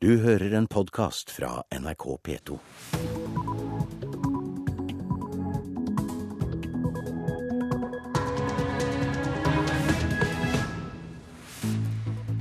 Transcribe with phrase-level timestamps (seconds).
[0.00, 2.56] Du hører en podkast fra NRK P2.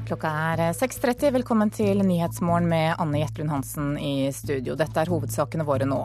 [0.05, 1.31] Klokka er 6.30.
[1.33, 4.77] Velkommen til Nyhetsmorgen med Anne Jetlund Hansen i studio.
[4.77, 6.03] Dette er hovedsakene våre nå.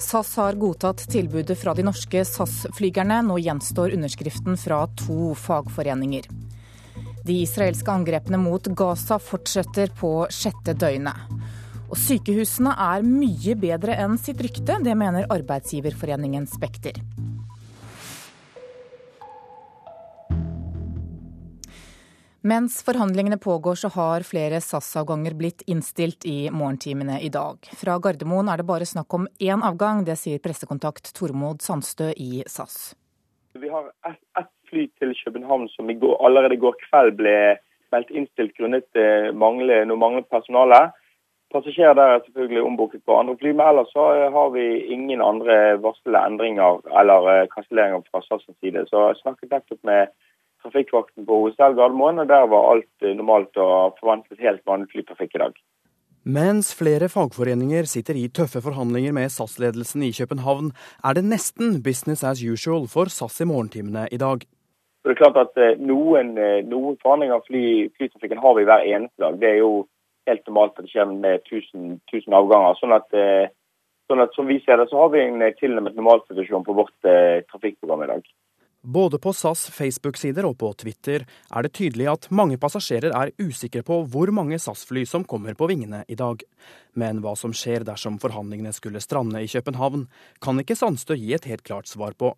[0.00, 3.20] SAS har godtatt tilbudet fra de norske SAS-flygerne.
[3.28, 6.45] Nå gjenstår underskriften fra to fagforeninger.
[7.26, 11.32] De israelske angrepene mot Gaza fortsetter på sjette døgnet.
[11.90, 14.76] Og sykehusene er mye bedre enn sitt rykte.
[14.82, 17.00] Det mener arbeidsgiverforeningen Spekter.
[22.46, 27.58] Mens forhandlingene pågår, så har flere SAS-avganger blitt innstilt i morgentimene i dag.
[27.74, 32.44] Fra Gardermoen er det bare snakk om én avgang, det sier pressekontakt Tormod Sandstø i
[32.46, 32.94] SAS.
[33.58, 37.36] Vi har ett et fly til København som i går, allerede i går kveld ble
[37.94, 40.80] meldt innstilt grunnet eh, mangle, noe manglende personale.
[41.54, 45.22] Passasjerer der er selvfølgelig ombooket på andre fly, men ellers så eh, har vi ingen
[45.22, 48.86] andre varslede endringer eller eh, kanselleringer fra SAS' side.
[48.90, 50.12] Så jeg snakket nettopp med
[50.64, 55.42] trafikkvakten på OSL Gardermoen, og der var alt normalt og forventet helt vanlig flytrafikk i
[55.44, 55.58] dag.
[56.26, 60.72] Mens flere fagforeninger sitter i tøffe forhandlinger med SAS-ledelsen i København,
[61.06, 64.42] er det nesten business as usual for SAS i morgentimene i dag.
[65.06, 68.64] Så det er klart at eh, Noen, eh, noen forhandlinger av fly, flytrafikken har vi
[68.66, 69.36] hver eneste dag.
[69.38, 69.84] Det er jo
[70.26, 72.74] helt normalt at det skjer med 1000, 1000 avganger.
[72.80, 73.06] Sånn at,
[74.10, 77.44] sånn at, Som vi ser det, så har vi en tilnærmet normalsituasjon på vårt eh,
[77.46, 78.26] trafikkprogram i dag.
[78.82, 83.84] Både på SAS Facebook-sider og på Twitter er det tydelig at mange passasjerer er usikre
[83.86, 86.42] på hvor mange SAS-fly som kommer på vingene i dag.
[86.94, 90.08] Men hva som skjer dersom forhandlingene skulle strande i København,
[90.42, 92.34] kan ikke Sandstø gi et helt klart svar på.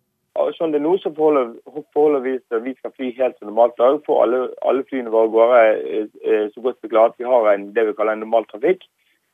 [0.55, 3.99] Sånn det er nå så forholder, vi oss vi skal fly helt som normalt dag.
[4.05, 5.59] Få alle, alle, flyene våre gårde
[5.99, 8.85] eh, så godt vi klarer at vi har en, det vi kaller en normal trafikk.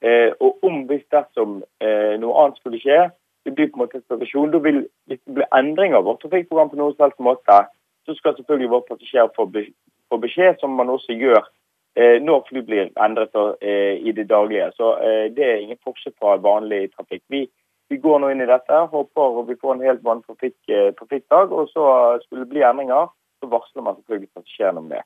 [0.06, 3.00] Eh, og om hvis dersom eh, noe annet skulle skje,
[3.45, 4.52] det blir på en måte situasjon.
[4.53, 7.59] Da vil, hvis det blir endringer av vårt trafikkprogram på noen selvs måte,
[8.06, 9.46] så skal selvfølgelig vår passasjer få,
[10.22, 11.41] beskjed, som man også gjør
[11.97, 14.72] eh, når fly blir endret eh, i det daglige.
[14.78, 17.24] Så eh, det er ingen forskjell fra vanlig trafikk.
[17.29, 17.46] Vi,
[17.90, 21.51] vi, går nå inn i dette, håper vi får en helt vanlig trafikk, eh, trafikkdag.
[21.51, 21.85] Og så
[22.25, 25.03] skulle det bli endringer, så varsler man selvfølgelig passasjerene om det.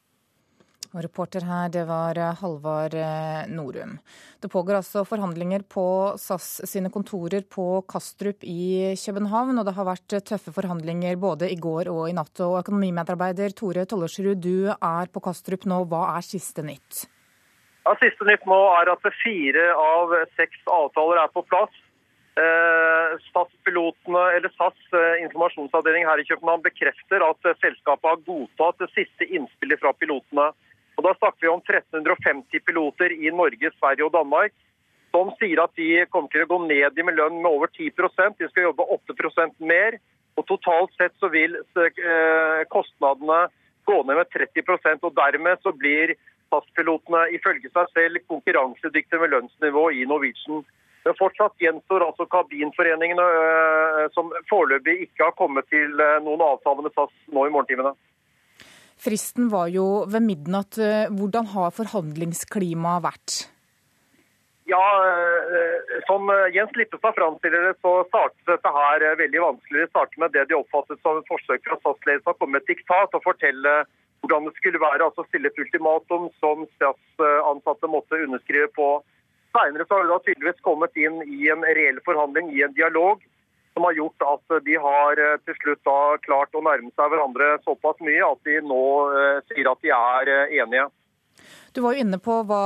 [0.90, 4.00] Og reporter her, det var eh, Halvard eh, Norum.
[4.42, 5.84] Det pågår altså forhandlinger på
[6.18, 9.60] SAS sine kontorer på Kastrup i København.
[9.62, 12.34] Og det har vært tøffe forhandlinger både i går og i natt.
[12.42, 15.84] Og økonomimedarbeider Tore Tollersrud, du er på Kastrup nå.
[15.92, 17.06] Hva er siste nytt?
[17.86, 21.78] Ja, Siste nytt nå er at fire av seks avtaler er på plass.
[22.38, 29.28] Eh, SAS-pilotene, eller SAS informasjonsavdeling her i København bekrefter at selskapet har godtatt det siste
[29.28, 30.52] innspillet fra pilotene.
[31.00, 34.54] Og Da snakker vi om 1350 piloter i Norge, Sverige og Danmark
[35.14, 38.40] som sier at de kommer til å gå ned i med lønn med over 10%
[38.40, 40.00] De skal jobbe 8% mer.
[40.38, 43.48] Og Totalt sett så vil eh, kostnadene
[43.90, 46.14] gå ned med 30% og Dermed så blir
[46.50, 50.64] SAS-pilotene ifølge seg selv konkurransedyktige med lønnsnivå i Norwegian.
[51.06, 56.84] Men fortsatt gjenstår altså kabinforeningene, eh, som foreløpig ikke har kommet til eh, noen avtale
[56.86, 57.94] med SAS nå i morgentimene.
[59.00, 60.76] Fristen var jo ved midnatt.
[61.16, 63.36] Hvordan har forhandlingsklimaet vært?
[64.68, 69.86] Ja, eh, Som Jens Lippestad framstiller det, så startet dette her veldig vanskelig.
[69.86, 72.76] Det startet med det de oppfattet som et forsøk fra SAS-ledelsen å komme med et
[72.76, 73.74] diktat og fortelle
[74.20, 75.08] hvordan det skulle være.
[75.08, 78.90] altså Stille et ultimatum som SAS-ansatte måtte underskrive på.
[79.56, 83.24] Senere så har det da tydeligvis kommet inn i en reell forhandling, i en dialog
[83.80, 87.52] som har gjort at de har eh, til slutt da klart å nærme seg hverandre
[87.64, 90.90] såpass mye at de nå eh, sier at de er eh, enige.
[91.72, 92.64] Du var jo inne på hva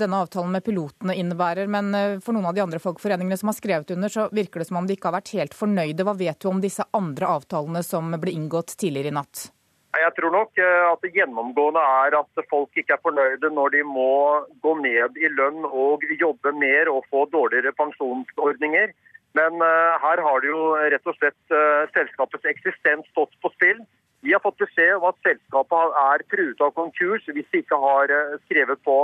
[0.00, 1.90] denne avtalen med pilotene innebærer, men
[2.24, 4.86] for noen av de andre fagforeningene som har skrevet under, så virker det som om
[4.88, 6.06] de ikke har vært helt fornøyde.
[6.06, 9.48] Hva vet du om disse andre avtalene som ble inngått tidligere i natt?
[9.96, 14.12] Jeg tror nok at det gjennomgående er at folk ikke er fornøyde når de må
[14.60, 18.92] gå ned i lønn og jobbe mer og få dårligere pensjonsordninger.
[19.38, 23.80] Men uh, her har det jo rett og slett uh, selskapets eksistens stått på spill.
[24.26, 28.12] Vi har fått beskjed om at selskapet er truet av konkurs hvis de ikke har
[28.44, 28.96] skrevet på.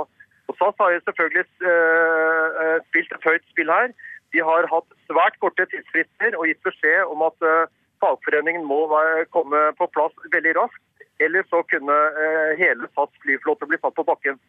[0.51, 1.45] Og SAS har jo selvfølgelig
[2.91, 3.95] spilt et høyt spill her.
[4.35, 7.47] De har hatt svært korte tidsfrister og gitt beskjed om at
[8.05, 8.85] fagforeningen må
[9.35, 10.85] komme på plass veldig raskt.
[11.23, 11.95] Eller så kunne
[12.59, 14.41] hele SAS flyflåte bli satt på bakken.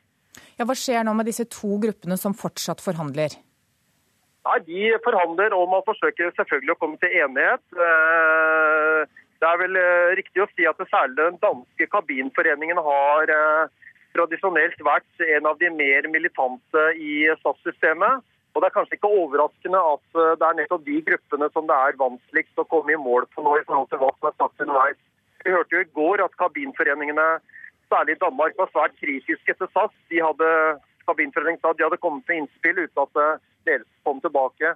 [0.57, 3.35] Ja, Hva skjer nå med disse to gruppene som fortsatt forhandler?
[4.45, 7.63] Nei, De forhandler og man forsøker selvfølgelig å komme til enighet.
[7.73, 13.89] Eh, det er vel eh, riktig å si at særlig den danske kabinforeningen har, eh,
[14.15, 18.23] tradisjonelt vært en av de mer militante i SAS-systemet.
[18.55, 21.75] Og Det er kanskje ikke overraskende at eh, det er nettopp de gruppene som det
[21.75, 24.63] er vanskeligst å komme i mål på nå i forhold til hva som er sagt
[24.63, 25.01] underveis.
[25.43, 27.27] Vi hørte jo i går at kabinforeningene,
[27.91, 29.93] særlig i Danmark, var svært kritiske til SAS.
[30.09, 30.47] De hadde,
[31.05, 34.73] kabinforeningen de hadde kommet med innspill uten at eh, ledelsen kom tilbake.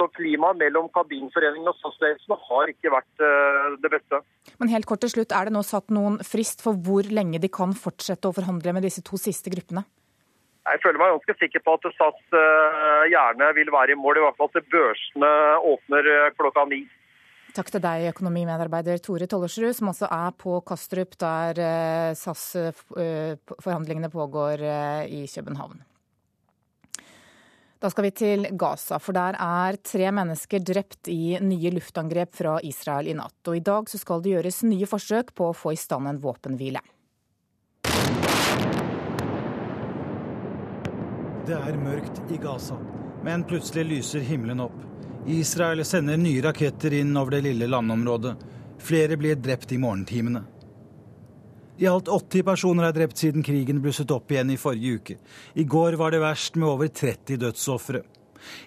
[0.00, 4.18] Så klimaet mellom kabinforeningen og SAS-ledelsen har ikke vært uh, det beste.
[4.58, 7.50] Men helt kort til slutt, Er det nå satt noen frist for hvor lenge de
[7.52, 9.84] kan fortsette å forhandle med disse to siste gruppene?
[10.62, 14.24] Jeg føler meg ganske sikker på at SAS uh, gjerne vil være i mål, i
[14.26, 15.30] hvert fall til børsene
[15.72, 16.84] åpner uh, klokka ni.
[17.52, 21.52] Takk til deg, økonomimedarbeider Tore Tollersrud, som også er på Kastrup, der
[22.16, 24.64] SAS-forhandlingene pågår
[25.04, 25.82] i København.
[27.82, 32.60] Da skal vi til Gaza, for der er tre mennesker drept i nye luftangrep fra
[32.62, 33.40] Israel i natt.
[33.50, 36.78] Og i dag skal det gjøres nye forsøk på å få i stand en våpenhvile.
[41.42, 42.76] Det er mørkt i Gaza,
[43.26, 44.76] men plutselig lyser himmelen opp.
[45.26, 48.36] Israel sender nye raketter inn over det lille landområdet.
[48.78, 50.44] Flere blir drept i morgentimene.
[51.82, 55.16] I alt 80 personer er drept siden krigen blusset opp igjen i forrige uke.
[55.58, 58.04] I går var det verst med over 30 dødsofre.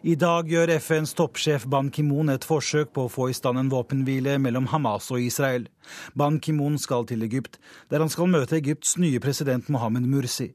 [0.03, 3.71] I dag gjør FNs toppsjef Ban Ki-moon et forsøk på å få i stand en
[3.71, 5.69] våpenhvile mellom Hamas og Israel.
[6.11, 7.55] Ban Ki-moon skal til Egypt,
[7.87, 10.51] der han skal møte Egypts nye president Mohammed Mursi.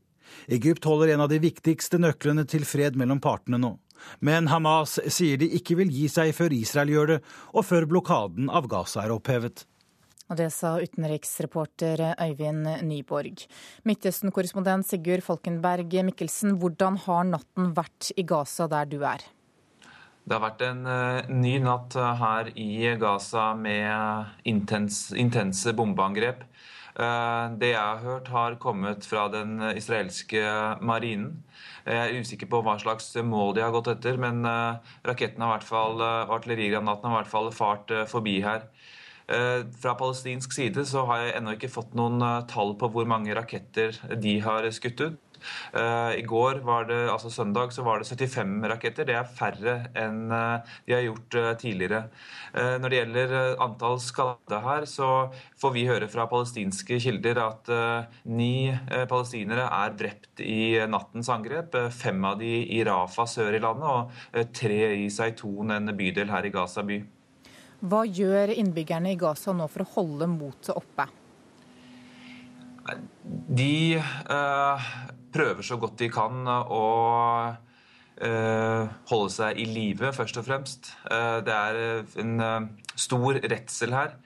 [0.48, 3.74] Egypt holder en av de viktigste nøklene til fred mellom partene nå.
[4.24, 7.18] Men Hamas sier de ikke vil gi seg før Israel gjør det,
[7.52, 9.66] og før blokaden av Gaza er opphevet.
[10.30, 13.42] Og det sa utenriksreporter Øyvind Nyborg.
[13.88, 19.24] Midtøsten-korrespondent Sigurd Falkenberg Mikkelsen, hvordan har natten vært i Gaza der du er?
[20.22, 26.44] Det har vært en uh, ny natt her i Gaza med intens, intense bombeangrep.
[27.00, 30.42] Uh, det jeg har hørt, har kommet fra den israelske
[30.84, 31.38] marinen.
[31.86, 34.76] Jeg er usikker på hva slags mål de har gått etter, men uh,
[35.08, 38.68] rakettene har hvert artillerigranaten har i hvert fall fart forbi her.
[39.30, 43.06] Eh, fra palestinsk side så har jeg ennå ikke fått noen eh, tall på hvor
[43.06, 45.18] mange raketter de har skutt ut.
[45.74, 49.08] Uh, I går, var det, altså søndag, så var det 75 raketter.
[49.08, 52.02] Det er færre enn de har gjort uh, tidligere.
[52.50, 53.32] Når det gjelder
[53.62, 57.70] antall skadde her, så får vi høre fra palestinske kilder at
[58.26, 58.72] ni
[59.10, 61.78] palestinere er drept i nattens angrep.
[61.94, 66.50] Fem av de i Rafa sør i landet, og tre i Zaitun, en bydel her
[66.50, 66.98] i Gaza by.
[67.80, 71.06] Hva gjør innbyggerne i Gaza nå for å holde motet oppe?
[73.60, 74.90] De uh,
[75.32, 76.84] prøver så godt de kan å
[77.50, 80.92] uh, holde seg i live, først og fremst.
[81.06, 81.80] Uh, det er
[82.20, 82.68] en
[82.98, 84.18] stor redsel her.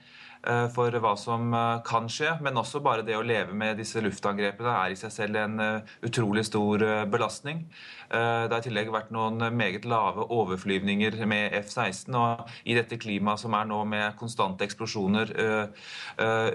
[0.45, 2.35] Eh, for hva som eh, kan skje.
[2.45, 5.95] Men også bare det å leve med disse luftangrepene er i seg selv en eh,
[6.05, 7.65] utrolig stor belastning.
[8.05, 12.13] Det har i tillegg vært noen meget lave overflyvninger med F-16.
[12.13, 15.33] Og i dette klimaet som er nå med konstante eksplosjoner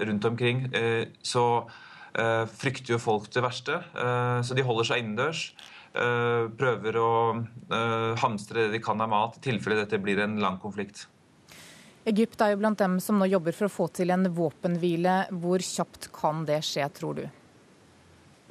[0.07, 0.63] rundt omkring,
[1.21, 1.43] så
[2.11, 3.77] frykter jo folk det verste.
[4.43, 5.45] Så de holder seg innendørs.
[5.93, 7.11] Prøver å
[8.19, 11.05] hamstre det de kan av mat, i tilfelle dette blir en lang konflikt.
[12.09, 15.27] Egypt er jo blant dem som nå jobber for å få til en våpenhvile.
[15.43, 17.27] Hvor kjapt kan det skje, tror du?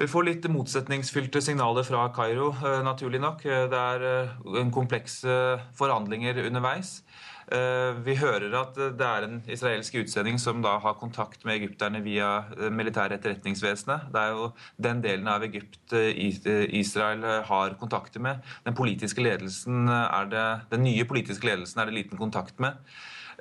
[0.00, 3.42] Vi får litt motsetningsfylte signaler fra Kairo, eh, naturlig nok.
[3.44, 4.30] Eh, det er eh,
[4.62, 5.34] en komplekse
[5.76, 7.02] forhandlinger underveis.
[7.50, 12.28] Vi hører at det er en israelsk utsending som da har kontakt med egypterne via
[12.70, 14.06] militære etterretningsvesenet.
[14.14, 14.44] Det er jo
[14.78, 18.46] den delen av Egypt Israel har kontakter med.
[18.68, 22.78] Den, politiske ledelsen er det, den nye politiske ledelsen er det liten kontakt med.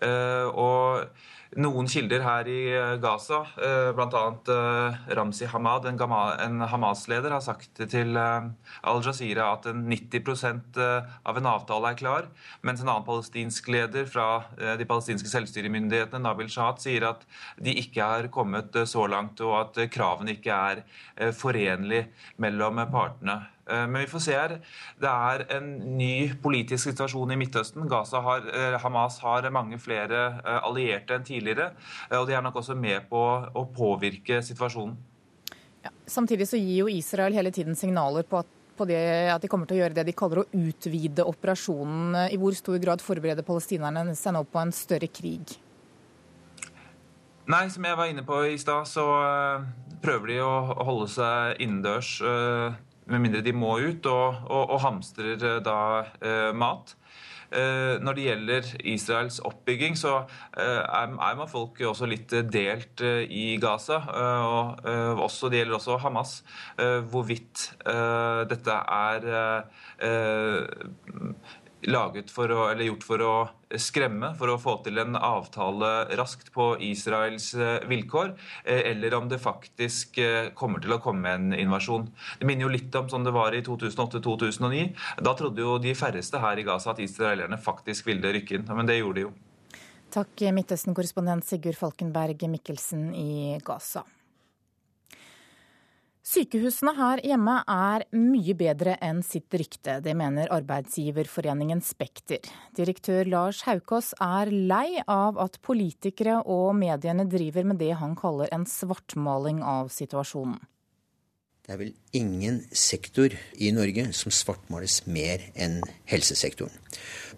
[0.02, 1.10] Eh, og
[1.58, 4.24] noen kilder her i eh, Gaza, eh, bl.a.
[5.18, 12.00] Ramzi Hamad, en Hamas-leder, har sagt til Al Jazeera at 90% av en avtale er
[12.00, 12.30] klar,
[12.62, 14.44] mens en annen palestinsk leder fra
[14.78, 17.26] de palestinske selvstyremyndighetene, Nabil Shahat, sier at
[17.58, 22.06] de ikke har kommet så langt, og at kravene ikke er forenlig
[22.42, 23.42] mellom partene.
[23.70, 24.56] Eh, men vi får se her.
[25.00, 27.88] Det er en ny politisk situasjon i Midtøsten.
[27.90, 31.72] Gaza har, eh, Hamas har mange flere eh, allierte enn tidligere.
[32.12, 33.24] Og de er nok også med på
[33.54, 34.98] å påvirke situasjonen.
[35.84, 39.00] Ja, samtidig så gir jo Israel hele tiden signaler på at, på det,
[39.32, 42.32] at de kommer til å gjøre det de kaller å utvide operasjonen.
[42.34, 45.60] I hvor stor grad forbereder palestinerne seg nå på en større krig?
[47.50, 49.06] Nei, som jeg var inne på i stad, så
[50.04, 50.52] prøver de å
[50.86, 52.20] holde seg innendørs
[53.10, 56.96] med mindre de må ut, og, og, og hamstrer da mat.
[57.50, 60.20] Når det gjelder Israels oppbygging, så
[60.54, 63.98] er man folk også litt delt i Gaza.
[64.46, 64.86] og
[65.26, 66.36] også, Det gjelder også Hamas.
[67.10, 67.72] Hvorvidt
[68.54, 69.26] dette er
[72.32, 73.34] for å, gjort for å
[73.78, 79.30] skremme, for å få til en avtale raskt på Israels eh, vilkår, eh, eller om
[79.30, 82.10] det faktisk eh, kommer til å komme en invasjon.
[82.40, 84.90] Det minner jo litt om som det var i 2008-2009.
[85.24, 88.90] Da trodde jo de færreste her i Gaza at israelerne faktisk ville rykke inn, men
[88.90, 89.34] det gjorde de jo.
[90.10, 94.04] Takk, Midtøsten-korrespondent Sigurd Falkenberg Mikkelsen i Gaza.
[96.30, 99.96] Sykehusene her hjemme er mye bedre enn sitt rykte.
[100.06, 102.44] Det mener arbeidsgiverforeningen Spekter.
[102.78, 108.54] Direktør Lars Haukås er lei av at politikere og mediene driver med det han kaller
[108.54, 110.60] en svartmaling av situasjonen.
[111.66, 116.78] Det er vel ingen sektor i Norge som svartmales mer enn helsesektoren.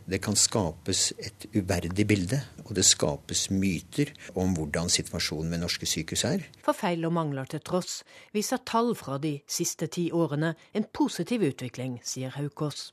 [0.05, 5.89] Det kan skapes et uverdig bilde, og det skapes myter om hvordan situasjonen ved norske
[5.89, 6.47] sykehus er.
[6.65, 8.01] For feil og mangler til tross
[8.35, 12.91] viser tall fra de siste ti årene en positiv utvikling, sier Haukås.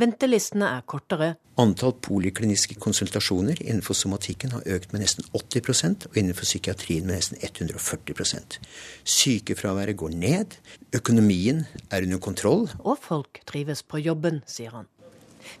[0.00, 1.34] Ventelistene er kortere.
[1.60, 7.40] Antall polikliniske konsultasjoner innenfor somatikken har økt med nesten 80% og innenfor psykiatrien med nesten
[7.40, 8.58] 140%
[9.04, 10.58] Sykefraværet går ned,
[10.96, 12.68] økonomien er under kontroll.
[12.80, 14.88] Og folk trives på jobben, sier han.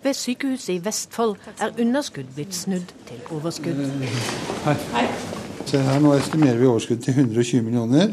[0.02, 3.82] Ved sykehuset i Vestfold er underskudd blitt snudd til overskudd.
[4.64, 4.76] Hei.
[4.92, 5.06] Hei.
[5.66, 8.12] Se her, Nå estimerer vi overskudd til 120 millioner.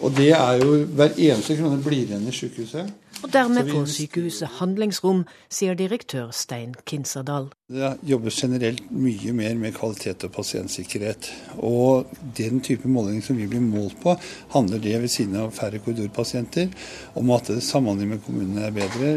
[0.00, 2.90] Og det er jo hver eneste krone blir igjen i sykehuset.
[3.24, 7.46] Og dermed får sykehuset handlingsrom, sier direktør Stein Kinserdal.
[7.72, 11.30] Det jobbes generelt mye mer med kvalitet og pasientsikkerhet.
[11.64, 14.12] Og den type måling som vi blir målt på,
[14.52, 16.68] handler det ved siden av færre korridorpasienter
[17.16, 19.14] om at samhandlingen med kommunene er bedre,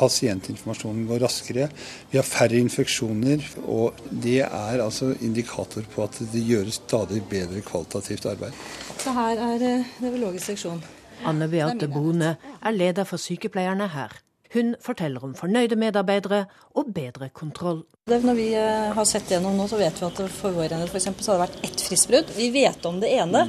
[0.00, 1.68] pasientinformasjonen går raskere,
[2.08, 3.44] vi har færre infeksjoner.
[3.68, 8.56] Og det er altså indikator på at det gjøres stadig bedre kvalitativt arbeid.
[8.96, 10.80] Så her er eh, nevrologisk seksjon.
[11.24, 14.14] Anne Beate Bone er leder for sykepleierne her.
[14.52, 16.44] Hun forteller om fornøyde medarbeidere
[16.76, 17.84] og bedre kontroll.
[18.06, 21.08] når vi eh, har sett gjennom nå, så vet vi at for vår enhet f.eks.
[21.18, 22.34] så har det vært ett fristbrudd.
[22.36, 23.46] Vi vet om det ene,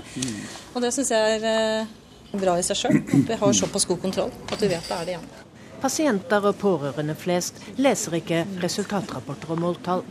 [0.74, 1.92] og det syns jeg er eh,
[2.40, 3.02] bra i seg sjøl.
[3.28, 5.44] Vi har såpass god kontroll at vi vet det er det ene.
[5.84, 10.06] Pasienter og pårørende flest leser ikke resultatrapporter og måltall.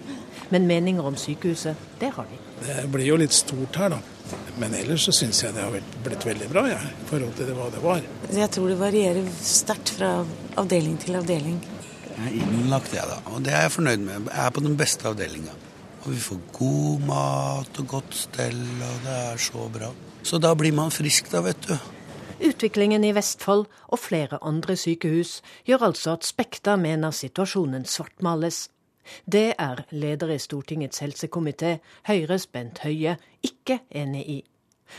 [0.53, 2.52] Men meninger om sykehuset, det har de.
[2.63, 3.99] Det blir jo litt stort her, da.
[4.61, 7.57] Men ellers så syns jeg det har blitt veldig bra, ja, i forhold til det,
[7.57, 8.05] hva det var.
[8.33, 10.13] Jeg tror det varierer sterkt fra
[10.61, 11.59] avdeling til avdeling.
[12.13, 13.19] Jeg er innlagt, jeg, da.
[13.33, 14.29] Og det er jeg fornøyd med.
[14.31, 15.57] Jeg er på den beste avdelinga.
[16.03, 19.91] Og vi får god mat og godt stell, og det er så bra.
[20.27, 21.75] Så da blir man frisk, da, vet du.
[22.43, 25.37] Utviklingen i Vestfold og flere andre sykehus
[25.69, 28.65] gjør altså at Spekta mener situasjonen svartmales.
[29.25, 31.79] Det er leder i Stortingets helsekomité,
[32.09, 34.39] Høyres Bent Høie, ikke enig i.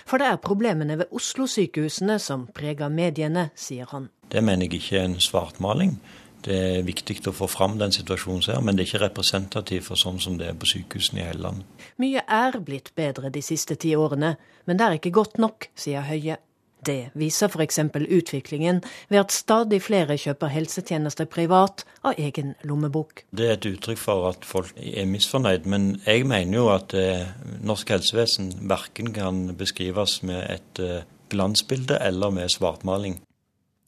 [0.05, 4.09] For det er problemene ved Oslo-sykehusene som preger mediene, sier han.
[4.31, 5.97] Det mener jeg ikke er en svartmaling.
[6.43, 9.87] Det er viktig å få fram den situasjonen som er, men det er ikke representativt
[9.87, 11.85] for sånn som det er på sykehusene i hele landet.
[12.03, 14.33] Mye er blitt bedre de siste ti årene,
[14.67, 16.41] men det er ikke godt nok, sier Høie.
[16.85, 17.79] Det viser f.eks.
[17.93, 23.23] utviklingen ved at stadig flere kjøper helsetjenester privat av egen lommebok.
[23.31, 27.27] Det er et uttrykk for at folk er misfornøyd, men jeg mener jo at eh,
[27.63, 33.21] norsk helsevesen verken kan beskrives med et eh, glansbilde eller med svartmaling.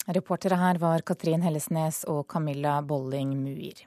[0.06, 3.86] Reportere her var Katrin Hellesnes og Camilla Bolling Muir.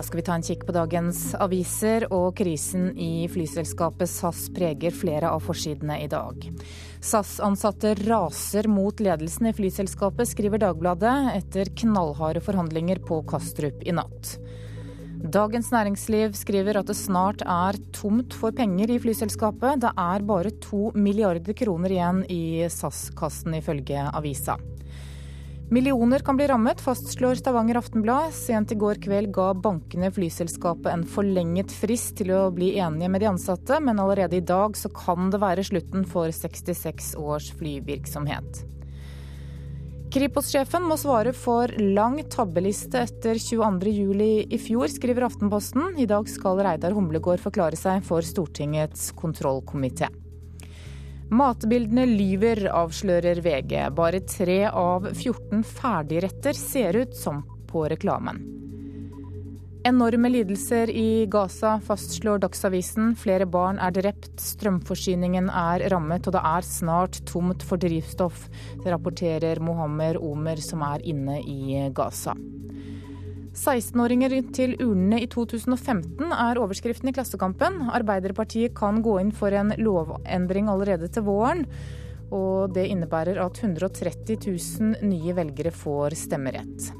[0.00, 4.94] Da skal vi ta en kikk på dagens aviser, og krisen i flyselskapet SAS preger
[4.96, 6.46] flere av forsidene i dag.
[7.04, 14.38] SAS-ansatte raser mot ledelsen i flyselskapet, skriver Dagbladet, etter knallharde forhandlinger på Kastrup i natt.
[15.20, 19.84] Dagens Næringsliv skriver at det snart er tomt for penger i flyselskapet.
[19.84, 24.56] Det er bare to milliarder kroner igjen i SAS-kassen, ifølge avisa.
[25.70, 28.32] Millioner kan bli rammet, fastslår Stavanger Aftenblad.
[28.34, 33.22] Sent i går kveld ga bankene flyselskapet en forlenget frist til å bli enige med
[33.22, 38.64] de ansatte, men allerede i dag så kan det være slutten for 66 års flyvirksomhet.
[40.10, 45.94] Kripos-sjefen må svare for lang tabbeliste etter 22.07 i fjor, skriver Aftenposten.
[46.02, 50.10] I dag skal Reidar Humlegård forklare seg for Stortingets kontrollkomité.
[51.30, 53.74] Matbildene lyver, avslører VG.
[53.94, 58.40] Bare tre av 14 ferdigretter ser ut som på reklamen.
[59.86, 63.14] Enorme lidelser i Gaza, fastslår Dagsavisen.
[63.16, 68.48] Flere barn er drept, strømforsyningen er rammet, og det er snart tomt for drivstoff.
[68.82, 72.34] Det rapporterer Mohammer Omer, som er inne i Gaza.
[73.50, 77.88] 16-åringer til urnene i 2015 er overskriften i Klassekampen.
[77.90, 81.64] Arbeiderpartiet kan gå inn for en lovendring allerede til våren.
[82.30, 86.92] Og det innebærer at 130 000 nye velgere får stemmerett.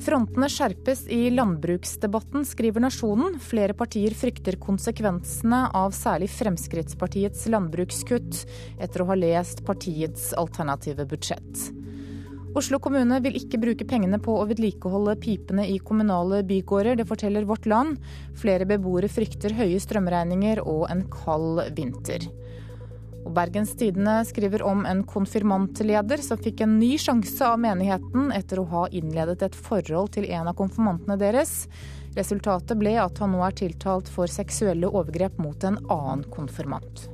[0.00, 3.36] Frontene skjerpes i landbruksdebatten, skriver Nasjonen.
[3.38, 8.46] Flere partier frykter konsekvensene av særlig Fremskrittspartiets landbrukskutt,
[8.80, 11.68] etter å ha lest partiets alternative budsjett.
[12.50, 16.96] Oslo kommune vil ikke bruke pengene på å vedlikeholde pipene i kommunale bygårder.
[16.98, 18.00] Det forteller Vårt Land.
[18.38, 22.26] Flere beboere frykter høye strømregninger og en kald vinter.
[23.20, 28.58] Og Bergens Tidende skriver om en konfirmantleder som fikk en ny sjanse av menigheten etter
[28.58, 31.68] å ha innledet et forhold til en av konfirmantene deres.
[32.18, 37.06] Resultatet ble at han nå er tiltalt for seksuelle overgrep mot en annen konfirmant.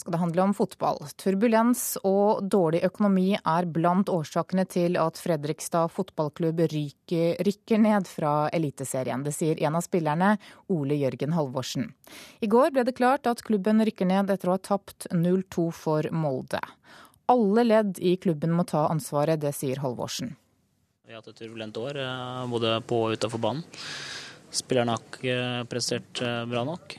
[0.00, 0.98] Skal det handle om fotball.
[1.20, 8.48] Turbulens og dårlig økonomi er blant årsakene til at Fredrikstad fotballklubb ryker, rykker ned fra
[8.56, 9.24] Eliteserien.
[9.26, 10.34] Det sier en av spillerne,
[10.72, 11.90] Ole Jørgen Halvorsen.
[12.40, 16.08] I går ble det klart at klubben rykker ned etter å ha tapt 0-2 for
[16.10, 16.62] Molde.
[17.30, 20.34] Alle ledd i klubben må ta ansvaret, det sier Halvorsen.
[21.06, 23.66] Vi har hatt et turbulent år, eh, både på og utenfor banen.
[24.50, 26.96] Spillerne har ikke prestert eh, bra nok.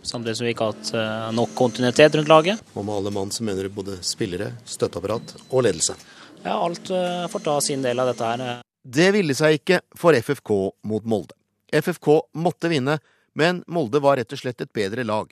[0.00, 2.62] Eh, samtidig som vi ikke har hatt eh, nok kontinuitet rundt laget.
[2.74, 5.96] Og med alle mann så mener du både spillere, støtteapparat og ledelse?
[6.44, 8.62] Ja, alt eh, får ta sin del av dette her.
[8.82, 10.52] Det ville seg ikke for FFK
[10.88, 11.36] mot Molde.
[11.70, 12.98] FFK måtte vinne,
[13.34, 15.30] men Molde var rett og slett et bedre lag.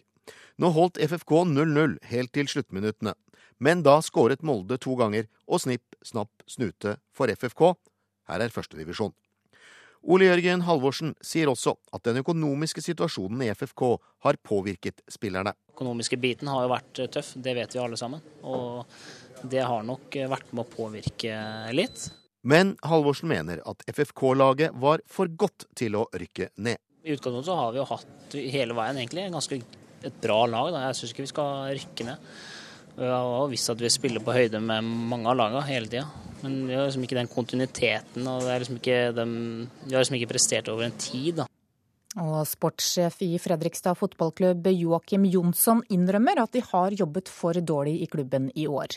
[0.58, 3.14] Nå holdt FFK 0-0 helt til sluttminuttene,
[3.58, 7.72] men da skåret Molde to ganger, og snipp, snapp, snute for FFK.
[8.28, 9.14] Her er førstedivisjon.
[10.08, 13.82] Ole Jørgen Halvorsen sier også at den økonomiske situasjonen i FFK
[14.24, 15.52] har påvirket spillerne.
[15.52, 18.22] Den økonomiske biten har jo vært eh, tøff, det vet vi alle sammen.
[18.40, 18.88] Og
[19.52, 21.34] det har nok eh, vært med å påvirke
[21.76, 22.06] litt.
[22.48, 26.80] Men Halvorsen mener at FFK-laget var for godt til å rykke ned.
[27.04, 29.60] I utgangspunktet har vi jo hatt hele veien egentlig ganske
[30.08, 30.70] et bra lag.
[30.72, 30.86] Da.
[30.86, 32.32] Jeg syns ikke vi skal rykke ned.
[32.96, 36.27] Vi har visst at vi spiller på høyde med mange av lagene hele tida.
[36.42, 39.36] Men vi har liksom ikke den kontinuiteten, og liksom den,
[39.84, 41.42] vi har liksom ikke prestert over en tid.
[41.42, 41.48] da.
[42.16, 48.08] Og sportssjef i Fredrikstad fotballklubb Joakim Jonsson innrømmer at de har jobbet for dårlig i
[48.10, 48.96] klubben i år.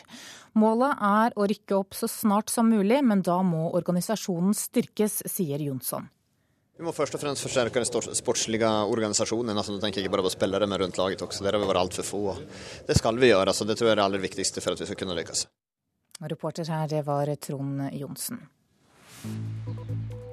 [0.58, 5.62] Målet er å rykke opp så snart som mulig, men da må organisasjonen styrkes, sier
[5.62, 6.08] Jonsson.
[6.72, 9.54] Vi må først og fremst forsterke den sportslige organisasjonen.
[9.54, 11.44] Altså, nå tenker jeg ikke bare på spillere, men rundt laget også.
[11.44, 12.22] Der har vi vært altfor få.
[12.88, 13.52] Det skal vi gjøre.
[13.54, 15.44] Så det tror jeg er det aller viktigste for at vi skal kunne lykkes.
[16.22, 18.38] Reporter her, det var Trond Johnsen.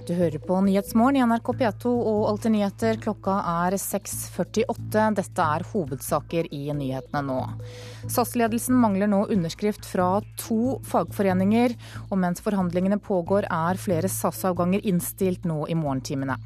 [0.07, 2.97] Du hører på Nyhetsmorgen i NRK P2 og Alltid nyheter.
[3.01, 5.03] Klokka er 6.48.
[5.17, 7.37] Dette er hovedsaker i nyhetene nå.
[8.09, 10.07] SAS-ledelsen mangler nå underskrift fra
[10.41, 11.77] to fagforeninger.
[12.09, 16.39] Og mens forhandlingene pågår er flere SAS-avganger innstilt nå i morgentimene.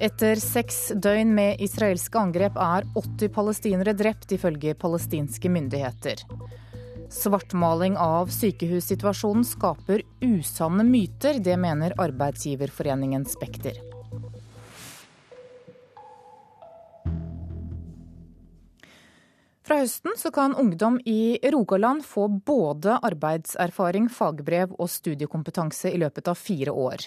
[0.00, 6.22] Etter seks døgn med israelske angrep er 80 palestinere drept, ifølge palestinske myndigheter.
[7.10, 11.42] Svartmaling av sykehussituasjonen skaper usanne myter.
[11.42, 13.89] Det mener arbeidsgiverforeningen Spekter.
[19.70, 26.26] Fra høsten så kan ungdom i Rogaland få både arbeidserfaring, fagbrev og studiekompetanse i løpet
[26.26, 27.04] av fire år.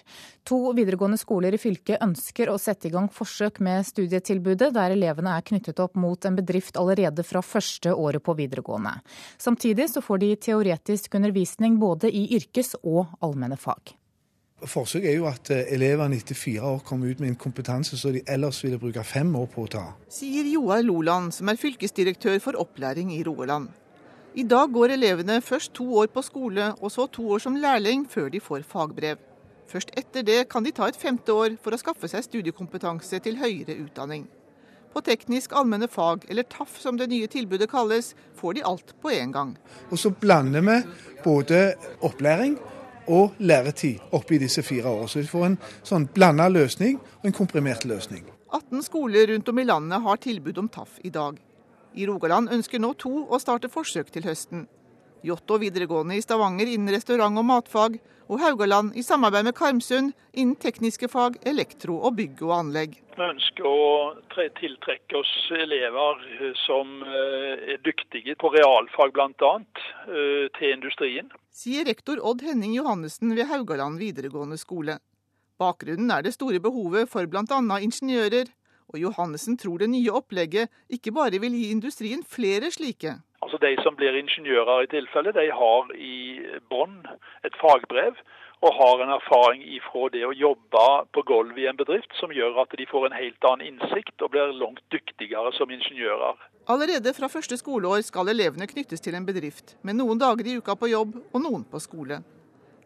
[0.47, 5.33] To videregående skoler i fylket ønsker å sette i gang forsøk med studietilbudet, der elevene
[5.35, 8.95] er knyttet opp mot en bedrift allerede fra første året på videregående.
[9.35, 13.91] Samtidig så får de teoretisk undervisning både i yrkes- og allmenne fag.
[14.69, 18.13] Forsøket er jo at eh, elevene etter fire år kommer ut med en kompetanse som
[18.15, 19.85] de ellers ville bruke fem år på å ta.
[20.11, 23.69] Sier Joar Loland, som er fylkesdirektør for opplæring i Rogaland.
[24.33, 28.07] I dag går elevene først to år på skole, og så to år som lærling
[28.09, 29.19] før de får fagbrev.
[29.69, 33.37] Først etter det kan de ta et femte år for å skaffe seg studiekompetanse til
[33.41, 34.25] høyere utdanning.
[34.93, 39.09] På teknisk allmenne fag, eller TAF som det nye tilbudet kalles, får de alt på
[39.13, 39.55] én gang.
[39.89, 40.81] Og så blander vi
[41.23, 41.63] både
[42.05, 42.59] opplæring
[43.07, 45.09] og læretid oppi disse fire årene.
[45.09, 48.25] Så vi får en sånn blanda løsning og en komprimert løsning.
[48.53, 51.39] 18 skoler rundt om i landet har tilbud om TAF i dag.
[51.93, 54.67] I Rogaland ønsker nå to å starte forsøk til høsten.
[55.23, 60.55] Jåttå videregående i Stavanger innen restaurant- og matfag, og Haugaland i samarbeid med Karmsund innen
[60.59, 62.97] tekniske fag, elektro og bygg og anlegg.
[63.13, 69.53] Vi ønsker å tiltrekke oss elever eh, som eh, er dyktige på realfag bl.a.
[70.07, 71.29] Eh, til industrien.
[71.53, 74.97] Sier rektor Odd Henning Johannessen ved Haugaland videregående skole.
[75.61, 77.59] Bakgrunnen er det store behovet for bl.a.
[77.77, 78.49] ingeniører,
[78.93, 83.19] og Johannessen tror det nye opplegget ikke bare vil gi industrien flere slike.
[83.53, 86.41] Altså De som blir ingeniører i tilfelle, de har i
[86.73, 86.95] bånn
[87.45, 88.17] et fagbrev
[88.65, 92.63] og har en erfaring ifra det å jobbe på gulvet i en bedrift som gjør
[92.63, 96.39] at de får en helt annen innsikt og blir langt dyktigere som ingeniører.
[96.73, 100.73] Allerede fra første skoleår skal elevene knyttes til en bedrift, med noen dager i uka
[100.73, 102.23] på jobb og noen på skole.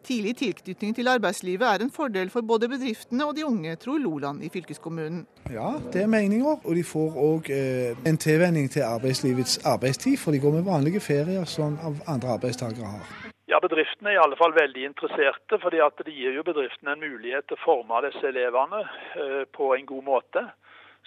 [0.04, 4.44] Tidlig tilknytning til arbeidslivet er en fordel for både bedriftene og de unge, tror Loland
[4.44, 5.26] i fylkeskommunen.
[5.50, 6.60] Ja, det er meninger.
[6.64, 11.00] Og de får òg eh, en tilvenning til arbeidslivets arbeidstid, for de går med vanlige
[11.00, 13.10] ferier som andre arbeidstakere har.
[13.48, 17.04] Ja, Bedriftene er i alle fall veldig interesserte, fordi at det gir jo bedriftene en
[17.04, 20.42] mulighet til å forme disse elevene eh, på en god måte.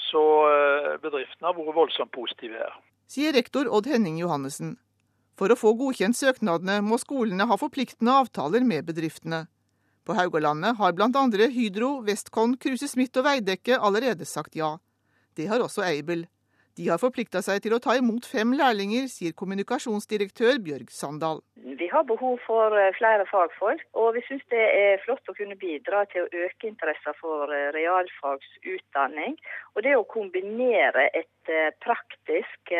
[0.09, 2.79] Så eh, bedriftene har vært voldsomt positive her.
[3.11, 4.77] Sier rektor Odd Henning Johannessen.
[5.39, 9.45] For å få godkjent søknadene må skolene ha forpliktende avtaler med bedriftene.
[10.05, 11.25] På Haugalandet har bl.a.
[11.53, 14.77] Hydro, Westcon, Kruse Smith og Veidekke allerede sagt ja.
[15.37, 16.25] Det har også Aibel.
[16.79, 21.41] De har forplikta seg til å ta imot fem lærlinger, sier kommunikasjonsdirektør Bjørg Sandal.
[21.81, 25.57] Vi har behov for eh, flere fagfolk, og vi syns det er flott å kunne
[25.59, 29.35] bidra til å øke interessen for eh, realfagsutdanning.
[29.75, 32.73] Og det å kombinere et eh, praktisk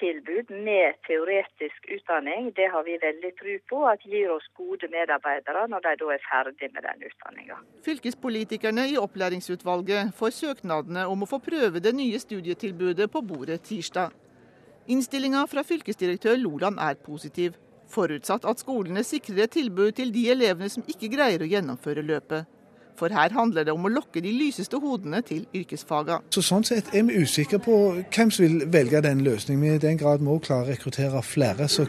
[0.00, 5.66] tilbud med teoretisk utdanning, det har vi veldig tro på at gir oss gode medarbeidere
[5.72, 7.58] når de da er ferdig med den utdanninga.
[7.86, 14.14] Fylkespolitikerne i opplæringsutvalget får søknadene om å få prøve det nye studietilbudet på bordet tirsdag.
[14.86, 17.56] Innstillinga fra fylkesdirektør Loland er positiv,
[17.90, 22.46] forutsatt at skolene sikrer et tilbud til de elevene som ikke greier å gjennomføre løpet.
[22.96, 26.22] For her handler det om å lokke de lyseste hodene til yrkesfagene.
[26.32, 29.62] Så Sånn sett er vi usikre på hvem som vil velge den løsningen.
[29.62, 31.68] Vi i den grad må klare å rekruttere flere.
[31.68, 31.86] så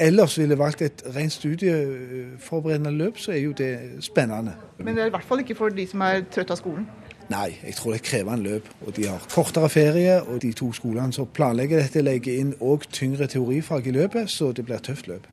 [0.00, 4.54] ellers ville valgt et rent studieforberedende løp, så er jo det spennende.
[4.78, 6.88] Men det er i hvert fall ikke for de som er trøtte av skolen?
[7.30, 8.70] Nei, jeg tror det er krevende løp.
[8.86, 12.88] Og de har kortere ferie, og de to skolene som planlegger dette, legger inn òg
[12.90, 15.28] tyngre teorifag i løpet, så det blir et tøft løp.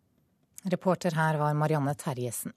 [0.67, 2.54] Reporter her var Marianne Terjesen.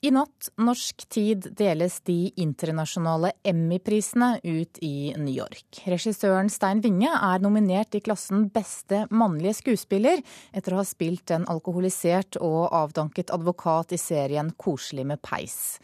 [0.00, 5.82] I natt norsk tid deles de internasjonale Emmy-prisene ut i New York.
[5.92, 10.22] Regissøren Stein Winge er nominert i klassen Beste mannlige skuespiller
[10.56, 15.76] etter å ha spilt en alkoholisert og avdanket advokat i serien Koselig med peis.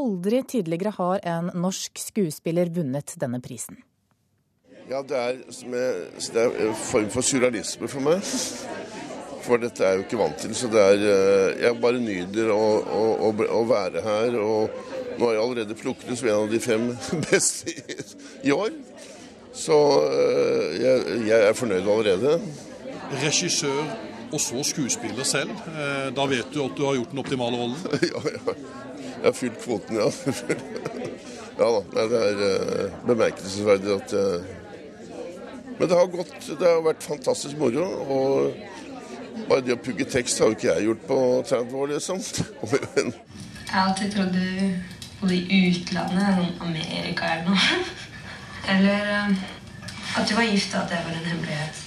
[0.00, 3.82] Aldri tidligere har en norsk skuespiller vunnet denne prisen.
[4.88, 8.24] Ja, det er, det er en form for surrealisme for meg.
[9.48, 10.54] For dette er jeg jo ikke vant til.
[10.56, 14.36] Så det er eh, Jeg bare nyter å, å, å, å være her.
[14.42, 16.90] Og nå har jeg allerede plukket ut som en av de fem
[17.30, 17.96] beste i,
[18.50, 18.76] i år.
[19.56, 22.36] Så eh, jeg, jeg, er fornøyd allerede.
[23.24, 23.80] Regissør
[24.28, 25.56] og så skuespiller selv.
[25.72, 27.98] Eh, da vet du at du har gjort den optimale rollen?
[28.12, 28.56] ja, ja.
[29.18, 30.10] Jeg har fylt kvoten, ja.
[31.60, 32.06] ja da.
[32.12, 34.56] Det er bemerkelsesverdig at jeg
[35.78, 37.86] Men det har gått Det har vært fantastisk moro.
[37.86, 38.77] og
[39.48, 42.22] bare det å pugge tekst har jo ikke jeg gjort på 30 år, liksom.
[42.72, 44.48] jeg har alltid trodd du
[45.20, 47.80] bodde i utlandet, sånn Amerika eller noe.
[48.68, 49.42] Eller eh,
[50.18, 51.84] at du var gift, og at det var en hemmelighet.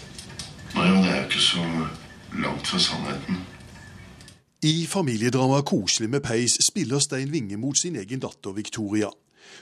[0.75, 1.65] Nei, men det er jo ikke så
[2.41, 3.41] langt fra sannheten.
[4.63, 9.09] I familiedramaet 'Koselig med peis' spiller Stein Winge mot sin egen datter Victoria.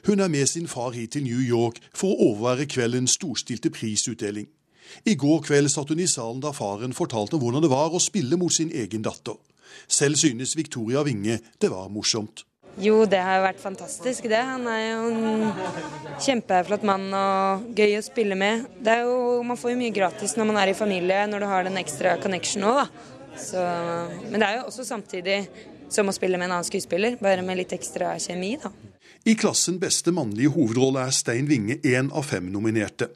[0.08, 4.47] Hun er med sin far hit til New York for å overvære kveldens storstilte prisutdeling.
[5.06, 8.02] I går kveld satt hun i salen da faren fortalte om hvordan det var å
[8.04, 9.38] spille mot sin egen datter.
[9.89, 12.45] Selv synes Victoria Winge det var morsomt.
[12.80, 14.39] Jo, det har vært fantastisk, det.
[14.45, 18.67] Han er jo en kjempeflott mann og gøy å spille med.
[18.86, 21.80] Jo, man får jo mye gratis når man er i familie, når du har den
[21.82, 23.65] ekstra connection òg, da.
[24.30, 25.41] men det er jo også samtidig
[25.91, 28.71] som å spille med en annen skuespiller, bare med litt ekstra kjemi, da.
[29.28, 33.10] I klassen beste mannlige hovedrolle er Stein Winge én av fem nominerte.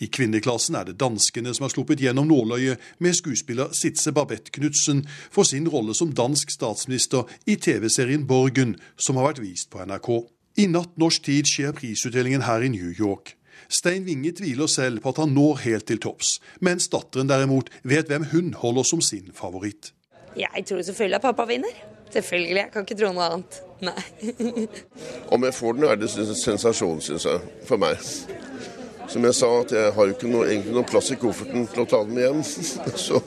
[0.00, 5.04] I kvinneklassen er det danskene som har sluppet gjennom nåløyet med skuespiller Sitze Babette Knutsen
[5.30, 10.10] for sin rolle som dansk statsminister i TV-serien Borgen, som har vært vist på NRK.
[10.56, 13.34] I natt norsk tid skjer prisutdelingen her i New York.
[13.68, 18.08] Stein Winge tviler selv på at han når helt til topps, mens datteren derimot vet
[18.08, 19.92] hvem hun holder som sin favoritt.
[20.36, 21.76] Jeg tror selvfølgelig at pappa vinner.
[22.10, 22.56] Selvfølgelig.
[22.56, 23.60] Jeg kan ikke tro noe annet.
[23.84, 24.66] Nei.
[25.34, 27.40] Om jeg får den, er det sensasjon, syns jeg.
[27.68, 28.00] For meg.
[29.08, 31.84] Som jeg sa, at jeg har jo ikke noe, egentlig noen plass i kofferten til
[31.84, 32.42] å ta dem hjem.
[33.06, 33.22] Så.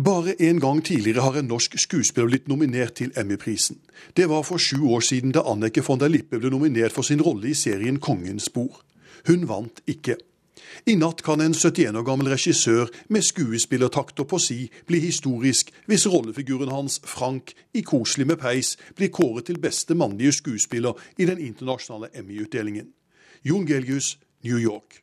[0.00, 3.80] Bare en gang tidligere har en norsk skuespiller blitt nominert til Emmy-prisen.
[4.16, 7.20] Det var for sju år siden da Annike von der Lippe ble nominert for sin
[7.20, 8.80] rolle i serien Kongens bord.
[9.28, 10.16] Hun vant ikke.
[10.86, 16.06] I natt kan en 71 år gammel regissør med skuespillertakt og si bli historisk hvis
[16.08, 21.42] rollefiguren hans, Frank, i Koselig med peis, blir kåret til beste mannlige skuespiller i den
[21.42, 22.88] internasjonale Emmy-utdelingen.
[23.42, 25.02] Jon Gelgius, New York.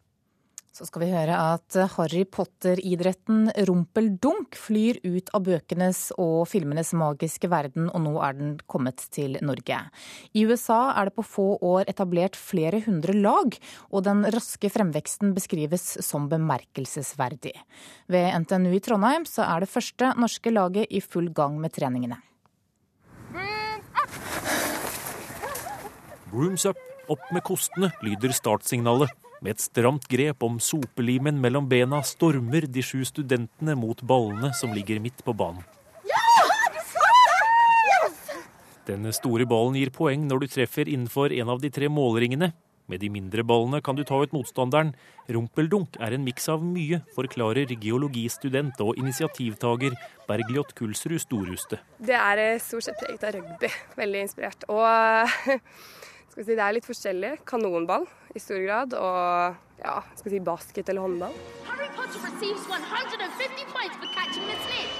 [0.77, 7.49] Så skal vi høre at Harry Potter-idretten rumpeldunk flyr ut av bøkenes og filmenes magiske
[7.49, 9.79] verden, og nå er den kommet til Norge.
[10.37, 13.57] I USA er det på få år etablert flere hundre lag,
[13.89, 17.55] og den raske fremveksten beskrives som bemerkelsesverdig.
[18.05, 22.21] Ved NTNU i Trondheim så er det første norske laget i full gang med treningene.
[26.29, 26.77] Brooms up,
[27.11, 29.11] opp med kostene, lyder startsignalet.
[29.41, 34.73] Med et stramt grep om sopelimen mellom bena stormer de sju studentene mot ballene som
[34.73, 35.65] ligger midt på banen.
[38.87, 42.53] Den store ballen gir poeng når du treffer innenfor en av de tre målringene.
[42.87, 44.93] Med de mindre ballene kan du ta ut motstanderen.
[45.27, 49.97] Rumpeldunk er en miks av mye, forklarer geologistudent og initiativtaker
[50.29, 51.81] Bergljot Kulsrud Storhuste.
[51.99, 53.73] Det er eh, stort sett preget av rugby.
[53.99, 54.63] Veldig inspirert.
[54.71, 55.59] Og
[56.37, 57.29] skal vi si, det er litt forskjellig.
[57.49, 58.03] Kanonball
[58.37, 61.33] i stor grad, og ja, skal vi si basket eller håndball.
[61.65, 64.93] Harry Potter receives 150 points for catching the snake.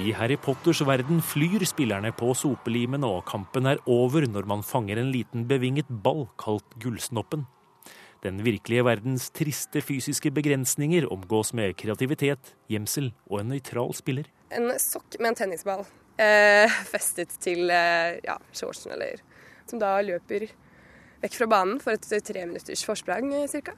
[0.00, 4.98] I Harry Potters verden flyr spillerne på sopelimen, og kampen er over når man fanger
[4.98, 7.46] en liten bevinget ball kalt Gullsnoppen.
[8.26, 14.26] Den virkelige verdens triste fysiske begrensninger omgås med kreativitet, gjemsel og en nøytral spiller.
[14.50, 15.86] En sokk med en tennisball
[16.90, 19.22] festet til eh, ja, shortsen, eller
[19.70, 20.48] som da løper
[21.20, 23.76] vekk fra banen for et tre minutters forsprang ca.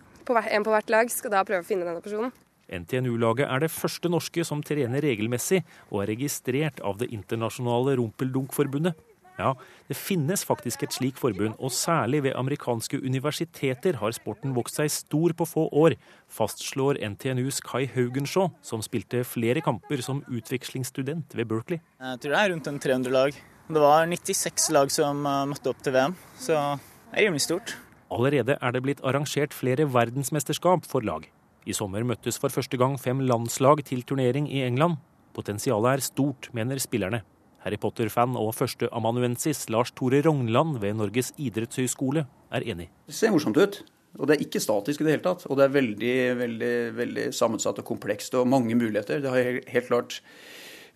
[0.48, 2.32] En på hvert lag skal da prøve å finne denne personen.
[2.72, 8.96] NTNU-laget er det første norske som trener regelmessig og er registrert av det internasjonale Rumpeldunk-forbundet.
[9.40, 9.54] Ja,
[9.88, 14.90] det finnes faktisk et slik forbund, og særlig ved amerikanske universiteter har sporten vokst seg
[14.92, 15.96] stor på få år,
[16.28, 21.80] fastslår NTNUs Kai Haugenshaw, som spilte flere kamper som utvekslingsstudent ved Berkeley.
[22.00, 23.40] Jeg tror det er rundt en 300 lag.
[23.72, 27.76] Det var 96 lag som eh, møtte opp til VM, så det er rimelig stort.
[28.12, 31.24] Allerede er det blitt arrangert flere verdensmesterskap for lag.
[31.64, 34.98] I sommer møttes for første gang fem landslag til turnering i England.
[35.32, 37.22] Potensialet er stort, mener spillerne.
[37.62, 42.88] Harry Potter-fan og førsteamanuensis Lars Tore Rognland ved Norges idrettshøyskole er enig.
[43.08, 43.82] Det ser morsomt ut.
[44.20, 45.46] Og det er ikke statisk i det hele tatt.
[45.48, 49.22] Og det er veldig, veldig, veldig sammensatt og komplekst og mange muligheter.
[49.24, 50.18] Det har helt klart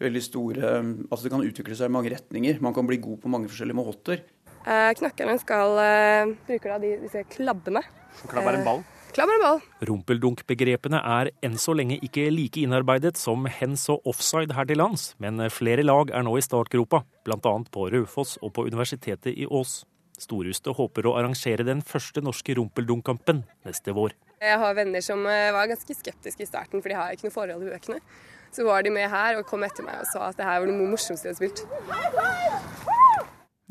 [0.03, 0.73] veldig store
[1.09, 2.59] Altså det kan utvikle seg i mange retninger.
[2.61, 4.27] Man kan bli god på mange forskjellige måter.
[4.67, 7.85] Eh, knakkerne skal eh, bruke da de, disse klabbene.
[8.27, 8.85] Klabb er en ball?
[9.17, 9.63] Klammer ball.
[9.89, 15.15] Rumpeldunkbegrepene er enn så lenge ikke like innarbeidet som hens og offside her til lands,
[15.23, 17.53] men flere lag er nå i startgropa, bl.a.
[17.73, 19.79] på Raufoss og på Universitetet i Ås.
[20.21, 24.13] Storhustet håper å arrangere den første norske rumpeldunkampen neste vår.
[24.45, 27.37] Jeg har venner som eh, var ganske skeptiske i starten, for de har ikke noe
[27.39, 28.05] forhold til bøkene.
[28.53, 30.69] Så var de med her og kom etter meg og sa at det her var
[30.69, 31.65] det morsomste jeg hadde spilt.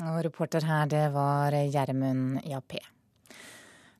[0.09, 2.81] Og reporter her, det var Gjermund Jappé.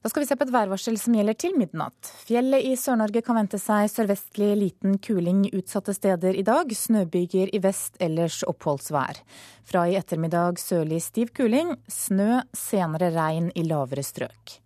[0.05, 2.11] Da skal vi se på et værvarsel som gjelder til midnatt.
[2.27, 6.69] Fjellet i Sør-Norge kan vente seg sørvestlig liten kuling utsatte steder i dag.
[6.69, 9.23] Snøbyger i vest, ellers oppholdsvær.
[9.65, 11.73] Fra i ettermiddag sørlig stiv kuling.
[11.89, 14.59] Snø, senere regn i lavere strøk.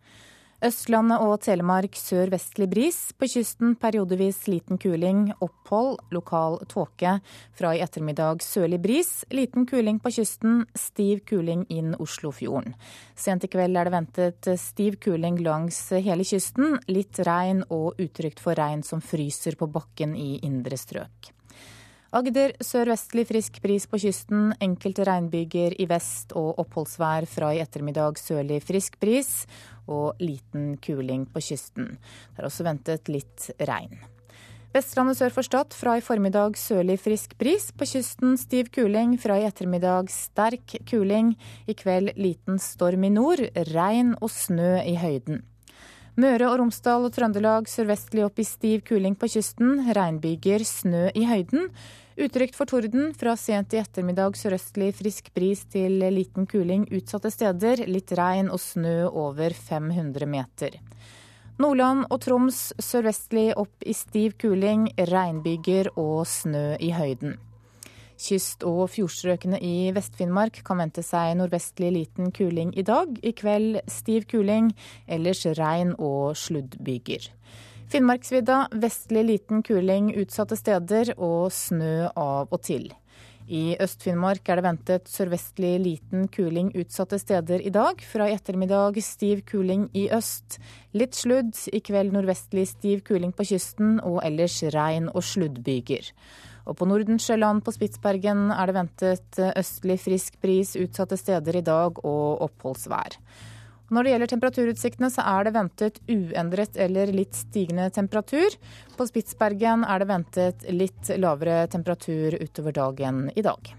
[0.60, 2.98] Østlandet og Telemark sør-vestlig bris.
[3.16, 5.30] På kysten periodevis liten kuling.
[5.40, 7.14] Opphold, lokal tåke.
[7.56, 9.14] Fra i ettermiddag sørlig bris.
[9.32, 10.66] Liten kuling på kysten.
[10.76, 12.76] Stiv kuling inn Oslofjorden.
[13.16, 16.76] Sent i kveld er det ventet stiv kuling langs hele kysten.
[16.92, 21.39] Litt regn og utrygt for regn som fryser på bakken i indre strøk.
[22.10, 28.18] Agder sørvestlig frisk bris på kysten, enkelte regnbyger i vest og oppholdsvær fra i ettermiddag
[28.18, 29.44] sørlig frisk bris
[29.86, 31.92] og liten kuling på kysten.
[32.34, 33.94] Det er også ventet litt regn.
[34.74, 37.70] Vestlandet sør for Stad fra i formiddag sørlig frisk bris.
[37.78, 41.36] På kysten stiv kuling, fra i ettermiddag sterk kuling.
[41.70, 45.44] I kveld liten storm i nord, regn og snø i høyden.
[46.20, 49.86] Møre og Romsdal og Trøndelag sørvestlig opp i stiv kuling på kysten.
[49.96, 51.70] Regnbyger, snø i høyden.
[52.20, 53.14] Utrygt for torden.
[53.16, 57.86] Fra sent i ettermiddag sørøstlig frisk bris til liten kuling utsatte steder.
[57.88, 60.76] Litt regn og snø over 500 meter.
[61.60, 67.38] Nordland og Troms sørvestlig opp i stiv kuling, regnbyger og snø i høyden.
[68.20, 73.14] Kyst- og fjordstrøkene i Vest-Finnmark kan vente seg nordvestlig liten kuling i dag.
[73.24, 74.74] I kveld stiv kuling,
[75.08, 77.30] ellers regn og sluddbyger.
[77.90, 82.92] Finnmarksvidda vestlig liten kuling utsatte steder og snø av og til.
[83.50, 88.04] I Øst-Finnmark er det ventet sørvestlig liten kuling utsatte steder i dag.
[88.06, 90.60] Fra i ettermiddag stiv kuling i øst.
[90.94, 91.56] Litt sludd.
[91.74, 96.12] I kveld nordvestlig stiv kuling på kysten, og ellers regn og sluddbyger.
[96.70, 101.98] Og på Nordensjøland på Spitsbergen er det ventet østlig frisk bris utsatte steder i dag
[102.06, 103.18] og oppholdsvær.
[103.90, 108.54] Når det gjelder temperaturutsiktene, så er det ventet uendret eller litt stigende temperatur.
[108.94, 113.74] På Spitsbergen er det ventet litt lavere temperatur utover dagen i dag.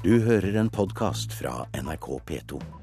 [0.00, 2.77] Du hører en podkast fra NRK P2.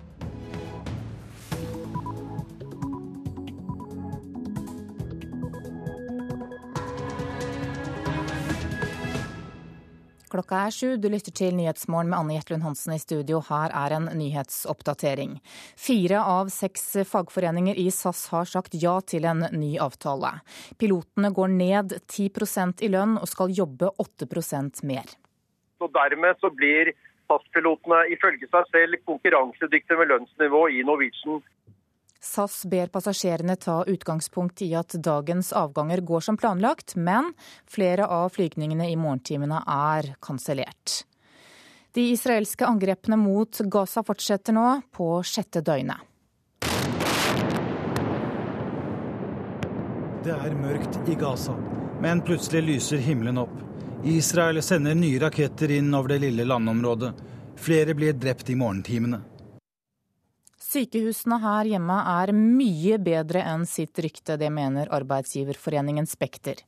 [10.36, 13.38] Klokka er sju, du lytter til Nyhetsmorgen med Anne Jetlund Hansen i studio.
[13.48, 15.38] Her er en nyhetsoppdatering.
[15.80, 20.34] Fire av seks fagforeninger i SAS har sagt ja til en ny avtale.
[20.76, 24.28] Pilotene går ned 10% i lønn og skal jobbe 8
[24.84, 25.16] mer.
[25.80, 26.92] Så Dermed så blir
[27.32, 31.40] SAS-pilotene ifølge seg selv konkurransedyktige med lønnsnivå i Norwegian.
[32.26, 37.34] SAS ber passasjerene ta utgangspunkt i at dagens avganger går som planlagt, men
[37.70, 41.04] flere av flygningene i morgentimene er kansellert.
[41.94, 46.02] De israelske angrepene mot Gaza fortsetter nå, på sjette døgnet.
[50.26, 51.54] Det er mørkt i Gaza,
[52.02, 53.54] men plutselig lyser himmelen opp.
[54.04, 57.14] Israel sender nye raketter inn over det lille landområdet.
[57.56, 59.22] Flere blir drept i morgentimene.
[60.76, 66.60] Sykehusene her hjemme er mye bedre enn sitt rykte, det mener arbeidsgiverforeningen Spekter.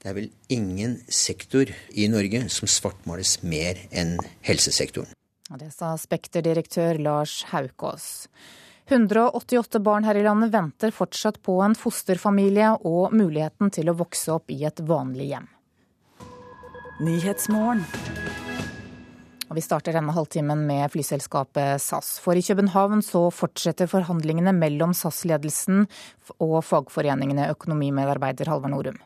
[0.00, 4.16] Det er vel ingen sektor i Norge som svartmales mer enn
[4.48, 5.12] helsesektoren.
[5.60, 8.28] Det sa Spekter-direktør Lars Haukås.
[8.88, 14.32] 188 barn her i landet venter fortsatt på en fosterfamilie og muligheten til å vokse
[14.32, 15.48] opp i et vanlig hjem.
[19.52, 22.16] Vi starter denne halvtimen med flyselskapet SAS.
[22.24, 25.84] For i København så fortsetter forhandlingene mellom SAS-ledelsen
[26.38, 28.96] og fagforeningene økonomimedarbeider Halvard Norum.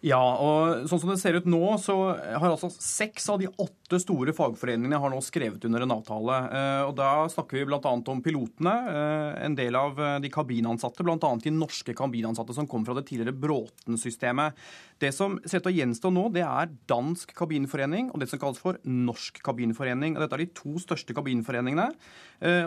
[0.00, 3.98] Ja, og sånn som det ser ut nå, så har altså seks av de åtte
[4.00, 6.38] store fagforeningene har nå skrevet under en avtale.
[6.56, 7.92] Eh, og Da snakker vi bl.a.
[7.92, 11.18] om pilotene, eh, en del av eh, de kabinansatte, bl.a.
[11.44, 14.56] de norske kabinansatte som kom fra det tidligere Bråten-systemet.
[15.04, 18.40] Det som ser ut til å gjenstå nå, det er Dansk kabinforening og det som
[18.40, 20.16] kalles for Norsk kabinforening.
[20.16, 21.90] Og Dette er de to største kabinforeningene,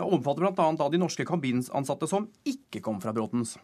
[0.06, 0.90] og omfatter bl.a.
[0.90, 3.56] de norske kabinansatte som ikke kom fra Bråtens.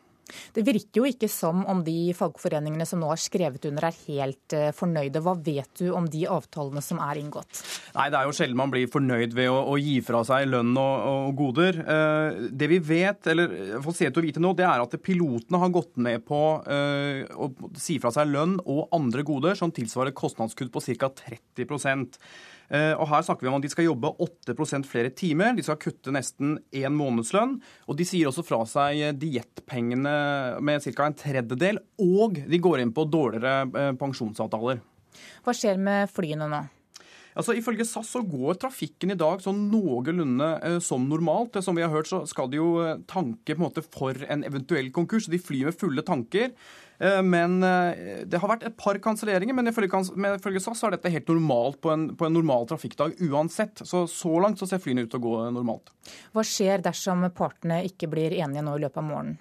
[0.54, 4.56] Det virker jo ikke som om de fagforeningene som nå har skrevet under er helt
[4.56, 5.22] eh, fornøyde.
[5.24, 7.62] Hva vet du om de avtalene som er inngått?
[7.96, 10.72] Nei, Det er jo sjelden man blir fornøyd ved å, å gi fra seg lønn
[10.74, 11.80] og, og goder.
[11.80, 15.62] Eh, det vi vet, eller får se til å vite nå, det er at pilotene
[15.62, 20.16] har gått med på eh, å si fra seg lønn og andre goder som tilsvarer
[20.16, 21.10] kostnadskutt på ca.
[21.20, 25.56] 30 Eh, og Her snakker vi om at de skal jobbe 8% flere timer.
[25.56, 27.56] De skal kutte nesten én månedslønn.
[27.90, 30.14] Og de sier også fra seg diettpengene
[30.62, 31.08] med ca.
[31.08, 31.80] en tredjedel.
[31.98, 34.84] Og de går inn på dårligere eh, pensjonsavtaler.
[35.42, 36.62] Hva skjer med flyene nå?
[37.38, 41.60] Altså, Ifølge SAS så går trafikken i dag sånn noenlunde eh, som normalt.
[41.64, 44.44] Som vi har hørt, så skal de jo eh, tanke på en måte for en
[44.46, 45.30] eventuell konkurs.
[45.30, 46.50] De flyr med fulle tanker.
[47.00, 51.32] Eh, men eh, det har vært et par kanselleringer, men ifølge SAS er dette helt
[51.32, 53.82] normalt på en, på en, normal trafikkdag uansett.
[53.88, 55.92] Så så langt så ser flyene ut til å gå normalt.
[56.34, 59.38] Hva skjer dersom partene ikke blir enige nå i løpet av morgenen?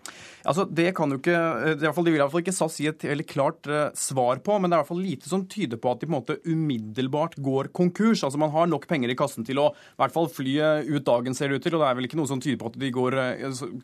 [0.48, 2.80] Altså, Det kan jo ikke, i hvert fall, det vil i hvert fall ikke SAS
[2.80, 3.68] gi et veldig klart
[4.00, 6.14] svar på, men det er i hvert fall lite som tyder på at de på
[6.14, 8.24] en måte umiddelbart går konkurs.
[8.24, 10.56] Altså Man har nok penger i kassen til å i hvert fall fly
[10.88, 11.76] ut dagen, ser det ut til.
[11.76, 13.20] Og det er vel ikke noe som tyder på at de går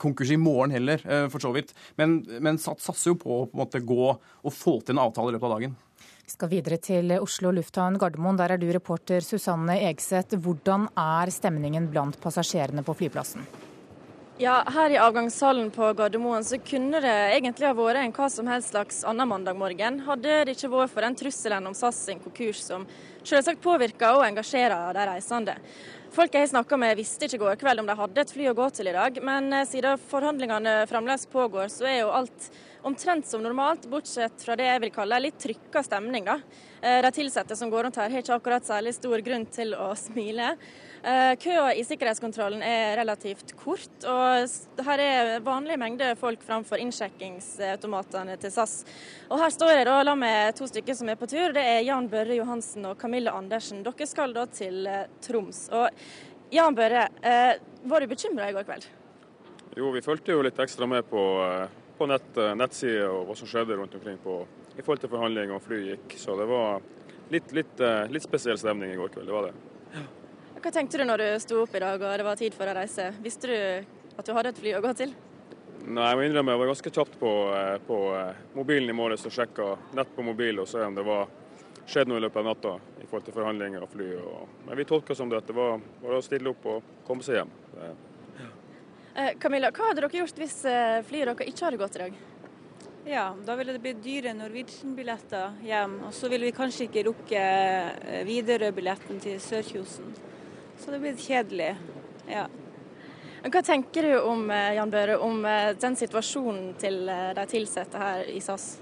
[0.02, 1.76] konkurs i morgen heller, for så vidt.
[2.00, 5.36] Men, men SAS satser jo på, på måte gå og få til en avtale i
[5.36, 5.76] løpet av dagen.
[6.26, 8.40] Vi skal videre til Oslo lufthavn Gardermoen.
[8.40, 10.40] Der er du reporter Susanne Egseth.
[10.42, 13.46] Hvordan er stemningen blant passasjerene på flyplassen?
[14.42, 18.50] Ja, Her i avgangshallen på Gardermoen så kunne det egentlig ha vært en hva som
[18.52, 20.02] helst slags annen mandag morgen.
[20.04, 22.84] Hadde det ikke vært for den trusselen om SAS sin konkurs som
[23.24, 25.56] selvsagt påvirker og engasjerer de reisende.
[26.16, 28.54] Folk jeg snakka med visste ikke i går kveld om de hadde et fly å
[28.56, 32.46] gå til i dag, men eh, siden forhandlingene fremdeles pågår, så er jo alt
[32.88, 36.24] omtrent som normalt, bortsett fra det jeg vil kalle litt trykka stemning.
[36.24, 36.38] da.
[36.80, 39.90] Eh, de ansatte som går rundt her, har ikke akkurat særlig stor grunn til å
[40.06, 40.54] smile.
[41.06, 48.34] Eh, køa i sikkerhetskontrollen er relativt kort, og her er vanlig mengde folk framfor innsjekkingsautomatene
[48.42, 48.74] til SAS.
[49.30, 51.54] Og Her står jeg da la med to stykker som er på tur.
[51.54, 53.84] Det er Jan Børre Johansen og Camilla Andersen.
[53.86, 55.68] Dere skal da til eh, Troms.
[55.70, 55.94] og
[56.50, 58.90] Jan Børre, eh, var du bekymra i går kveld?
[59.78, 61.22] Jo, vi fulgte jo litt ekstra med på,
[62.00, 64.42] på nett, nettsider og hva som skjedde rundt omkring på,
[64.74, 66.18] i forhold til forhandlinger og fly gikk.
[66.18, 66.80] Så det var
[67.30, 69.30] litt, litt, litt spesiell stemning i går kveld.
[69.30, 70.16] Det var det.
[70.62, 72.76] Hva tenkte du når du sto opp i dag og det var tid for å
[72.78, 73.12] reise?
[73.22, 73.56] Visste du
[74.16, 75.14] at du hadde et fly å gå til?
[75.86, 77.32] Nei, jeg må innrømme jeg var ganske kjapt på,
[77.86, 77.98] på
[78.56, 81.28] mobilen i morges og sjekka nett på mobil og se om det var
[81.86, 84.10] skjedd noe i løpet av natta i forhold til forhandlinger og fly.
[84.18, 87.26] Og, men vi tolka som det at det var bare å stille opp og komme
[87.26, 87.52] seg hjem.
[89.16, 92.18] Eh, Camilla, hva hadde dere gjort hvis eh, flyet deres ikke hadde gått i dag?
[93.06, 96.00] Ja, Da ville det blitt dyre Norwegian-billetter hjem.
[96.08, 100.10] Og så ville vi kanskje ikke rukke eh, Widerøe-billetten til Sørkjosen.
[100.86, 101.72] Så det blir kjedelig.
[102.30, 102.46] Ja.
[103.46, 105.42] Hva tenker du om Jan Børe, om
[105.82, 108.76] den situasjonen til de ansatte her i SAS?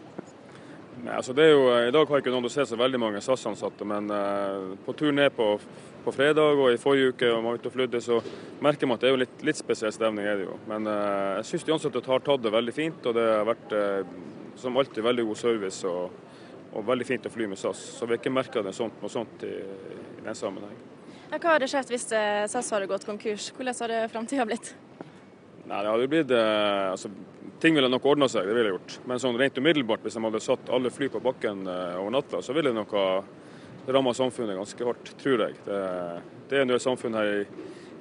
[1.04, 3.24] Nei, altså det er jo, I dag har ikke noen å se så veldig mange
[3.24, 4.12] SAS-ansatte, men
[4.86, 5.48] på tur ned på,
[6.06, 8.20] på, fredag og i forrige uke og man var ute og flydde, så
[8.64, 10.28] merker man at det er jo litt, litt spesiell stemning.
[10.28, 10.60] er det jo.
[10.72, 13.76] Men jeg syns de ansatte har tatt det veldig fint, og det har vært
[14.56, 16.12] som alltid veldig god service og,
[16.72, 17.84] og, veldig fint å fly med SAS.
[17.98, 19.54] Så vi har ikke merka noe sånt, noe sånt i,
[20.24, 20.93] den sammenheng.
[21.34, 22.04] Ja, hva hadde skjedd hvis
[22.54, 23.48] SAS hadde gått konkurs?
[23.58, 24.68] Hvordan hadde framtida blitt?
[25.66, 27.10] Nei, det hadde blitt altså,
[27.64, 29.00] Ting ville nok ordna seg, det ville gjort.
[29.10, 32.42] Men sånn rent umiddelbart, hvis de hadde satt alle fly på bakken eh, over natta,
[32.44, 33.06] så ville det nok ha
[33.96, 35.58] ramma samfunnet ganske hardt, tror jeg.
[35.66, 35.80] Det,
[36.52, 37.46] det er en del samfunn her i,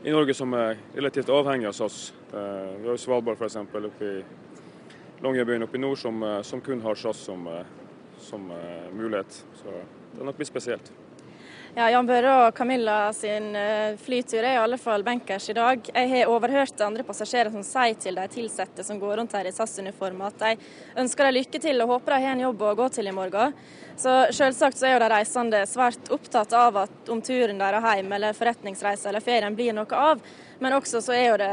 [0.02, 2.00] i, Norge som er relativt avhengig av SAS.
[2.34, 3.56] Eh, vi har jo Svalbard f.eks.
[3.62, 4.18] oppe i
[5.24, 7.48] Longyearbyen oppe i nord som, eh, som, kun har SAS som,
[8.20, 8.50] som
[8.92, 9.40] mulighet.
[9.62, 10.92] Så det er nok litt spesielt.
[11.72, 15.86] Ja, Jan Børre og Camilla sin eh, flytur er i alle fall benkers i dag.
[15.88, 19.52] Jeg har overhørt andre passasjerer som sier til de ansatte som går rundt her i
[19.56, 20.50] SAS-uniform at de
[21.00, 23.56] ønsker dem lykke til og håper de har en jobb å gå til i morgen.
[23.96, 28.16] Så Selvsagt så er jo de reisende svært opptatt av at om turen deres hjem
[28.20, 30.20] eller forretningsreise eller ferien blir noe av.
[30.60, 31.52] Men også så er jo det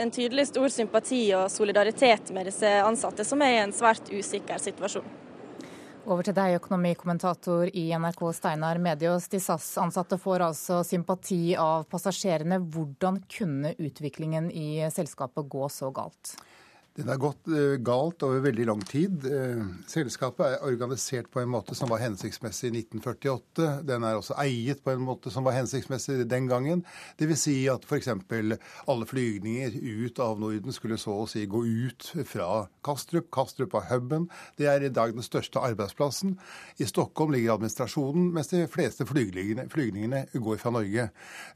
[0.00, 4.64] en tydelig stor sympati og solidaritet med disse ansatte, som er i en svært usikker
[4.70, 5.27] situasjon.
[6.08, 9.26] Over til deg, økonomikommentator i NRK Steinar Medios.
[9.28, 12.56] De SAS-ansatte får altså sympati av passasjerene.
[12.64, 16.32] Hvordan kunne utviklingen i selskapet gå så galt?
[16.98, 19.22] Den har gått eh, galt over veldig lang tid.
[19.30, 23.68] Eh, selskapet er organisert på en måte som var hensiktsmessig i 1948.
[23.86, 26.82] Den er også eiet på en måte som var hensiktsmessig den gangen.
[27.20, 27.44] Dvs.
[27.44, 28.10] Si at f.eks.
[28.10, 33.30] alle flygninger ut av Norden skulle så å si gå ut fra Kastrup.
[33.30, 34.26] Kastrup var huben.
[34.58, 36.34] Det er i dag den største arbeidsplassen.
[36.82, 41.06] I Stockholm ligger administrasjonen, mens de fleste flygningene, flygningene går fra Norge.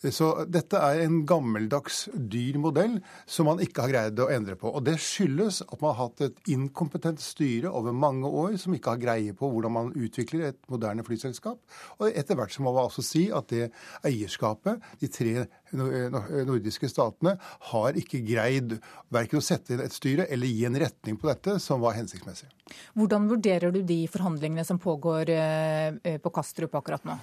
[0.07, 4.71] Så dette er en gammeldags, dyr modell som man ikke har greid å endre på.
[4.71, 8.75] Og det skyldes skyldes at man har hatt et inkompetent styre over mange år som
[8.75, 11.59] ikke har greie på hvordan man utvikler et moderne flyselskap.
[12.01, 13.71] Og etter hvert så må man altså si at det
[14.05, 17.37] eierskapet, de tre nordiske statene,
[17.73, 18.79] har ikke greid
[19.13, 22.49] verken å sette inn et styre eller gi en retning på dette som var hensiktsmessig.
[22.97, 27.19] Hvordan vurderer du de forhandlingene som pågår eh, på Kastrup akkurat nå?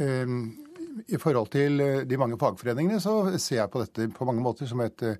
[0.00, 0.71] Um,
[1.06, 4.68] i forhold til eh, de mange fagforeningene så ser jeg på dette på mange måter
[4.68, 5.16] som et, eh,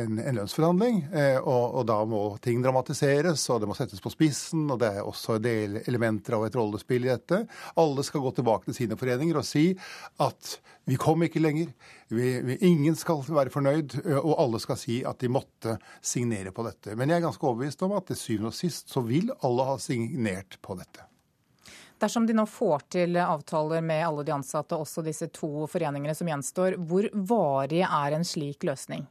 [0.00, 0.98] en, en, lønnsforhandling.
[1.12, 4.64] Eh, og, og, da må ting dramatiseres, og det må settes på spissen.
[4.72, 7.42] Og det er også delelementer av et rollespill i dette.
[7.80, 9.68] Alle skal gå tilbake til sine foreninger og si
[10.22, 10.56] at
[10.90, 11.70] vi kom ikke lenger.
[12.10, 16.66] Vi, vi, ingen skal være fornøyd, og alle skal si at de måtte signere på
[16.66, 16.98] dette.
[16.98, 19.78] Men jeg er ganske overbevist om at til syvende og sist så vil alle ha
[19.80, 21.11] signert på dette.
[22.02, 26.26] Dersom de nå får til avtaler med alle de ansatte, også disse to foreningene som
[26.26, 29.04] gjenstår, hvor varig er en slik løsning?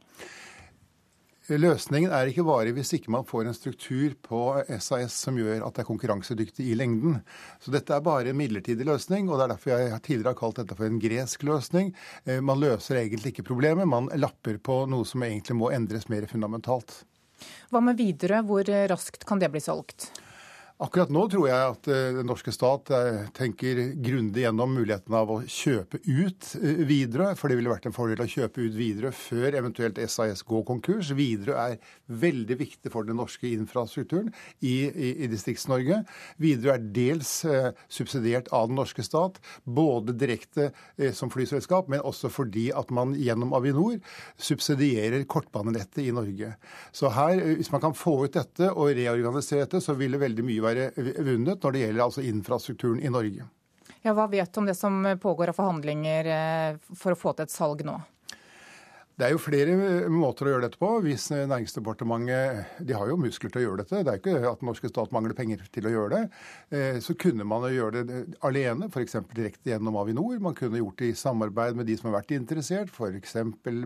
[1.48, 4.40] Løsningen er ikke varig hvis ikke man får en struktur på
[4.76, 7.16] SAS som gjør at det er konkurransedyktig i lengden.
[7.64, 10.60] Så dette er bare en midlertidig løsning, og det er derfor jeg tidligere har kalt
[10.60, 11.90] dette for en gresk løsning.
[12.28, 16.28] Eh, man løser egentlig ikke problemet, man lapper på noe som egentlig må endres mer
[16.30, 17.00] fundamentalt.
[17.72, 20.12] Hva med videre, hvor raskt kan det bli solgt?
[20.82, 25.28] Akkurat nå tror jeg at eh, den norske stat eh, tenker grundig gjennom muligheten av
[25.30, 29.14] å kjøpe ut eh, Widerøe, for det ville vært en fordel å kjøpe ut Widerøe
[29.14, 31.12] før eventuelt SAS går konkurs.
[31.14, 36.00] Widerøe er veldig viktig for den norske infrastrukturen i, i, i Distrikts-Norge.
[36.42, 37.30] Widerøe er dels
[37.86, 40.72] subsidiert av den norske stat, både direkte
[41.14, 44.00] som flyselskap, men også fordi at man gjennom Avinor
[44.34, 46.56] subsidierer kortbanenettet i Norge.
[46.90, 50.48] Så her, hvis man kan få ut dette og reorganisere dette, så vil det veldig
[50.50, 53.48] mye være være vunnet når det gjelder altså infrastrukturen i Norge.
[54.02, 57.46] Ja, Hva vet du om det som pågår av forhandlinger eh, for å få til
[57.46, 57.98] et salg nå?
[59.12, 59.74] Det er jo flere
[60.08, 60.88] måter å gjøre dette på.
[61.04, 64.00] Hvis Næringsdepartementet De har jo muskler til å gjøre dette.
[64.06, 66.22] Det er ikke at den norske stat mangler penger til å gjøre det.
[66.72, 69.18] Eh, så kunne man jo gjøre det alene, f.eks.
[69.36, 70.38] direkte gjennom Avinor.
[70.42, 73.36] Man kunne gjort det i samarbeid med de som har vært interessert, f.eks.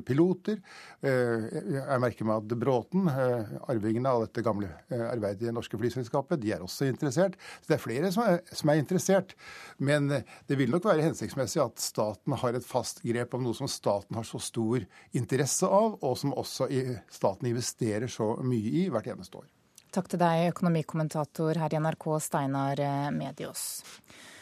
[0.06, 0.60] piloter.
[1.02, 5.80] Eh, jeg merker meg at Bråten, eh, arvingene av dette gamle arbeidet i det norske
[5.80, 7.34] flyselskapet, de er også interessert.
[7.64, 9.34] Så det er flere som er, som er interessert.
[9.82, 13.68] Men det vil nok være hensiktsmessig at staten har et fast grep om noe som
[13.70, 16.68] staten har så stor interesse interesse av, og som også
[17.12, 19.50] staten investerer så mye i hvert eneste år.
[19.96, 22.82] Takk til deg, økonomikommentator her i NRK, Steinar
[23.16, 23.66] Mediås.
[23.82, 24.32] Medios.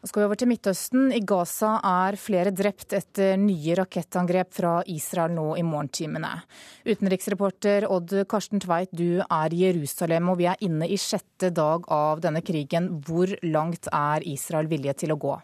[0.00, 1.10] Nå skal vi over til Midtøsten.
[1.12, 6.30] I Gaza er flere drept etter nye rakettangrep fra Israel nå i morgentimene.
[6.88, 11.84] Utenriksreporter Odd Karsten Tveit, du er i Jerusalem, og vi er inne i sjette dag
[11.92, 12.88] av denne krigen.
[13.04, 15.36] Hvor langt er Israel vilje til å gå?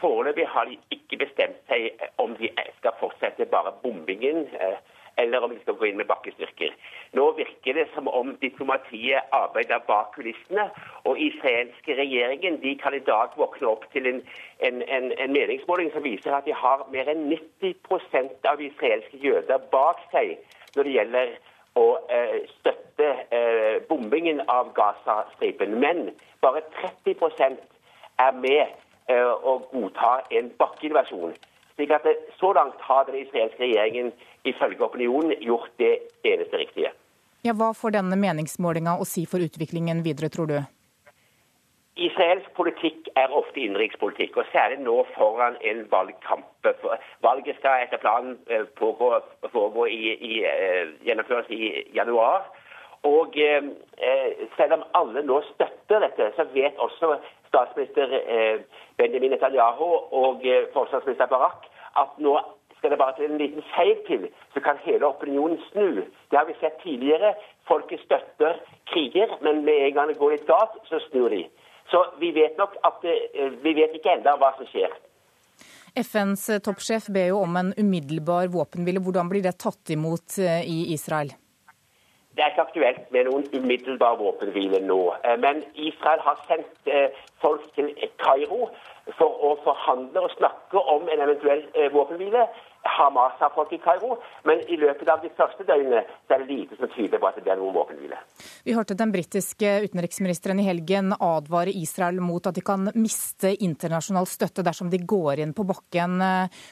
[0.00, 4.78] Foreløpig har de ikke bestemt seg eh, om de skal fortsette bare bombingen, eh,
[5.18, 6.74] eller om de skal gå inn med bakkestyrker.
[7.18, 10.68] Nå virker det som om diplomatiet arbeider bak kulissene.
[11.10, 14.22] Og israelske regjeringen de kan i dag våkne opp til en,
[14.62, 19.66] en, en, en meningsmåling som viser at de har mer enn 90% av israelske jøder
[19.74, 20.36] bak seg
[20.76, 21.38] når det gjelder
[21.78, 25.78] å eh, støtte eh, bombingen av Gaza-stripen.
[25.82, 26.12] Men
[26.44, 27.58] bare 30
[28.18, 28.78] er med
[29.08, 31.36] å godta en bakkeinvasjon.
[31.78, 32.06] Slik at
[32.40, 34.12] Så langt har den israelske regjeringen
[34.44, 36.90] ifølge opinionen gjort det eneste riktige.
[37.44, 40.58] Ja, Hva får denne meningsmålinga å si for utviklingen videre, tror du?
[41.98, 46.46] Israelsk politikk er ofte innenrikspolitikk, og særlig nå foran en valgkamp.
[47.26, 49.10] Valget skal etter planen eh, pågå,
[49.50, 52.46] pågå i, i, eh, gjennomføres i januar.
[53.06, 53.66] Og eh,
[54.56, 57.16] selv om alle nå støtter dette, så vet også
[57.48, 58.60] statsminister eh,
[58.98, 59.90] Benjamin Netanyahu
[60.22, 61.66] og eh, forsvarsminister Barak
[62.02, 62.34] at nå
[62.78, 66.04] skal det bare til en liten feil til, så kan hele opinionen snu.
[66.30, 67.32] Det har vi sett tidligere.
[67.68, 68.60] Folket støtter
[68.92, 71.42] kriger, men med en gang det går litt galt, så snur de.
[71.90, 74.94] Så vi vet nok at eh, vi vet ikke ennå hva som skjer.
[75.98, 79.02] FNs toppsjef ber jo om en umiddelbar våpenhvile.
[79.02, 81.32] Hvordan blir det tatt imot i Israel?
[82.38, 85.00] Det er ikke aktuelt med noen umiddelbar våpenhvile nå.
[85.26, 87.10] Eh, men Israel har sendt eh,
[87.42, 87.88] folk til
[88.22, 88.68] Kairo
[89.18, 92.44] for å forhandle og snakke om en eventuell eh, våpenhvile.
[92.94, 96.78] Hamas har folk i Kairo, men i løpet av de første døgnene er det lite
[96.78, 98.20] som tyder på at det blir noen våpenhvile.
[98.68, 104.30] Vi hørte den britiske utenriksministeren i helgen advare Israel mot at de kan miste internasjonal
[104.30, 106.22] støtte dersom de går inn på bakken.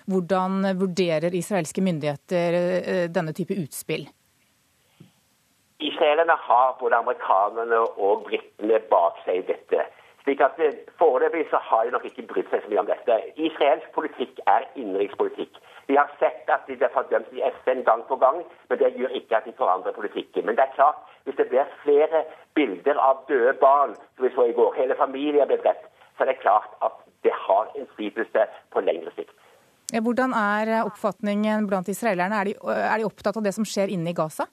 [0.07, 4.07] Hvordan vurderer israelske myndigheter denne type utspill?
[5.79, 9.85] Israelerne har både amerikanerne og britene bak seg i dette.
[10.24, 13.18] Slik at eh, Foreløpig så har de nok ikke brydd seg så mye om dette.
[13.49, 15.61] Israelsk politikk er innenrikspolitikk.
[15.87, 19.14] Vi har sett at de blir fordømt i FN gang på gang, men det gjør
[19.20, 20.49] ikke at de forandrer politikken.
[20.49, 20.99] Men det er klart,
[21.29, 22.24] hvis det blir flere
[22.59, 26.33] bilder av døde barn, som vi så i går, hele familier ble drept, så er
[26.33, 29.35] det klart at det har innflytelse på lengre sikt.
[29.95, 32.41] Hvordan er oppfatningen blant israelerne?
[32.41, 34.49] Er de, er de opptatt av det som skjer inne i Gaza?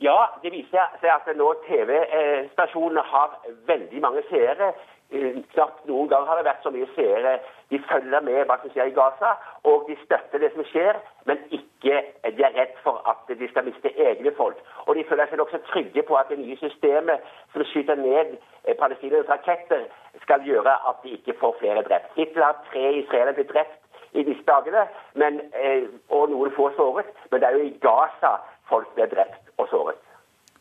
[0.00, 3.38] Ja, det viser seg at nå TV-stasjonene har
[3.68, 4.74] veldig mange seere.
[5.08, 7.38] Eh, knapt noen gang har det vært så mye seere.
[7.70, 9.30] De følger med hva som skjer i Gaza,
[9.64, 10.98] og de støtter det som skjer,
[11.30, 14.60] men ikke de er redd for at de skal miste egne folk.
[14.84, 17.24] Og de føler seg nokså trygge på at det nye systemet
[17.54, 18.36] som skyter ned
[18.66, 19.86] eh, palestinernes raketter,
[20.26, 22.12] skal gjøre at de ikke får flere drept.
[22.20, 23.80] Hittil har tre israelere blitt drept
[24.12, 24.84] i disse dagene,
[25.14, 27.08] men, eh, og noen få såret.
[27.30, 28.36] Men det er jo i Gaza
[28.70, 30.02] folk ble drept og såret.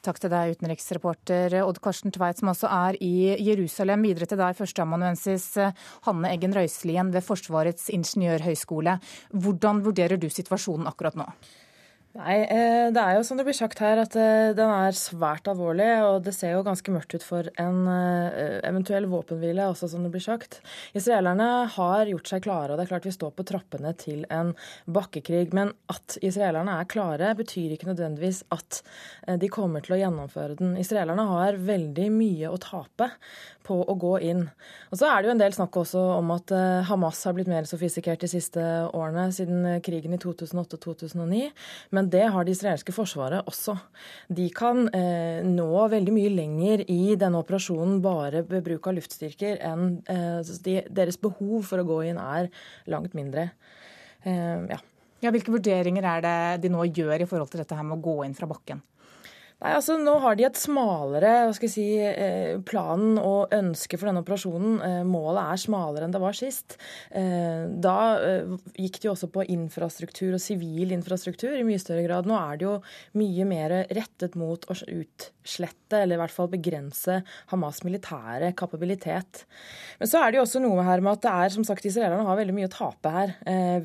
[0.06, 4.06] Takk til deg, utenriksreporter Odd Karsten Tveit, som også er i Jerusalem.
[4.06, 5.48] Videre til deg, førsteamanuensis
[6.06, 9.00] Hanne Eggen Røiselien ved Forsvarets ingeniørhøgskole.
[9.34, 11.26] Hvordan vurderer du situasjonen akkurat nå?
[12.16, 15.50] Nei, eh, det er jo som det blir sagt her, at eh, den er svært
[15.52, 15.88] alvorlig.
[16.08, 20.14] Og det ser jo ganske mørkt ut for en eh, eventuell våpenhvile, også som det
[20.14, 20.62] blir sagt.
[20.96, 24.54] Israelerne har gjort seg klare, og det er klart vi står på trappene til en
[24.88, 25.50] bakkekrig.
[25.58, 28.80] Men at israelerne er klare, betyr ikke nødvendigvis at
[29.42, 30.78] de kommer til å gjennomføre den.
[30.80, 33.10] Israelerne har veldig mye å tape
[33.66, 34.46] på å gå inn.
[34.94, 36.52] Og så er det jo en del snakk også om at
[36.86, 38.62] Hamas har blitt mer sofistikert de siste
[38.94, 41.50] årene, siden krigen i 2008-2009.
[41.98, 43.74] Men men det har det israelske forsvaret også.
[44.30, 49.58] De kan eh, nå veldig mye lenger i denne operasjonen bare ved bruk av luftstyrker
[49.66, 52.52] enn eh, de, deres behov for å gå inn er
[52.94, 53.48] langt mindre.
[54.22, 54.78] Eh, ja.
[55.24, 55.32] ja.
[55.34, 56.38] Hvilke vurderinger er det
[56.68, 58.86] de nå gjør i forhold til dette her med å gå inn fra bakken?
[59.64, 63.96] Nei, altså Nå har de et smalere hva skal jeg si, eh, planen og ønske
[63.96, 64.74] for denne operasjonen.
[64.84, 66.76] Eh, målet er smalere enn det var sist.
[67.16, 67.96] Eh, da
[68.76, 72.28] gikk det jo også på infrastruktur og sivil infrastruktur i mye større grad.
[72.28, 72.74] Nå er det jo
[73.22, 77.22] mye mer rettet mot å utslette, eller i hvert fall begrense,
[77.54, 79.46] Hamas' militære kapabilitet.
[80.02, 82.28] Men så er det jo også noe her med at det er, som sagt, israelerne
[82.28, 83.36] har veldig mye å tape her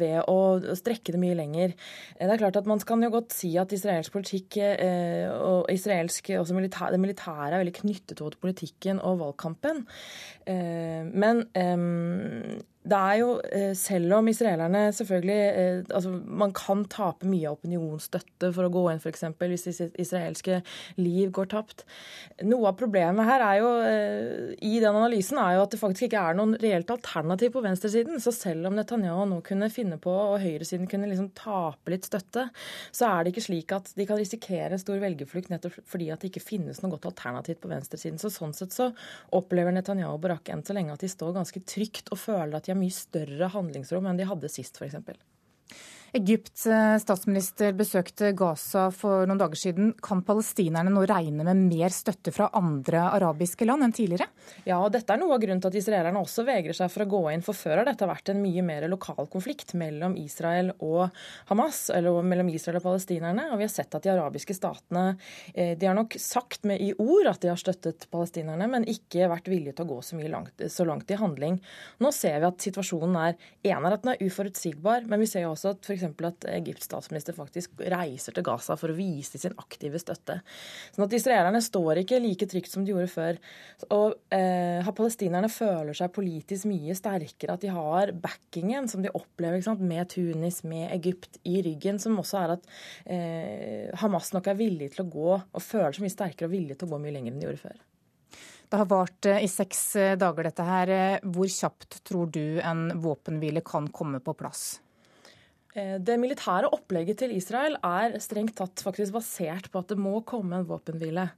[0.00, 1.76] ved å strekke det mye lenger.
[2.18, 6.54] Det er klart at Man kan jo godt si at israelsk politikk og israelsk også
[6.54, 9.86] militær, Det militære er veldig knyttet til politikken og valgkampen.
[10.46, 11.46] Eh, men
[12.80, 17.58] det er jo, eh, selv om israelerne selvfølgelig eh, altså Man kan tape mye av
[17.58, 19.26] opinionsstøtte for å gå inn, f.eks.
[19.36, 20.62] hvis israelske
[20.96, 21.84] liv går tapt.
[22.48, 26.06] Noe av problemet her er jo, eh, i den analysen er jo at det faktisk
[26.08, 28.16] ikke er noen reelt alternativ på venstresiden.
[28.16, 32.46] Så selv om Netanyahu nå kunne finne på, og høyresiden kunne liksom tape litt støtte,
[32.96, 36.32] så er det ikke slik at de kan risikere stor velgerflukt nettopp fordi at det
[36.32, 38.16] ikke finnes noe godt alternativ på venstresiden.
[38.22, 38.88] Så sånn sett så
[39.36, 42.64] opplever Netanyahu og Barak enn så lenge at de står ganske trygt og føler at
[42.64, 44.96] de har mye større handlingsrom enn de hadde sist, f.eks.
[46.12, 49.92] Egypts eh, statsminister besøkte Gaza for noen dager siden.
[50.02, 54.26] Kan palestinerne nå regne med mer støtte fra andre arabiske land enn tidligere?
[54.66, 57.10] Ja, og dette er noe av grunnen til at israelerne også vegrer seg for å
[57.12, 57.44] gå inn.
[57.46, 61.14] For før har dette vært en mye mer lokal konflikt mellom Israel og
[61.52, 63.46] Hamas, eller mellom Israel og palestinerne.
[63.52, 65.12] Og vi har sett at de arabiske statene
[65.54, 69.30] eh, de har nok sagt med i ord at de har støttet palestinerne, men ikke
[69.30, 71.62] vært villige til å gå så, langt, så langt i handling.
[72.02, 73.38] Nå ser vi at situasjonen er
[73.70, 76.26] en er at den er uforutsigbar, men vi ser jo også at for f.eks.
[76.28, 80.40] at Egypts statsminister faktisk reiser til Gaza for å vise sin aktive støtte.
[80.94, 83.40] Sånn at israelerne står ikke like trygt som de gjorde før.
[83.96, 89.62] Og eh, palestinerne føler seg politisk mye sterkere, at de har backingen som de opplever
[89.80, 92.66] med Tunis, med Egypt i ryggen, som også er at
[93.06, 96.78] eh, Hamas nok er villig til å gå, og føler seg mye sterkere og villig
[96.78, 97.80] til å gå mye lenger enn de gjorde før.
[98.70, 100.94] Det har vart eh, i seks eh, dager, dette her.
[101.26, 104.78] Hvor kjapt tror du en våpenhvile kan komme på plass?
[105.78, 110.18] Eh, det militære opplegget til Israel er strengt tatt faktisk basert på at det må
[110.26, 111.28] komme en våpenhvile.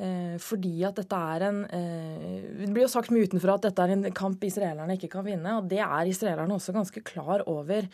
[0.00, 3.84] Eh, fordi at dette er en eh, Det blir jo sagt mye utenfra at dette
[3.84, 5.58] er en kamp israelerne ikke kan vinne.
[5.58, 7.88] og Det er israelerne også ganske klar over.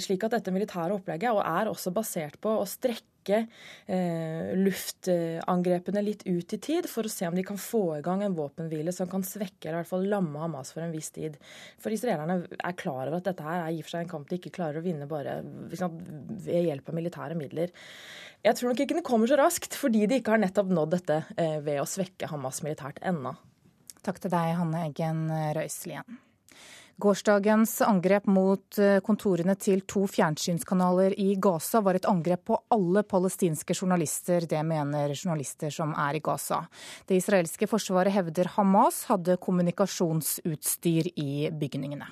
[0.00, 3.46] Slik at dette militære opplegget er også basert på å strekke trekke
[3.86, 8.22] eh, luftangrepene litt ut i tid for å se om de kan få i gang
[8.22, 11.38] en våpenhvile som kan svekke eller i hvert fall lamme Hamas for en viss tid.
[11.80, 14.28] For israelerne er klar over at dette her er i og for seg en kamp
[14.28, 15.98] de ikke klarer å vinne bare liksom,
[16.46, 17.74] ved hjelp av militære midler.
[18.44, 21.20] Jeg tror nok ikke det kommer så raskt, fordi de ikke har nettopp nådd dette
[21.36, 23.34] eh, ved å svekke Hamas militært ennå.
[24.06, 25.26] Takk til deg, Hanne Eggen
[25.58, 26.22] Røiselien.
[26.98, 33.04] Gårsdagens angrep mot eh, kontorene til to fjernsynskanaler i Gaza var et angrep på alle
[33.06, 34.42] palestinske journalister.
[34.50, 36.64] Det mener journalister som er i Gaza.
[37.06, 42.08] Det israelske forsvaret hevder Hamas hadde kommunikasjonsutstyr i bygningene.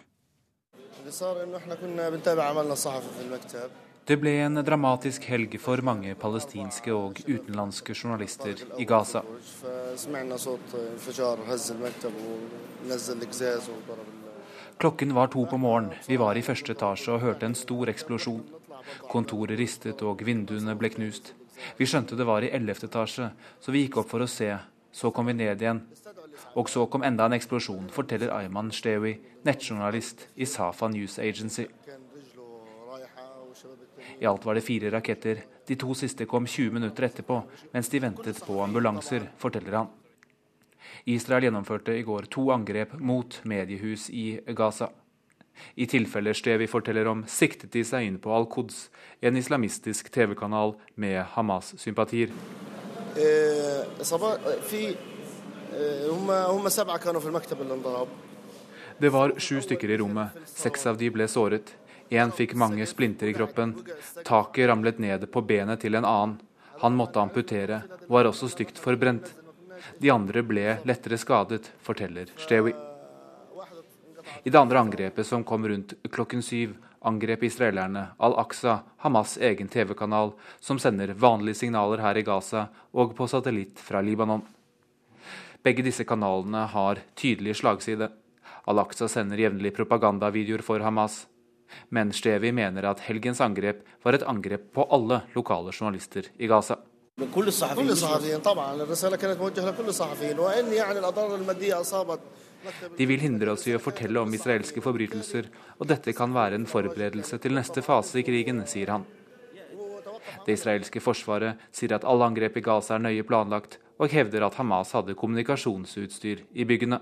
[4.07, 9.25] Det ble en dramatisk helg for mange palestinske og utenlandske journalister i Gaza.
[14.79, 15.95] Klokken var to på morgenen.
[16.07, 18.43] Vi var i første etasje og hørte en stor eksplosjon.
[19.09, 21.33] Kontoret ristet og vinduene ble knust.
[21.79, 24.51] Vi skjønte det var i ellevte etasje, så vi gikk opp for å se.
[24.93, 25.81] Så kom vi ned igjen.
[26.61, 29.17] Og så kom enda en eksplosjon, forteller Ayman Shtewi,
[29.49, 31.67] nettjournalist i Safa News Agency.
[34.21, 35.41] I alt var det fire raketter.
[35.67, 39.95] De to siste kom 20 minutter etterpå, mens de ventet på ambulanser, forteller han.
[41.07, 44.89] Israel gjennomførte i går to angrep mot mediehus i Gaza.
[45.79, 48.89] I tilfeller Stevi forteller om, siktet de seg inn på Al-Quds,
[49.23, 52.35] en islamistisk TV-kanal med Hamas-sympatier.
[58.99, 60.43] Det var sju stykker i rommet.
[60.51, 61.71] Seks av de ble såret.
[62.11, 63.79] Én fikk mange splinter i kroppen.
[64.27, 66.39] Taket ramlet ned på benet til en annen.
[66.83, 69.31] Han måtte amputere, var også stygt forbrent.
[69.99, 72.75] De andre ble lettere skadet, forteller Stewi.
[74.43, 76.77] I det andre angrepet, som kom rundt klokken syv,
[77.07, 83.29] angrep israelerne Al-Aqsa, Hamas' egen TV-kanal, som sender vanlige signaler her i Gaza og på
[83.31, 84.43] satellitt fra Libanon.
[85.63, 88.11] Begge disse kanalene har tydelig slagside.
[88.71, 91.25] Al-Aqsa sender jevnlig propagandavideoer for Hamas.
[91.91, 96.79] Men Stevi mener at helgens angrep var et angrep på alle lokale journalister i Gaza.
[97.36, 102.20] كل الصحفيين كل الصحفيين طبعا الرساله كانت موجهه لكل الصحفيين وان يعني الاضرار الماديه اصابت
[102.98, 105.48] De vil hindre oss i å fortelle om israelske forbrytelser,
[105.82, 109.06] og dette kan være en forberedelse til neste fase i krigen, sier han.
[110.46, 114.60] Det israelske forsvaret sier at alle angrep i Gaza er nøye planlagt, og hevder at
[114.62, 117.02] Hamas hadde kommunikasjonsutstyr i byggene.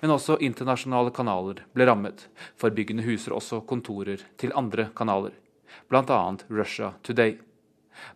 [0.00, 5.36] Men også internasjonale kanaler ble rammet, for byggene huser også kontorer til andre kanaler,
[5.92, 6.20] bl.a.
[6.48, 7.36] Russia Today.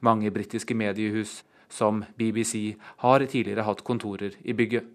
[0.01, 4.85] Mange britiske mediehus, som BBC, har tidligere hatt kontorer i bygget.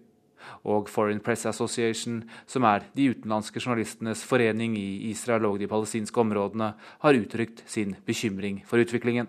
[0.63, 6.21] Og Foreign Press Association, som er de utenlandske journalistenes forening i Israel og de palestinske
[6.21, 6.73] områdene,
[7.03, 9.27] har uttrykt sin bekymring for utviklingen.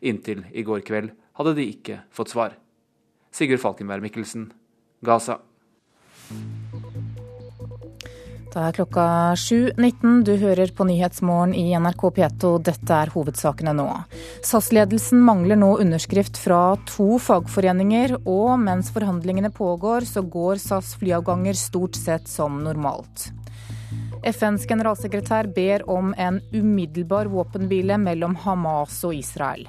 [0.00, 2.56] Inntil i går kveld hadde de ikke fått svar.
[3.34, 4.50] Sigurd Falkenberg Mikkelsen,
[5.06, 5.40] Gaza.
[8.50, 9.02] Det er klokka
[9.38, 10.24] 7.19.
[10.26, 12.48] Du hører på Nyhetsmorgen i NRK P2.
[12.66, 13.86] Dette er hovedsakene nå.
[14.42, 21.54] SAS-ledelsen mangler nå underskrift fra to fagforeninger, og mens forhandlingene pågår, så går SAS flyavganger
[21.54, 23.28] stort sett som normalt.
[24.26, 29.68] FNs generalsekretær ber om en umiddelbar våpenhvile mellom Hamas og Israel.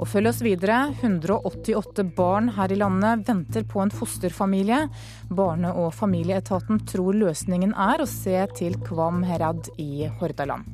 [0.00, 0.78] Og følg oss videre.
[1.02, 4.86] 188 barn her i landet venter på en fosterfamilie.
[5.28, 10.64] Barne- og familieetaten tror løsningen er å se til Kvam Herad i Hordaland.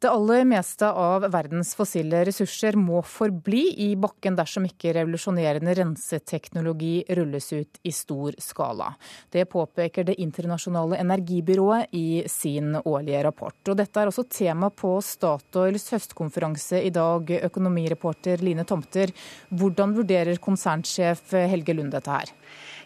[0.00, 7.02] Det aller meste av verdens fossile ressurser må forbli i bakken dersom ikke revolusjonerende renseteknologi
[7.18, 8.94] rulles ut i stor skala.
[9.28, 13.60] Det påpeker Det internasjonale energibyrået i sin årlige rapport.
[13.68, 19.12] Og dette er også tema på Statoils høstkonferanse i dag, økonomireporter Line Tomter.
[19.52, 22.32] Hvordan vurderer konsernsjef Helge Lund dette her?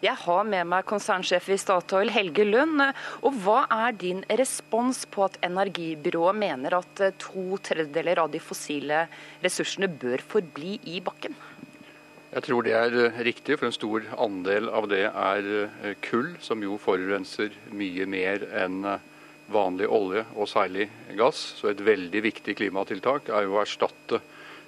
[0.03, 2.83] Jeg har med meg konsernsjef i Statoil, Helge Lund.
[3.23, 9.05] Og hva er din respons på at energibyrået mener at to tredjedeler av de fossile
[9.43, 11.35] ressursene bør forbli i bakken?
[12.35, 16.33] Jeg tror det er eh, riktig, for en stor andel av det er eh, kull,
[16.43, 18.81] som jo forurenser mye mer enn
[19.51, 21.41] vanlig olje og særlig gass.
[21.59, 24.19] Så et veldig viktig klimatiltak er jo å erstatte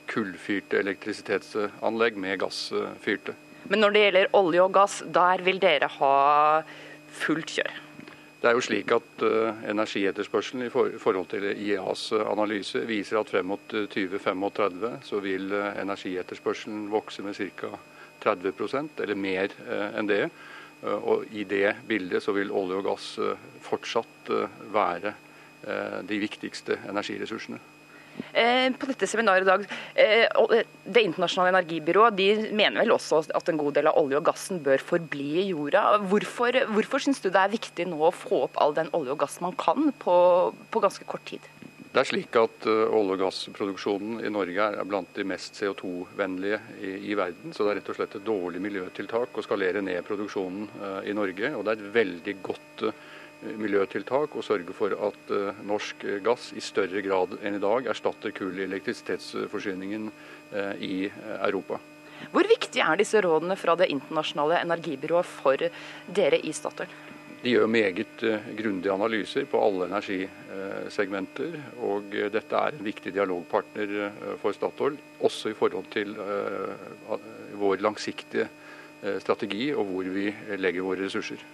[0.07, 3.35] kullfyrte elektrisitetsanlegg med gassfyrte.
[3.67, 6.15] Men når det gjelder olje og gass, der vil dere ha
[7.17, 7.83] fullt kjør?
[8.47, 13.19] Det er jo slik at uh, Energietterspørselen i for forhold til IEAs uh, analyse viser
[13.19, 17.73] at frem mot 2035 uh, så vil energietterspørselen vokse med ca.
[18.23, 20.23] 30% eller mer enn det.
[20.81, 23.11] og I det bildet så vil olje og gass
[23.61, 24.31] fortsatt
[24.73, 25.13] være
[26.07, 27.59] de viktigste energiressursene.
[28.37, 29.65] Eh, på dette seminaret i dag,
[29.95, 30.27] eh,
[30.87, 34.61] Det internasjonale energibyrået de mener vel også at en god del av olje og gassen
[34.63, 35.99] bør forbli i jorda.
[36.07, 39.19] Hvorfor, hvorfor syns du det er viktig nå å få opp all den olje og
[39.19, 41.41] gass man kan på, på ganske kort tid?
[41.91, 47.11] Det er slik at olje- og gassproduksjonen i Norge er blant de mest CO2-vennlige i,
[47.11, 47.51] i, verden.
[47.51, 51.55] Så det er rett og slett et dårlig miljøtiltak å skalere ned produksjonen i Norge.
[51.57, 53.05] Og det er et veldig godt uh,
[53.41, 58.33] miljøtiltak og sørge for at eh, norsk gass i større grad enn i dag erstatter
[58.35, 61.79] kull i elektrisitetsforsyningen eh, i eh, Europa.
[62.33, 65.67] Hvor viktig er disse rådene fra Det internasjonale energibyrået for
[66.07, 66.89] dere i Statoil?
[67.43, 68.23] De gjør meget
[68.57, 71.53] grundige analyser på alle energisegmenter.
[71.85, 73.93] Og dette er en viktig dialogpartner
[74.41, 76.17] for Statoil, også i forhold til
[77.61, 78.49] vår langsiktige
[79.21, 80.25] strategi og hvor vi
[80.57, 81.45] legger våre ressurser.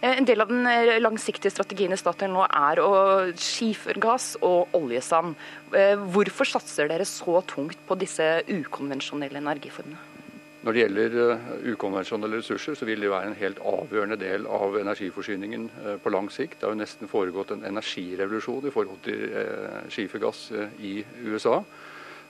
[0.00, 2.92] Eh, en del av den eh, langsiktige strategien i Statoil nå er å
[3.36, 5.36] skifergass og oljesand.
[5.76, 10.06] Eh, hvorfor satser dere så tungt på disse ukonvensjonelle energiformene?
[10.60, 11.14] Når det gjelder
[11.72, 15.62] ukonvensjonelle ressurser, så vil det være en helt avgjørende del av energiforsyningen
[16.04, 16.58] på lang sikt.
[16.60, 19.22] Det har jo nesten foregått en energirevolusjon i forhold til
[19.88, 20.42] skifergass
[20.84, 21.62] i USA.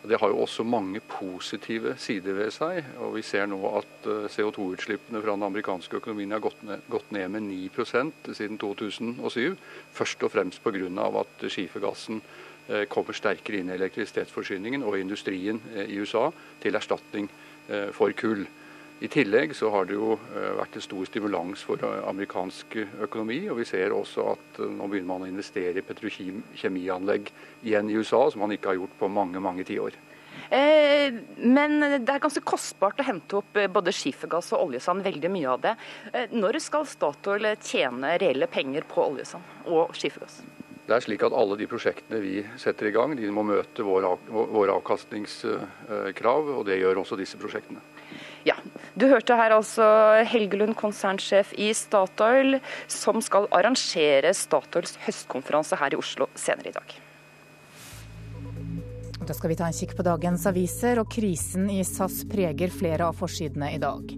[0.02, 2.84] Det har jo også mange positive sider ved seg.
[3.04, 7.10] og Vi ser nå at eh, CO2-utslippene fra den amerikanske økonomien har gått ned, gått
[7.12, 9.58] ned med 9% siden 2007.
[9.92, 10.88] Først og fremst pga.
[11.20, 12.22] at skifergassen
[12.68, 16.30] eh, kommer sterkere inn i elektrisitetsforsyningen og industrien eh, i USA
[16.62, 17.28] til erstatning
[17.94, 18.48] for kull.
[19.00, 20.18] I tillegg så har det jo
[20.58, 22.76] vært en stor stimulans for amerikansk
[23.06, 23.38] økonomi.
[23.48, 27.32] Og vi ser også at nå begynner man å investere i petrokjemianlegg
[27.64, 29.96] igjen i USA, som man ikke har gjort på mange, mange tiår.
[30.50, 35.30] Eh, men det er ganske kostbart å hente opp eh, både skifergass og oljesand, veldig
[35.30, 35.74] mye av det.
[36.12, 40.40] Eh, når skal Statoil tjene reelle penger på oljesand og skifergass?
[40.88, 44.16] Det er slik at Alle de prosjektene vi setter i gang, de må møte våre,
[44.26, 46.50] våre avkastningskrav.
[46.56, 47.78] og Det gjør også disse prosjektene.
[48.48, 48.56] Ja,
[48.96, 49.84] Du hørte her altså
[50.28, 52.58] Helgelund, konsernsjef i Statoil,
[52.90, 56.96] som skal arrangere Statoils høstkonferanse her i Oslo senere i dag.
[59.20, 63.10] Da skal vi ta en kikk på dagens aviser, og krisen i SAS preger flere
[63.10, 64.14] av forsidene i dag.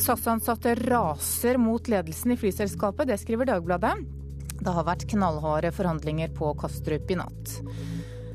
[0.00, 3.94] SAS-ansatte raser mot ledelsen i flyselskapet, det skriver Dagbladet.
[4.60, 7.54] Det har vært knallharde forhandlinger på Kastrup i natt.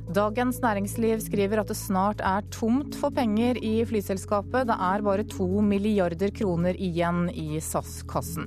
[0.06, 4.68] Dagens Næringsliv skriver at det snart er tomt for penger i flyselskapet.
[4.70, 8.46] Det er bare to milliarder kroner igjen i SAS-kassen.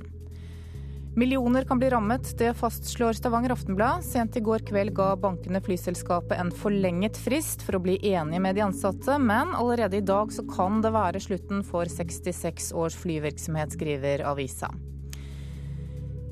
[1.19, 4.05] Millioner kan bli rammet, det fastslår Stavanger Aftenblad.
[4.07, 8.55] Sent i går kveld ga bankene flyselskapet en forlenget frist for å bli enige med
[8.55, 13.75] de ansatte, men allerede i dag så kan det være slutten for 66 års flyvirksomhet,
[13.75, 14.71] skriver avisa.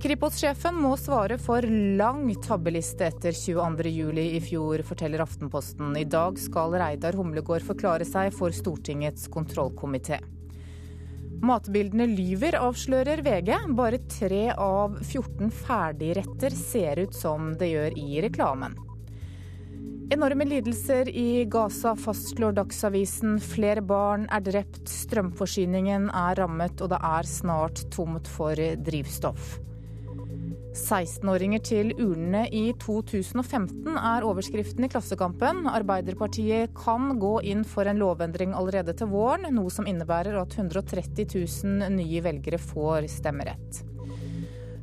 [0.07, 1.65] Kripos-sjefen må svare for
[1.99, 5.89] lang tabbeliste etter 22.07 i fjor, forteller Aftenposten.
[5.99, 10.21] I dag skal Reidar Humlegård forklare seg for Stortingets kontrollkomité.
[11.43, 13.51] Matbildene lyver, avslører VG.
[13.75, 18.79] Bare tre av 14 ferdigretter ser ut som det gjør i reklamen.
[20.15, 23.41] Enorme lidelser i Gaza, fastslår Dagsavisen.
[23.43, 29.57] Flere barn er drept, strømforsyningen er rammet, og det er snart tomt for drivstoff.
[30.77, 35.65] 16-åringer til urnene i 2015 er overskriften i Klassekampen.
[35.71, 41.27] Arbeiderpartiet kan gå inn for en lovendring allerede til våren, noe som innebærer at 130
[41.33, 43.81] 000 nye velgere får stemmerett.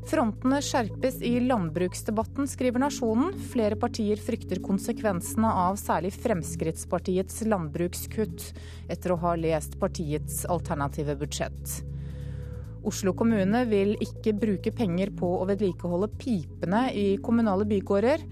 [0.05, 3.33] Frontene skjerpes i landbruksdebatten, skriver Nasjonen.
[3.55, 8.51] Flere partier frykter konsekvensene av særlig Fremskrittspartiets landbrukskutt,
[8.93, 11.94] etter å ha lest partiets alternative budsjett.
[12.85, 18.25] Oslo kommune vil ikke bruke penger på å vedlikeholde pipene i kommunale bygårder.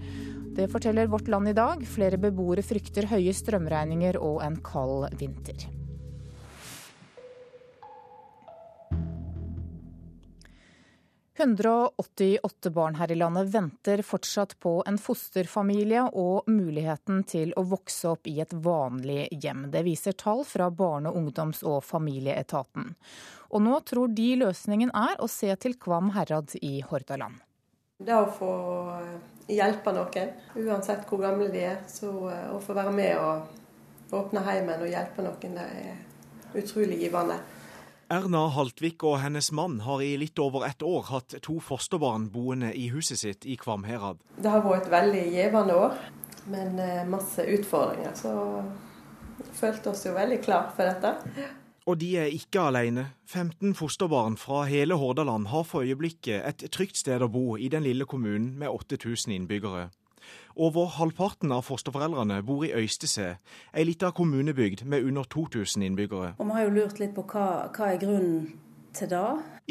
[0.53, 1.81] Det forteller Vårt Land i dag.
[1.89, 5.65] Flere beboere frykter høye strømregninger og en kald vinter.
[11.33, 18.13] «188 barn her i landet venter fortsatt på en fosterfamilie og muligheten til å vokse
[18.13, 19.65] opp i et vanlig hjem.
[19.73, 22.93] Det viser tall fra Barne-, ungdoms- og familieetaten.
[23.53, 27.37] Og nå tror de løsningen er å se til Kvam herad i Hordaland.
[28.03, 28.53] Det å få
[29.47, 34.41] hjelpe noen, uansett hvor gamle de er, så eh, å få være med og åpne
[34.47, 37.37] heimen og hjelpe noen, det er utrolig givende.
[38.13, 42.73] Erna Haltvik og hennes mann har i litt over ett år hatt to fosterbarn boende
[42.75, 44.19] i huset sitt i Kvamherad.
[44.37, 45.97] Det har vært et veldig givende år,
[46.49, 48.17] men eh, masse utfordringer.
[48.17, 48.33] Så
[49.57, 51.53] følte oss jo veldig klar for dette.
[51.85, 53.09] Og de er ikke alene.
[53.27, 57.83] 15 fosterbarn fra hele Hordaland har for øyeblikket et trygt sted å bo i den
[57.83, 59.89] lille kommunen med 8000 innbyggere.
[60.55, 63.35] Over halvparten av fosterforeldrene bor i Øystese,
[63.73, 66.35] ei lita kommunebygd med under 2000 innbyggere.
[66.37, 68.53] Og Vi har jo lurt litt på hva, hva er grunnen
[68.93, 69.23] til det.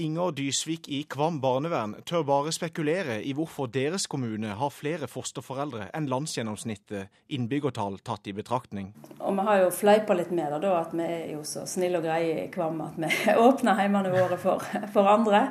[0.02, 5.90] Inger Dysvik i Kvam barnevern tør bare spekulere i hvorfor deres kommune har flere fosterforeldre
[5.96, 8.92] enn landsgjennomsnittet, innbyggertall tatt i betraktning.
[9.20, 12.00] Og vi har jo fleipa litt med det, da, at vi er jo så snille
[12.00, 13.12] og greie i Kvam at vi
[13.46, 14.64] åpner heimene våre for,
[14.94, 15.44] for andre.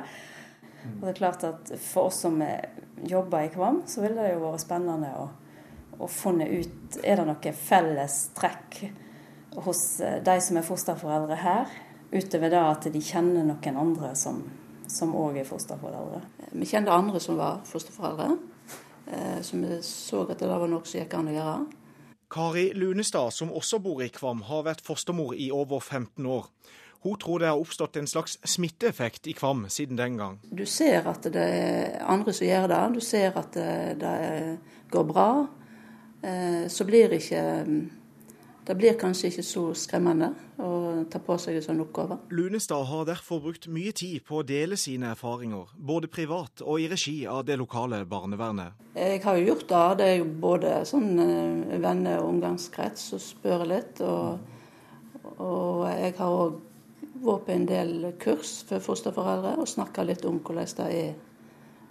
[0.96, 2.40] Og det er klart at For oss som
[3.06, 5.28] jobber i Kvam, så ville det jo vært spennende å,
[6.02, 8.82] å funne ut er det noe felles trekk
[9.62, 11.72] hos de som er fosterforeldre her,
[12.12, 16.20] Utover det at de kjenner noen andre som òg er fosterforeldre.
[16.52, 18.36] Vi kjente andre som var fosterforeldre,
[19.06, 21.62] eh, så vi så at det var noe som gikk an å gjøre.
[22.32, 26.46] Kari Lunestad, som også bor i Kvam, har vært fostermor i over 15 år.
[27.02, 30.38] Hun tror det har oppstått en slags smitteeffekt i Kvam siden den gang.
[30.44, 34.58] Du ser at det er andre som gjør det, du ser at det, det
[34.92, 35.26] går bra.
[36.22, 37.42] Eh, så blir ikke
[38.66, 40.28] det blir kanskje ikke så skremmende
[40.62, 40.70] å
[41.10, 42.18] ta på seg en sånn oppgave.
[42.30, 46.86] Lunestad har derfor brukt mye tid på å dele sine erfaringer, både privat og i
[46.92, 48.78] regi av det lokale barnevernet.
[48.94, 49.84] Jeg har jo gjort det.
[49.98, 54.02] Det er jo både sånn eh, venner- og omgangskrets som spør litt.
[54.06, 54.38] Og,
[55.42, 56.60] og jeg har òg
[57.22, 57.92] vært på en del
[58.22, 61.12] kurs for fosterforeldre og snakka litt om hvordan det er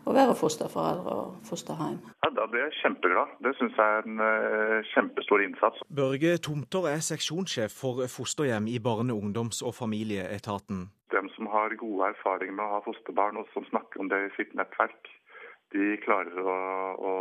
[0.05, 1.99] å være fosterforeldre og fosterhjem.
[2.23, 3.35] Ja, Da blir jeg kjempeglad.
[3.45, 5.83] Det syns jeg er en uh, kjempestor innsats.
[6.01, 10.89] Børge Tomter er seksjonssjef for fosterhjem i Barne-, ungdoms- og familieetaten.
[11.11, 14.35] Dem som har gode erfaringer med å ha fosterbarn, og som snakker om det i
[14.37, 15.11] sitt nettverk,
[15.71, 16.55] de klarer å,
[16.99, 17.13] å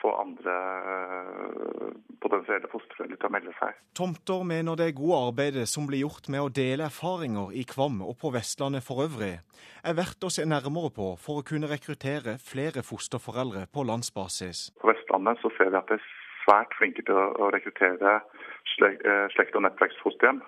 [0.00, 3.78] få andre uh, potensielle fosterforeldre til å melde seg.
[3.96, 8.18] Tomter mener det gode arbeidet som blir gjort med å dele erfaringer i Kvam og
[8.20, 9.38] på Vestlandet for øvrig,
[9.84, 14.68] er verdt å se nærmere på for å kunne rekruttere flere fosterforeldre på landsbasis.
[14.80, 16.10] På Vestlandet så ser vi at de er
[16.44, 20.42] svært flinke til å rekruttere eh, slekt- og nettverksfosterhjem.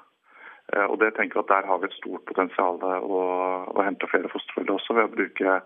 [0.74, 3.22] Eh, og det tenker jeg at Der har vi et stort potensial å,
[3.72, 5.58] å hente flere fosterforeldre også, ved å bruke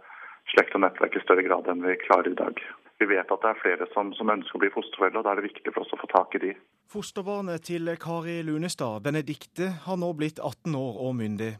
[0.53, 2.61] slekt og nettverk i større grad enn vi klarer i dag.
[3.01, 5.41] Vi vet at det er flere som, som ønsker å bli fosterforeldre, og da er
[5.41, 6.51] det viktig for oss å få tak i de.
[6.93, 11.55] Fosterbarnet til Kari Lunestad, Benedikte, har nå blitt 18 år og myndig.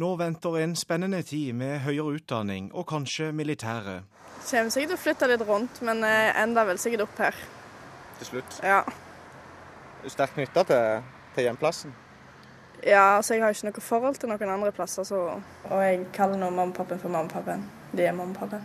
[0.00, 4.06] Nå venter en spennende tid med høyere utdanning og kanskje militæret.
[4.48, 7.40] Kommer sikkert til å flytte litt rundt, men jeg ender vel sikkert opp her.
[8.20, 8.60] Til slutt?
[8.64, 8.80] Ja.
[8.86, 11.92] Er du sterkt knytta til, til hjemplassen?
[12.86, 15.24] Ja, altså jeg har ikke noe forhold til noen andre plasser, så
[15.70, 17.66] Og jeg kaller nå mammapappen for mammapappen.
[17.92, 18.64] De er mammapappen.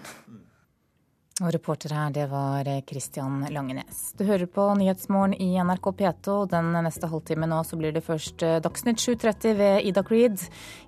[1.42, 4.12] Og reporter her, det var Kristian Langenes.
[4.14, 6.36] Du hører på Nyhetsmorgen i NRK P2.
[6.52, 10.44] Den neste halvtime nå så blir det først eh, Dagsnytt 7.30 ved Ida Creed.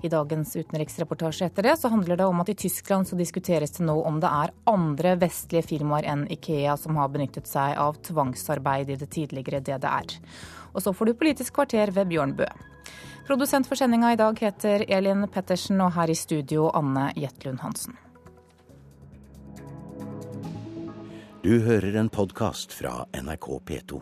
[0.06, 3.88] I dagens utenriksreportasje etter det så handler det om at i Tyskland så diskuteres det
[3.90, 8.94] nå om det er andre vestlige firmaer enn Ikea som har benyttet seg av tvangsarbeid
[8.94, 10.14] i det tidligere DDR.
[10.78, 12.52] Og så får du Politisk kvarter ved Bjørn Bø.
[13.26, 17.96] Produsent for sendinga i dag heter Elin Pettersen, og her i studio Anne Jetlund Hansen.
[21.42, 24.02] Du hører en podkast fra NRK P2.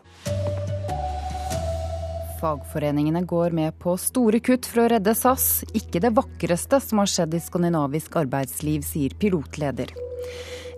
[2.41, 5.63] Fagforeningene går med på store kutt for å redde SAS.
[5.71, 9.95] Ikke det vakreste som har skjedd i skandinavisk arbeidsliv, sier pilotleder.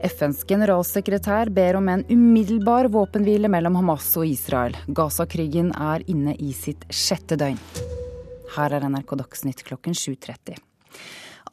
[0.06, 4.78] FNs generalsekretær ber om en umiddelbar våpenhvile mellom Hamas og Israel.
[4.86, 7.62] Gaza-krigen er inne i sitt sjette døgn.
[8.56, 10.56] Her er NRK Dagsnytt klokken 7.30.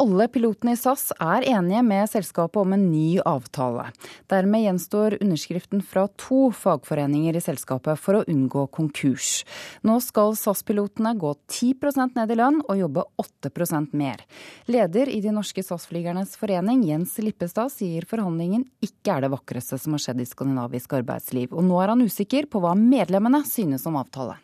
[0.01, 3.91] Alle pilotene i SAS er enige med selskapet om en ny avtale.
[4.31, 9.43] Dermed gjenstår underskriften fra to fagforeninger i selskapet for å unngå konkurs.
[9.85, 14.23] Nå skal SAS-pilotene gå 10 ned i lønn og jobbe 8% mer.
[14.71, 19.99] Leder i de norske SAS-flygernes forening, Jens Lippestad, sier forhandlingen ikke er det vakreste som
[19.99, 21.53] har skjedd i skandinavisk arbeidsliv.
[21.53, 24.39] Og nå er han usikker på hva medlemmene synes om avtale.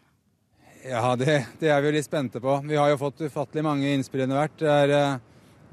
[0.84, 2.52] Ja, det, det, er vi jo litt spente på.
[2.68, 4.56] Vi har jo fått ufattelig mange innspill under hvert.
[4.60, 5.18] Det er,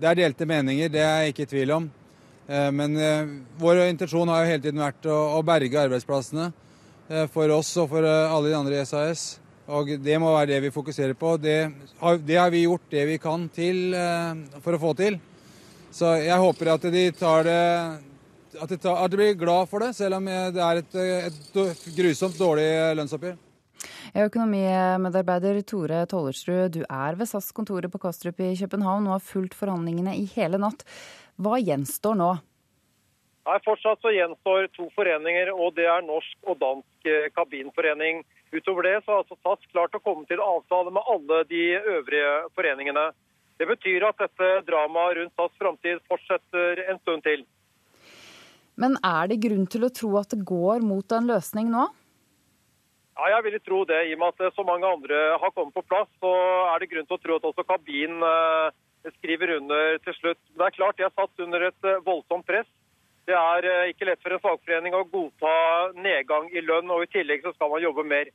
[0.02, 1.88] det er delte meninger, det er jeg ikke i tvil om.
[2.46, 2.98] Men
[3.62, 6.50] vår intensjon har jo hele tiden vært å, å berge arbeidsplassene
[7.34, 9.24] for oss og for alle de andre i SAS.
[9.66, 11.36] Og det må være det vi fokuserer på.
[11.42, 11.58] Det
[12.02, 13.96] har, det har vi gjort det vi kan til
[14.62, 15.18] for å få til.
[15.94, 17.64] Så jeg håper at de tar det
[18.56, 21.90] at de, tar, at de blir glad for det, selv om det er et, et
[21.98, 22.70] grusomt dårlig
[23.02, 23.36] lønnsoppgjør.
[24.16, 30.14] Økonomimedarbeider Tore Tollersrud, du er ved SAS-kontoret på Kastrup i København og har fulgt forhandlingene
[30.16, 30.86] i hele natt.
[31.36, 32.30] Hva gjenstår nå?
[33.46, 38.24] Nei, Fortsatt så gjenstår to foreninger, og det er norsk og dansk kabinforening.
[38.56, 42.32] Utover det så har altså SAS klart å komme til avtale med alle de øvrige
[42.56, 43.06] foreningene.
[43.60, 47.44] Det betyr at dette dramaet rundt SAS framtid fortsetter en stund til.
[48.80, 51.90] Men er det grunn til å tro at det går mot en løsning nå?
[53.16, 54.02] Ja, jeg vil tro det.
[54.10, 56.32] I og med at så mange andre har kommet på plass, så
[56.74, 58.24] er det grunn til å tro at også kabinen
[59.20, 60.42] skriver under til slutt.
[60.52, 62.68] Det er klart de er satt under et voldsomt press.
[63.26, 65.54] Det er ikke lett for en fagforening å godta
[65.98, 68.30] nedgang i lønn, og i tillegg så skal man jobbe mer.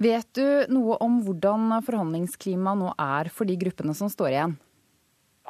[0.00, 4.54] Vet du noe om hvordan forhandlingsklimaet nå er for de gruppene som står igjen?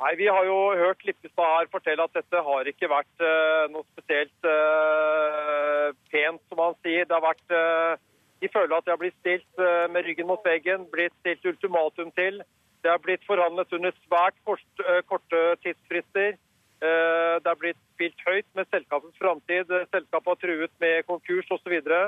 [0.01, 3.85] Nei, Vi har jo hørt Lippestad her fortelle at dette har ikke vært uh, noe
[3.93, 7.05] spesielt uh, pent, som han sier.
[7.05, 8.01] Det har vært, uh,
[8.41, 9.61] De føler at de har blitt stilt
[9.93, 12.41] med ryggen mot veggen, blitt stilt ultimatum til.
[12.81, 14.65] Det har blitt forhandlet under svært kort,
[15.11, 16.39] korte tidsfrister.
[16.81, 19.69] Det har blitt spilt høyt med selskapets framtid.
[19.93, 21.77] Selskapet har truet med konkurs osv.
[21.85, 22.01] Så,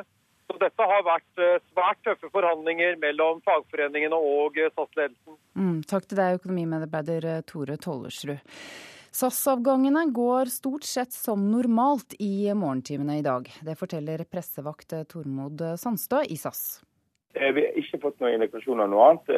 [0.52, 1.42] så dette har vært
[1.72, 5.36] svært tøffe forhandlinger mellom fagforeningene og SAS-ledelsen.
[5.58, 8.42] Mm, takk til deg, økonomimedarbeider Tore Tollersrud.
[9.12, 13.48] SAS-avgangene går stort sett som normalt i morgentimene i dag.
[13.60, 16.80] Det forteller pressevakt Tormod Sandstø i SAS.
[17.32, 19.28] Vi har ikke fått noen indikasjoner noe annet.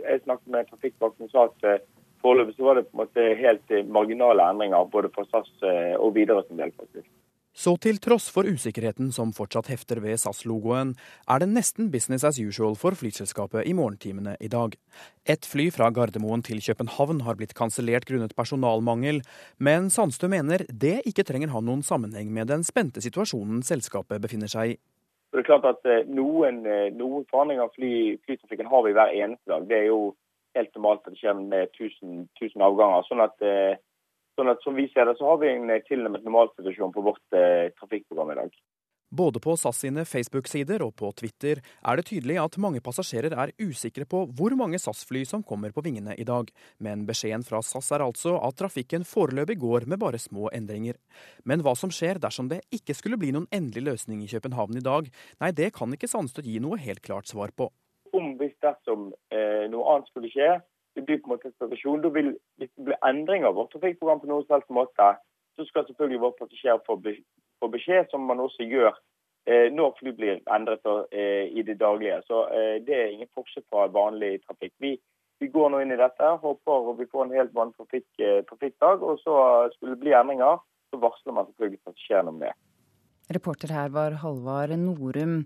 [0.00, 1.84] Jeg snakket med trafikkvakten som sa at
[2.24, 5.52] foreløpig var det på en måte helt marginale endringer både for SAS
[6.00, 6.72] og videre sin del.
[6.72, 7.08] faktisk.
[7.54, 10.96] Så til tross for usikkerheten som fortsatt hefter ved SAS-logoen,
[11.30, 14.74] er det nesten business as usual for flyselskapet i morgentimene i dag.
[15.30, 19.22] Et fly fra Gardermoen til København har blitt kansellert grunnet personalmangel,
[19.62, 24.50] men Sandstø mener det ikke trenger ha noen sammenheng med den spente situasjonen selskapet befinner
[24.50, 24.76] seg i.
[25.30, 26.60] Det er klart at Noen,
[26.98, 29.64] noen forandringer av fly, flytrafikken har vi hver eneste dag.
[29.70, 30.02] Det er jo
[30.58, 33.06] helt normalt at det skjer med 1000, 1000 avganger.
[33.06, 33.42] sånn at
[34.34, 37.70] Sånn at Som vi ser det, så har vi en tilnærmet normalsituasjon på vårt eh,
[37.78, 38.56] trafikkprogram i dag.
[39.14, 43.52] Både på SAS sine Facebook-sider og på Twitter er det tydelig at mange passasjerer er
[43.62, 46.50] usikre på hvor mange SAS-fly som kommer på vingene i dag.
[46.82, 50.98] Men beskjeden fra SAS er altså at trafikken foreløpig går med bare små endringer.
[51.46, 54.86] Men hva som skjer dersom det ikke skulle bli noen endelig løsning i København i
[54.88, 55.06] dag,
[55.44, 57.70] nei det kan ikke Sandstø gi noe helt klart svar på.
[58.14, 60.56] Om hvis dersom eh, noe annet skulle skje,
[60.94, 61.38] det blir på.
[62.02, 65.14] Da vil, hvis det blir endringer av vårt trafikkprogram på noen selvs måte,
[65.56, 66.96] så skal selvfølgelig vår passasjer få,
[67.70, 68.92] beskjed, som man også gjør
[69.46, 72.20] eh, når fly blir endret eh, i det daglige.
[72.28, 74.74] Så eh, det er ingen forskjell fra vanlig trafikk.
[74.82, 74.96] Vi,
[75.40, 76.34] vi går nå inn i dette.
[76.42, 79.02] Håper vi får en helt vanlig trafikk, eh, trafikkdag.
[79.02, 79.38] Og så
[79.76, 82.62] skulle det bli endringer, så varsler man selvfølgelig det skjer noe med.
[83.32, 85.44] Reporter her var Halvard Norum.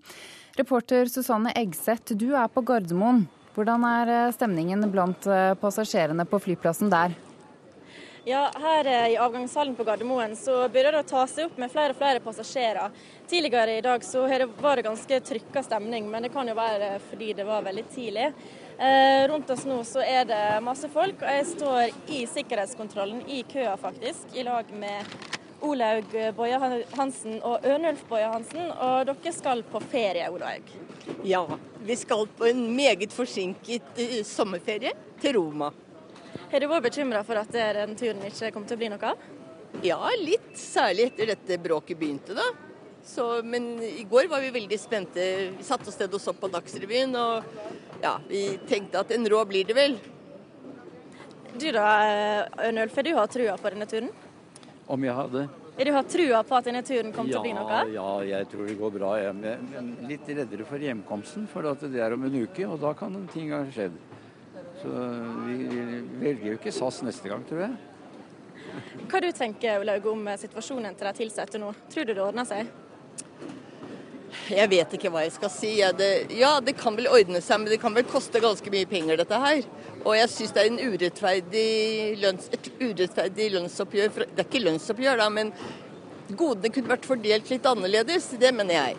[0.59, 3.29] Reporter Susanne Eggseth, du er på Gardermoen.
[3.59, 7.17] Hvordan er eh, stemningen blant eh, passasjerene på flyplassen der?
[8.29, 11.91] Ja, Her i avgangshallen på Gardermoen så begynner det å ta seg opp med flere
[11.91, 12.93] og flere passasjerer.
[13.27, 14.29] Tidligere i dag så
[14.61, 18.29] var det ganske trykka stemning, men det kan jo være fordi det var veldig tidlig.
[18.79, 23.41] Eh, rundt oss nå så er det masse folk, og jeg står i sikkerhetskontrollen i
[23.49, 25.19] køa faktisk, i lag med
[25.67, 26.63] Olaug Boje
[26.95, 28.71] Hansen og Ørnulf Boje Hansen.
[28.71, 30.88] Og dere skal på ferie, Olaug?
[31.27, 31.45] Ja,
[31.85, 35.73] vi skal på en meget forsinket uh, sommerferie til Roma.
[36.49, 39.27] Har du vært bekymra for at den turen ikke kommer til å bli noe av?
[39.85, 40.55] Ja, litt.
[40.59, 42.47] Særlig etter dette bråket begynte, da.
[43.05, 45.25] Så, men i går var vi veldig spente.
[45.57, 49.43] Vi satte oss ned og så på Dagsrevyen, og ja, vi tenkte at en rå
[49.49, 49.97] blir det vel.
[51.59, 51.87] Du da,
[52.69, 54.11] Ørnulf, har du hatt trua på denne turen?
[54.89, 55.47] Om jeg hadde?
[55.79, 57.83] Er du hatt trua på at denne turen kommer ja, til å bli noe?
[57.95, 59.13] Ja, jeg tror det går bra.
[59.21, 63.15] Jeg er litt reddere for hjemkomsten, for det er om en uke, og da kan
[63.31, 63.95] ting ha skjedd.
[64.81, 64.91] Så
[65.45, 65.55] vi
[66.19, 67.79] velger jo ikke SAS neste gang, tror jeg.
[69.09, 71.71] Hva du tenker Olaug, om situasjonen til de ansatte nå?
[71.95, 72.75] Tror du det ordner seg?
[74.51, 75.71] Jeg vet ikke hva jeg skal si.
[75.79, 78.89] Ja det, ja, det kan vel ordne seg, men det kan vel koste ganske mye
[78.91, 79.63] penger, dette her.
[80.09, 81.69] Og jeg syns det er en urettferdig
[82.23, 84.15] lønns, et urettferdig lønnsoppgjør.
[84.25, 85.53] Det er ikke lønnsoppgjør, da, men
[86.33, 88.31] godene kunne vært fordelt litt annerledes.
[88.41, 88.97] Det mener jeg.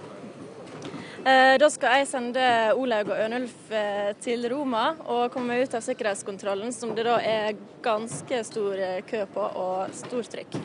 [1.19, 2.43] Eh, da skal jeg sende
[2.79, 7.57] Olaug og Ørnulf eh, til Roma og komme ut av sikkerhetskontrollen, som det da er
[7.83, 10.59] ganske stor eh, kø på og stort trykk.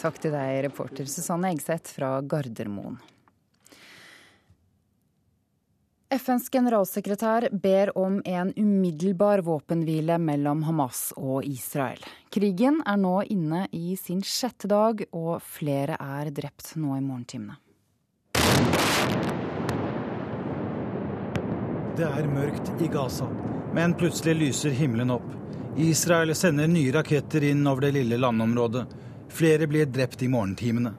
[0.00, 2.98] Takk til deg, reporter Susanne Egseth fra Gardermoen.
[6.14, 11.98] FNs generalsekretær ber om en umiddelbar våpenhvile mellom Hamas og Israel.
[12.30, 17.58] Krigen er nå inne i sin sjette dag, og flere er drept nå i morgentimene.
[21.94, 23.26] Det er mørkt i Gaza,
[23.74, 25.26] men plutselig lyser himmelen opp.
[25.78, 28.86] Israel sender nye raketter inn over det lille landområdet.
[29.34, 30.94] Flere blir drept i morgentimene.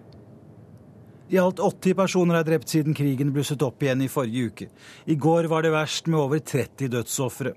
[1.30, 4.68] I alt 80 personer er drept siden krigen blusset opp igjen i forrige uke.
[5.10, 7.56] I går var det verst med over 30 dødsofre.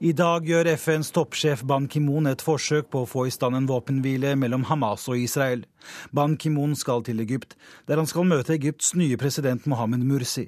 [0.00, 3.68] I dag gjør FNs toppsjef Ban Ki-moon et forsøk på å få i stand en
[3.68, 5.66] våpenhvile mellom Hamas og Israel.
[6.16, 7.58] Ban Ki-moon skal til Egypt,
[7.90, 10.46] der han skal møte Egypts nye president Mohammed Mursi.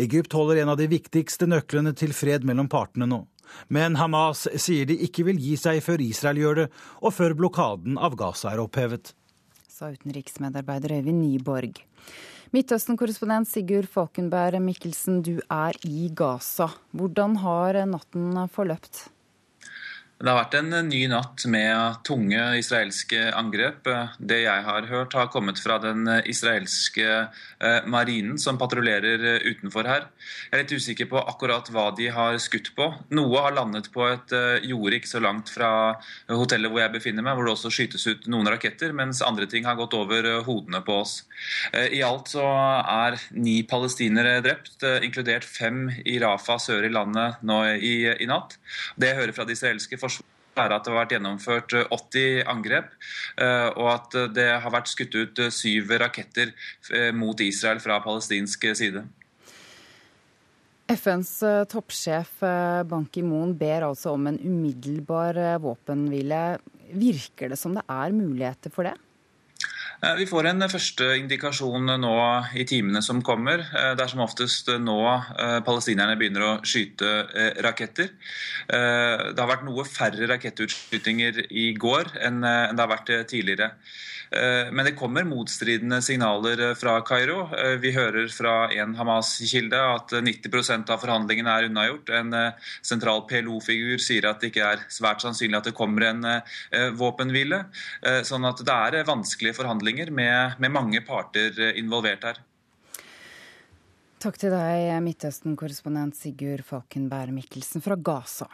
[0.00, 3.24] Egypt holder en av de viktigste nøklene til fred mellom partene nå.
[3.68, 6.68] Men Hamas sier de ikke vil gi seg før Israel gjør det,
[7.02, 9.12] og før blokaden av Gaza er opphevet.
[9.80, 11.80] Sa utenriksmedarbeider Øyvind Nyborg.
[12.50, 16.66] Midtøsten-korrespondent Sigurd Falkenberg Mikkelsen, du er i Gaza.
[16.90, 19.04] Hvordan har natten forløpt?
[20.20, 23.86] Det har vært en ny natt med tunge israelske angrep.
[24.20, 29.88] Det jeg har hørt, har kommet fra den israelske eh, marinen som patruljerer eh, utenfor
[29.88, 30.04] her.
[30.50, 32.90] Jeg er litt usikker på akkurat hva de har skutt på.
[33.16, 35.70] Noe har landet på et eh, jorde ikke så langt fra
[36.28, 39.64] hotellet hvor jeg befinner meg, hvor det også skytes ut noen raketter, mens andre ting
[39.64, 41.16] har gått over hodene på oss.
[41.72, 47.62] I alt så er ni palestinere drept, inkludert fem i Rafa sør i landet nå
[47.72, 48.58] i, i natt.
[49.00, 50.09] Det jeg hører fra de israelske forsvarene
[50.58, 52.90] er at det har vært gjennomført 80 eh, angrep,
[53.40, 56.52] eh, og at det har vært skutt ut eh, syv raketter
[57.16, 59.04] mot Israel fra palestinsk side.
[60.90, 61.36] FNs
[61.70, 62.40] toppsjef
[62.90, 66.58] Ban Ki-moon ber altså om en umiddelbar våpenhvile.
[66.90, 68.96] Virker det som det er muligheter for det?
[70.00, 72.14] Eh, vi får en første indikasjon nå
[72.56, 73.60] i timene som kommer.
[73.60, 77.10] Eh, det er som oftest nå eh, palestinerne begynner å skyte
[77.64, 78.08] raketter.
[78.70, 83.72] Det har vært noe færre rakettutskytinger i går enn det har vært tidligere.
[84.30, 87.48] Men det kommer motstridende signaler fra Kairo.
[87.82, 92.12] Vi hører fra en Hamas-kilde at 90% av forhandlingene er unnagjort.
[92.14, 92.36] En
[92.86, 96.28] sentral PLO-figur sier at det ikke er svært sannsynlig at det kommer en
[97.00, 97.64] våpenhvile.
[98.28, 102.40] Sånn at det er vanskelige forhandlinger med, med mange parter involvert her.
[104.20, 108.50] Takk til deg, Midtøsten-korrespondent Sigurd Falkenberg Mikkelsen fra Gaza.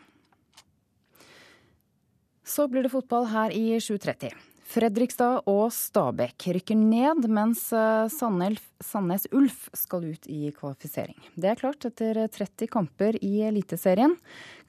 [2.46, 4.30] Så blir det fotball her i 7.30.
[4.66, 11.16] Fredrikstad og Stabekk rykker ned, mens eh, Sandnes Ulf skal ut i kvalifisering.
[11.38, 14.16] Det er klart etter 30 kamper i Eliteserien.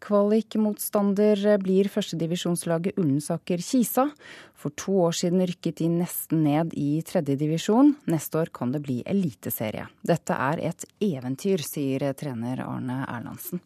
[0.05, 4.05] Kvalikmotstander blir førstedivisjonslaget Ullensaker-Kisa.
[4.57, 7.95] For to år siden rykket de nesten ned i tredjedivisjon.
[8.09, 9.89] Neste år kan det bli eliteserie.
[10.05, 13.61] Dette er et eventyr, sier trener Arne Erlandsen.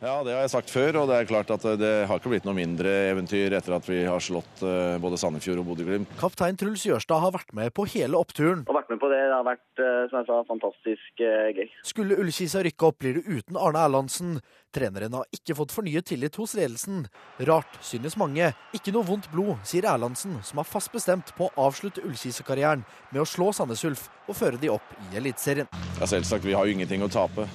[0.00, 2.46] Ja, det har jeg sagt før, og det er klart at det har ikke blitt
[2.48, 6.14] noe mindre eventyr etter at vi har slått eh, både Sandefjord og Bodø-Glimt.
[6.20, 8.62] Kaptein Truls Jørstad har vært med på hele oppturen.
[8.64, 9.20] Og vært med på det.
[9.20, 11.68] Det har vært eh, som jeg sa, fantastisk eh, gøy.
[11.90, 14.40] Skulle Ullkisa rykke opp, blir det uten Arne Erlandsen.
[14.70, 17.02] Treneren har ikke fått fornyet tillit hos ledelsen.
[17.48, 18.52] Rart, synes mange.
[18.76, 23.22] Ikke noe vondt blod, sier Erlandsen, som har fast bestemt på å avslutte Ullkise-karrieren med
[23.22, 25.66] å slå Sandnes Ulf og føre de opp i Eliteserien.
[25.98, 27.48] Ja, selvsagt, vi har jo ingenting å tape.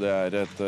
[0.00, 0.62] Det er et,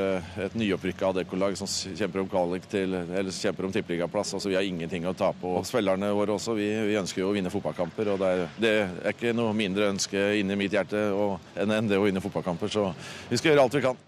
[0.45, 4.35] et nyopprykka Adecco-lag som kjemper om kvalik til, eller kjemper om tippeligaplass.
[4.37, 5.49] Altså, vi har ingenting å tape.
[5.49, 8.13] Og spillerne våre også, vi, vi ønsker jo å vinne fotballkamper.
[8.13, 11.09] og det er, det er, ikke noe mindre ønske inni mitt hjerte
[11.57, 12.73] enn det å vinne fotballkamper.
[12.77, 12.91] Så
[13.31, 14.05] vi skal gjøre alt vi kan.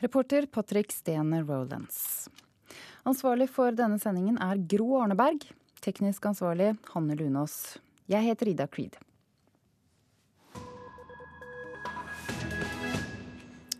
[0.00, 2.28] Reporter Patrick Stene Rolands.
[3.02, 5.42] Ansvarlig for denne sendingen er Gro Arneberg.
[5.82, 7.78] Teknisk ansvarlig Hanne Lunås.
[8.06, 8.94] Jeg heter Ida Creed.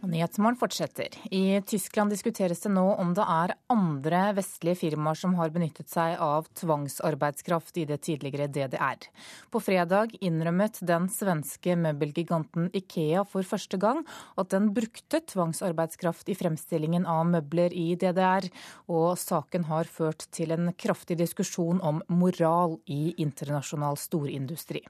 [0.06, 1.08] Nyhetsmorgen fortsetter.
[1.30, 6.20] I Tyskland diskuteres det nå om det er andre vestlige firmaer som har benyttet seg
[6.22, 9.08] av tvangsarbeidskraft i det tidligere DDR.
[9.50, 14.04] På fredag innrømmet den svenske møbelgiganten Ikea for første gang
[14.38, 18.46] at den brukte tvangsarbeidskraft i fremstillingen av møbler i DDR,
[18.86, 24.86] og saken har ført til en kraftig diskusjon om moral i internasjonal storindustri.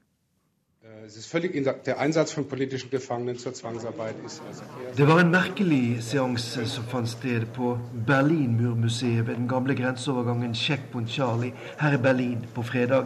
[4.97, 7.73] Det var en merkelig seanse som fant sted på
[8.07, 13.05] Berlinmurmuseet ved den gamle grenseovergangen Charlie her i Berlin på fredag.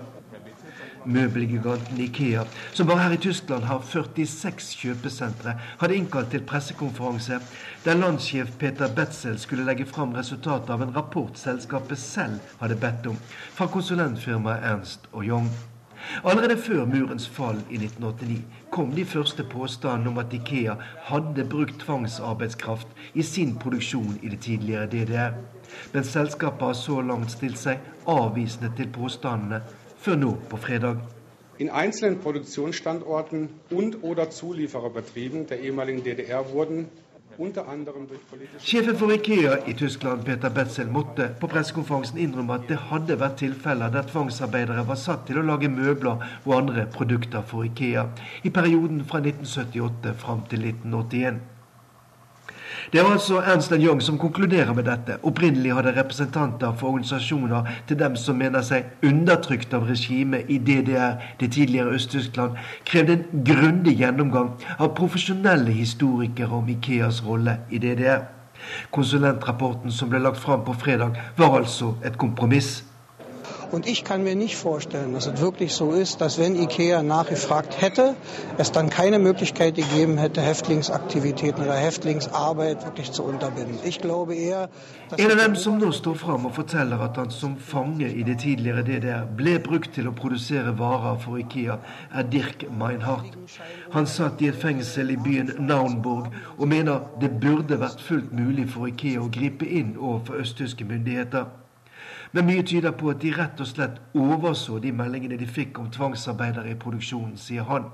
[1.05, 7.39] Møbelgiganten Ikea, som bare her i Tyskland har 46 kjøpesentre, hadde innkalt til pressekonferanse
[7.85, 13.07] der landssjef Peter Betzel skulle legge fram resultatet av en rapport selskapet selv hadde bedt
[13.07, 13.17] om,
[13.53, 15.72] fra konsulentfirmaet Ernst og Young.
[16.23, 20.75] Allerede før murens fall i 1989 kom de første påstandene om at Ikea
[21.09, 25.37] hadde brukt tvangsarbeidskraft i sin produksjon i det tidligere DDR.
[25.93, 29.61] Men selskapet har så langt stilt seg avvisende til påstandene,
[29.97, 30.99] før nå på fredag.
[31.59, 36.87] In einzelnen Produktionsstandorten und oder Zuliefererbetrieben der ehemaligen DDR wurden
[38.59, 43.39] Sjefen for Ikea i Tyskland, Peter Betzel, måtte på pressekonferansen innrømme at det hadde vært
[43.41, 48.05] tilfeller der tvangsarbeidere var satt til å lage møbler og andre produkter for Ikea
[48.43, 51.41] i perioden fra 1978 fram til 1981.
[52.91, 55.17] Det er altså Ernst Young som konkluderer med dette.
[55.23, 61.19] Opprinnelig hadde representanter for organisasjoner til dem som mener seg undertrykt av regimet i DDR,
[61.39, 68.25] det tidligere Øst-Tyskland, krevd en grundig gjennomgang av profesjonelle historikere om Ikeas rolle i DDR.
[68.91, 72.83] Konsulentrapporten som ble lagt fram på fredag, var altså et kompromiss.
[73.73, 77.81] Und ich kann mir nicht vorstellen, dass es wirklich so ist, dass wenn IKEA nachgefragt
[77.81, 78.15] hätte,
[78.59, 83.79] es dann keine Möglichkeit gegeben hätte, Häftlingsaktivitäten oder Häftlingsarbeit wirklich zu unterbinden.
[83.83, 84.69] Ich glaube eher,
[85.17, 88.37] en av dem som nå står fram og forteller at han som fange i det
[88.45, 91.79] tidligere DDR ble brukt til å produsere varer for Ikea,
[92.13, 93.33] er Dirk Meinhardt.
[93.97, 96.29] Han satt i et fengsel i byen Naunburg
[96.59, 101.62] og mener det burde vært fullt mulig for Ikea å gripe inn overfor østtyske myndigheter.
[102.33, 105.91] Men mye tyder på at de rett og slett overså de meldingene de fikk om
[105.93, 107.91] tvangsarbeidere i produksjonen, sier han.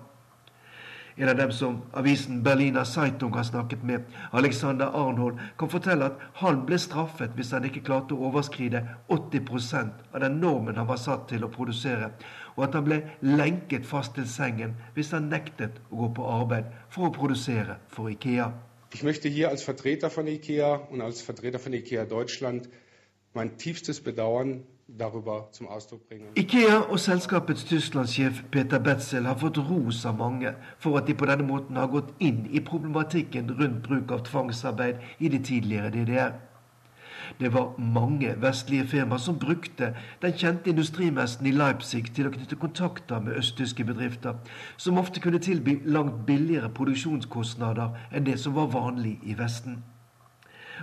[1.20, 6.24] En av dem som avisen Berliner Zeitung har snakket med, Alexander Arnhold, kan fortelle at
[6.40, 11.02] han ble straffet hvis han ikke klarte å overskride 80% av den normen han var
[11.04, 12.14] satt til å produsere,
[12.56, 16.72] og at han ble lenket fast til sengen hvis han nektet å gå på arbeid
[16.88, 18.54] for å produsere for Ikea.
[18.94, 22.72] Ich möchte hier als Vertreter von IKEA und als Vertreter von IKEA Deutschland
[23.34, 24.64] mein tiefstes Bedauern
[24.98, 26.28] darüber zum Ausdruck bringen.
[26.36, 31.30] Ikea og selskapets tysklandssjef Peter Betzel har fått ros av mange for at de på
[31.30, 36.38] denne måten har gått inn i problematikken rundt bruk av tvangsarbeid i det tidligere DDR.
[37.40, 42.58] Det var mange vestlige firmaer som brukte den kjente industrimessen i Leipzig til å knytte
[42.58, 44.42] kontakter med østtyske bedrifter,
[44.78, 49.84] som ofte kunne tilby langt billigere produksjonskostnader enn det som var vanlig i Vesten.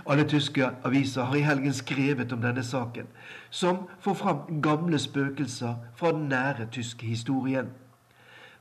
[0.07, 3.09] Alle tyske aviser har i helgen skrevet om denne saken,
[3.49, 7.73] som får fram gamle spøkelser fra den nære tyske historien.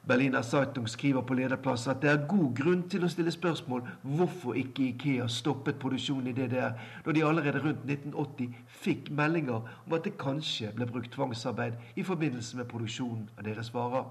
[0.06, 4.58] Berliner Zeitung skriver på lederplass at det er god grunn til å stille spørsmål hvorfor
[4.58, 8.52] ikke Ikea stoppet produksjonen i DDR, når de allerede rundt 1980
[8.82, 13.72] fikk meldinger om at det kanskje ble brukt tvangsarbeid i forbindelse med produksjonen av deres
[13.74, 14.06] varer.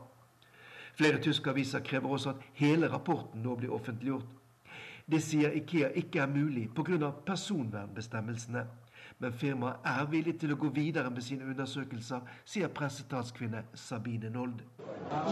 [0.95, 4.27] Flere tyske aviser krever også at hele rapporten nå blir offentliggjort.
[5.11, 7.11] Det sier Ikea ikke er mulig pga.
[7.25, 8.65] personvernbestemmelsene.
[9.19, 14.57] Men firmaet er villig til å gå videre med sine undersøkelser, sier pressetalskvinne Sabine Nold.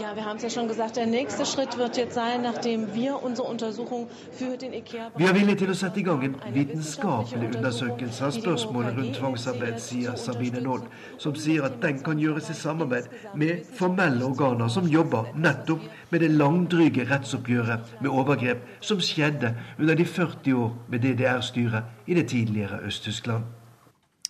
[0.00, 3.22] Ja, wir haben es ja schon gesagt, der nächste Schritt wird jetzt sein, nachdem wir
[3.22, 5.10] unsere Untersuchung für den IKEA...
[5.16, 9.76] Vi er villige til å sette i gang en vitenskapelig undersøkelse av spørsmålet rundt tvangsarbeid,
[9.84, 10.86] sier Sabine Nold,
[11.20, 16.24] som sier at den kan gjøres i samarbeid med formelle organer som jobber nettopp med
[16.24, 22.30] det langdryge rettsoppgjøret med overgrep som skjedde under de 40 år med DDR-styret i det
[22.32, 23.44] tidligere Øst-Tyskland.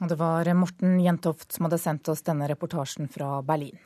[0.00, 3.78] Det var Morten Jentoft som hadde sendt oss denne reportasjen fra Berlin.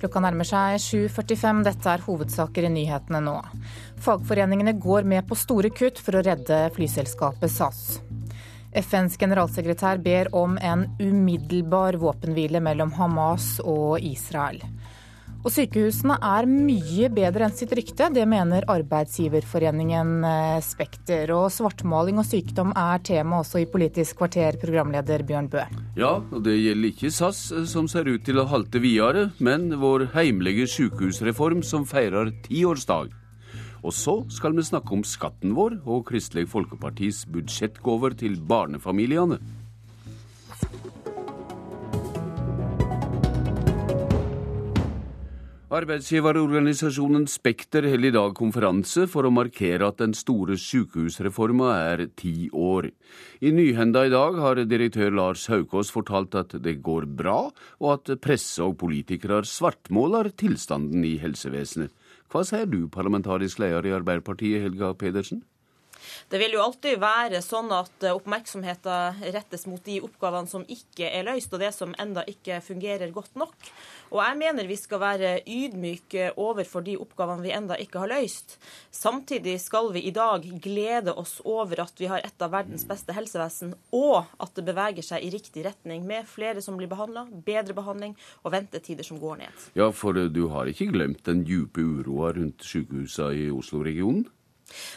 [0.00, 1.60] Klokka nærmer seg 7.45.
[1.66, 3.36] Dette er hovedsaker i nyhetene nå.
[4.00, 7.82] Fagforeningene går med på store kutt for å redde flyselskapet SAS.
[8.72, 14.62] FNs generalsekretær ber om en umiddelbar våpenhvile mellom Hamas og Israel.
[15.40, 21.30] Og sykehusene er mye bedre enn sitt rykte, det mener arbeidsgiverforeningen eh, Spekter.
[21.32, 25.64] Og svartmaling og sykdom er tema også i Politisk kvarter, programleder Bjørn Bø.
[25.96, 29.70] Ja, og det gjelder ikke SAS, eh, som ser ut til å halte videre, men
[29.80, 33.16] vår heimlige sykehusreform som feirer tiårsdag.
[33.80, 39.40] Og så skal vi snakke om skatten vår og Kristelig Folkepartis budsjettgaver til barnefamiliene.
[45.70, 52.48] Arbeidsgiverorganisasjonen Spekter holder i dag konferanse for å markere at den store sykehusreforma er ti
[52.50, 52.88] år.
[53.38, 58.10] I Nyhenda i dag har direktør Lars Haukås fortalt at det går bra, og at
[58.18, 61.94] presse og politikere svartmåler tilstanden i helsevesenet.
[62.34, 65.44] Hva sier du, parlamentarisk leder i Arbeiderpartiet, Helga Pedersen?
[66.30, 71.10] Det vil jo alltid være sånn at eh, oppmerksomheten rettes mot de oppgavene som ikke
[71.10, 73.54] er løst, og det som enda ikke fungerer godt nok.
[74.10, 78.56] Og jeg mener vi skal være ydmyke overfor de oppgavene vi enda ikke har løst.
[78.90, 83.14] Samtidig skal vi i dag glede oss over at vi har et av verdens beste
[83.14, 87.76] helsevesen, og at det beveger seg i riktig retning, med flere som blir behandla, bedre
[87.76, 89.64] behandling og ventetider som går ned.
[89.78, 94.26] Ja, for du har ikke glemt den dype uroa rundt sykehusa i Oslo-regionen?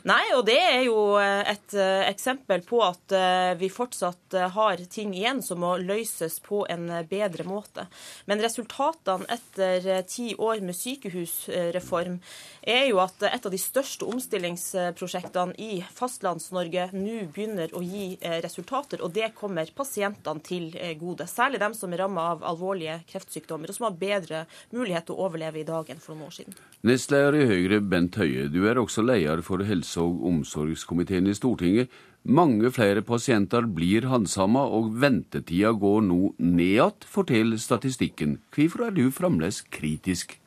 [0.10, 4.82] Nei, og det er jo eh, et uh, eksempel på at uh, vi fortsatt har
[4.92, 7.86] ting igjen som må løses på en bedre måte.
[8.30, 12.18] Men resultatene etter ti år med sykehusreform
[12.62, 19.04] er jo at et av de største omstillingsprosjektene i Fastlands-Norge nå begynner å gi resultater,
[19.04, 21.28] og det kommer pasientene til gode.
[21.30, 24.44] Særlig dem som er rammet av alvorlige kreftsykdommer, og som har bedre
[24.74, 26.58] mulighet til å overleve i dag enn for noen år siden.
[26.84, 31.90] Nestleder i Høyre, Bent Høie, du er også leder for helse- og omsorgskomiteen i Stortinget.
[32.24, 38.38] Mange flere pasienter blir handsama, og ventetida går nå ned, forteller statistikken.
[38.56, 40.40] Hvorfor er du fremdeles kritisk?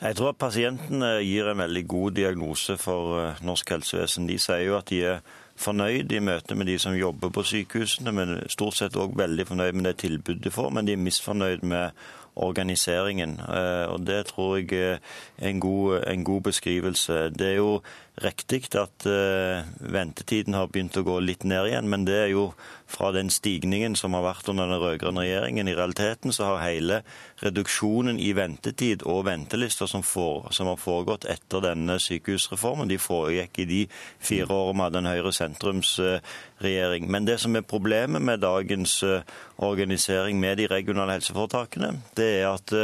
[0.00, 4.28] Jeg tror at pasientene gir en veldig god diagnose for eh, norsk helsevesen.
[4.30, 5.20] De sier jo at de er
[5.60, 9.76] fornøyd i møte med de som jobber på sykehusene, men stort sett òg veldig fornøyd
[9.76, 10.70] med det tilbudet de får.
[10.72, 12.00] Men de er misfornøyd med
[12.40, 13.36] organiseringen.
[13.44, 17.28] Eh, og det tror jeg er en god, en god beskrivelse.
[17.36, 17.82] Det er jo
[18.20, 22.50] riktig at uh, ventetiden har begynt å gå litt ned igjen, men det er jo
[22.90, 25.70] fra den stigningen som har vært under den rød-grønne regjeringen.
[25.70, 27.00] I realiteten så har hele
[27.44, 33.62] reduksjonen i ventetid og ventelister som, for, som har foregått etter denne sykehusreformen, de foregikk
[33.62, 33.80] i de
[34.18, 37.08] fire årene vi hadde en Høyre-sentrumsregjering.
[37.10, 39.22] Men det som er problemet med dagens uh,
[39.62, 42.74] organisering med de regionale helseforetakene, det er at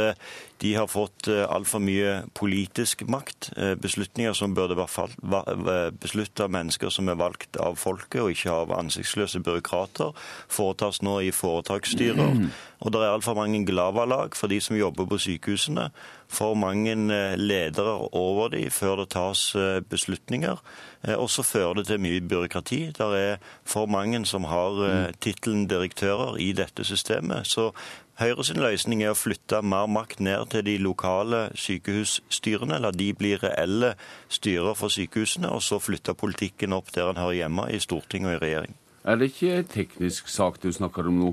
[0.61, 3.51] de har fått uh, altfor mye politisk makt.
[3.81, 5.17] Beslutninger som burde vært
[6.01, 10.15] besluttet av mennesker som er valgt av folket, og ikke av ansiktsløse byråkrater,
[10.51, 12.47] foretas nå i foretaksstyrer.
[12.85, 15.87] Og det er altfor mange glavalag for de som jobber på sykehusene.
[16.29, 20.61] For mange eh, ledere over de før det tas eh, beslutninger.
[21.07, 22.81] Eh, og så fører det til mye byråkrati.
[22.97, 27.47] Det er for mange som har tittelen direktører i dette systemet.
[27.47, 27.71] Så
[28.17, 33.11] Høyre sin løsning er å flytte mer makt ned til de lokale sykehusstyrene, la de
[33.13, 33.91] bli reelle
[34.33, 38.39] styrer for sykehusene, og så flytte politikken opp der den hører hjemme, i Stortinget og
[38.39, 38.73] i regjering.
[39.05, 41.29] Er det ikke en teknisk sak du snakker om nå?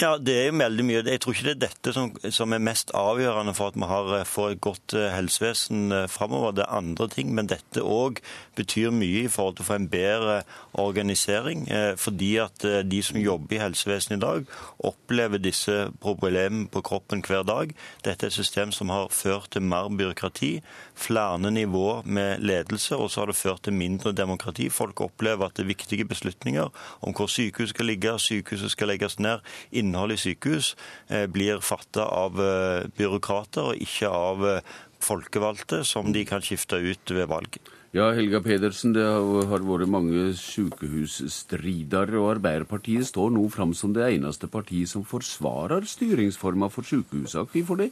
[0.00, 1.00] Ja, det er jo veldig mye.
[1.04, 4.12] Jeg tror ikke det er dette som, som er mest avgjørende for at vi har,
[4.16, 6.54] eh, får et godt eh, helsevesen eh, framover.
[6.56, 8.22] Det er andre ting, men dette òg
[8.56, 10.38] betyr mye i forhold til å få en bedre
[10.80, 11.66] organisering.
[12.00, 14.50] Fordi at de som jobber i helsevesenet i dag,
[14.86, 17.74] opplever disse problemene på kroppen hver dag.
[18.04, 20.52] Dette er et system som har ført til mer byråkrati,
[20.94, 24.68] flere nivåer med ledelse, og så har det ført til mindre demokrati.
[24.72, 26.68] Folk opplever at det er viktige beslutninger
[27.00, 30.74] om hvor sykehuset skal ligge, sykehuset skal legges ned, innhold i sykehus
[31.08, 36.80] eh, blir fatta av eh, byråkrater og ikke av eh, folkevalgte, som de kan skifte
[36.80, 37.60] ut ved valg.
[37.90, 44.06] Ja, Helga Pedersen, det har vært mange sykehusstrider, og Arbeiderpartiet står nå fram som det
[44.12, 47.48] eneste partiet som forsvarer styringsforma for sykehusene.
[47.50, 47.90] Hvorfor det?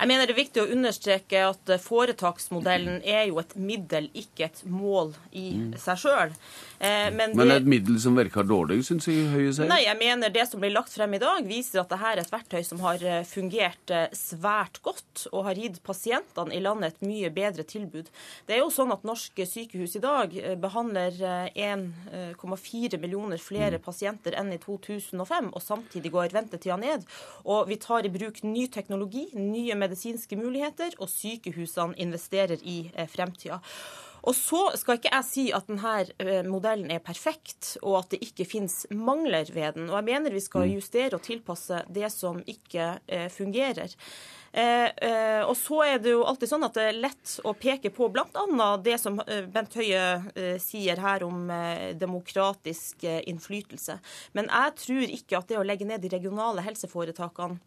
[0.00, 4.62] Jeg mener det er viktig å understreke at foretaksmodellen er jo et middel, ikke et
[4.64, 5.74] mål i mm.
[5.82, 6.32] seg sjøl.
[6.80, 9.68] Eh, men, men et middel som virker dårlig, syns jeg Høie sier?
[9.68, 12.32] Nei, jeg mener det som blir lagt frem i dag, viser at dette er et
[12.32, 17.04] verktøy som har eh, fungert eh, svært godt, og har gitt pasientene i landet et
[17.04, 18.08] mye bedre tilbud.
[18.48, 20.32] Det er jo sånn at norske sykehus i dag
[20.62, 21.20] behandler
[21.52, 23.84] 1,4 millioner flere mm.
[23.84, 27.04] pasienter enn i 2005, og samtidig går ventetida ned.
[27.44, 33.60] Og vi tar i bruk ny teknologi, nye medisinske muligheter, og sykehusene investerer i fremtida.
[34.28, 38.20] Og så skal ikke jeg si at denne eh, modellen er perfekt, og at det
[38.26, 39.88] ikke finnes mangler ved den.
[39.88, 40.74] Og jeg mener vi skal mm.
[40.76, 43.96] justere og tilpasse det som ikke eh, fungerer.
[44.52, 47.92] Eh, eh, og så er det jo alltid sånn at det er lett å peke
[47.94, 48.68] på bl.a.
[48.82, 50.02] det som eh, Bent Høie
[50.34, 51.46] eh, sier her om
[51.96, 54.00] demokratisk innflytelse.
[54.36, 57.60] Men jeg tror ikke at det å legge ned de regionale helseforetakene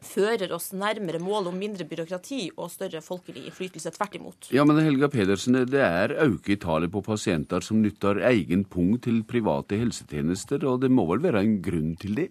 [0.00, 3.92] fører oss nærmere målet om mindre byråkrati og større folkelig innflytelse.
[3.94, 4.50] Tvert imot.
[4.54, 8.96] Ja, men Helga Pedersen, det er øke i tallet på pasienter som nytter egen pung
[9.02, 12.30] til private helsetjenester, og det må vel være en grunn til det?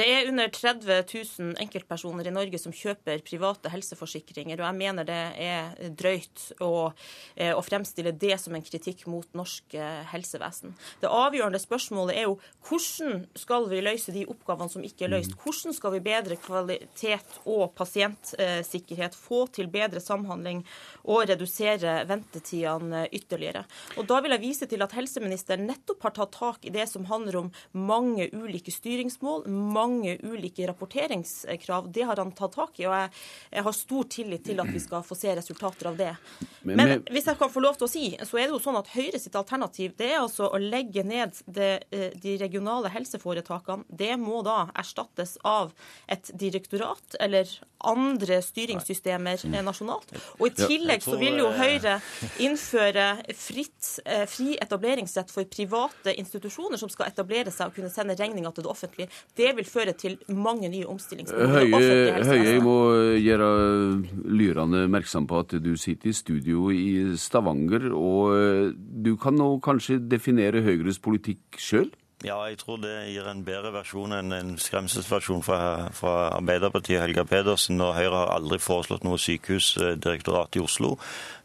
[0.00, 1.02] Det er under 30
[1.38, 6.92] 000 enkeltpersoner i Norge som kjøper private helseforsikringer, og jeg mener det er drøyt å,
[7.36, 10.72] eh, å fremstille det som en kritikk mot norsk eh, helsevesen.
[11.02, 15.34] Det avgjørende spørsmålet er jo hvordan skal vi løse de oppgavene som ikke er løst?
[15.42, 20.64] Hvordan skal vi bedre kvalitet og pasientsikkerhet, få til bedre samhandling
[21.04, 23.66] og redusere ventetidene ytterligere?
[23.98, 27.04] Og Da vil jeg vise til at helseministeren nettopp har tatt tak i det som
[27.12, 29.89] handler om mange ulike styringsmål, mange
[30.22, 31.90] ulike rapporteringskrav.
[31.92, 33.10] Det har han tatt tak i, og jeg,
[33.56, 36.12] jeg har stor tillit til at vi skal få se resultater av det.
[36.62, 38.78] Men, men, hvis jeg kan få lov til å si, så er det jo sånn
[38.80, 43.86] at Høyre sitt alternativ det er altså å legge ned det, eh, de regionale helseforetakene.
[43.88, 45.72] Det må da erstattes av
[46.10, 47.48] et direktorat eller
[47.80, 50.12] andre styringssystemer nasjonalt.
[50.38, 51.96] Og i tillegg så vil jo eh, Høyre
[52.44, 53.06] innføre
[53.36, 58.52] fritt, eh, fri etableringsrett for private institusjoner som skal etablere seg og kunne sende regninga
[58.54, 59.20] til det offentlige.
[59.36, 61.54] Det vil føre til mange nye omstillingsbehov.
[61.54, 62.76] Høie, Høie må
[63.20, 63.50] gjøre
[64.26, 70.00] lyrene merksom på at du sitter i studio i Stavanger, og du kan nå kanskje
[70.10, 71.90] definere Høyres politikk sjøl?
[72.20, 77.24] Ja, jeg tror det gir en bedre versjon enn en skremselsversjon fra, fra Arbeiderpartiet Helga
[77.24, 77.80] Pedersen.
[77.80, 80.98] Og Høyre har aldri foreslått noe sykehusdirektorat i Oslo.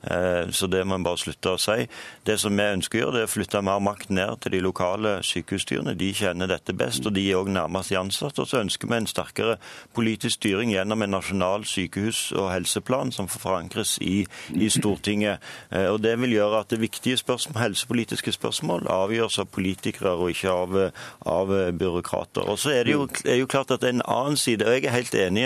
[0.05, 1.85] Eh, så det må en bare slutte å si.
[2.25, 4.61] Det som vi ønsker å gjøre, det er å flytte mer makt ned til de
[4.61, 5.95] lokale sykehusstyrene.
[5.97, 8.43] De kjenner dette best, og de er òg nærmest de ansatte.
[8.43, 9.57] Og så ønsker vi en sterkere
[9.95, 15.41] politisk styring gjennom en nasjonal sykehus- og helseplan som forankres i, i Stortinget.
[15.71, 20.29] Eh, og Det vil gjøre at det viktige spørsmål, helsepolitiske spørsmål avgjøres av politikere og
[20.35, 20.64] ikke av,
[21.25, 22.47] av byråkrater.
[22.49, 24.95] Og så er det jo, er jo klart at en annen side, og jeg er
[24.95, 25.45] helt enig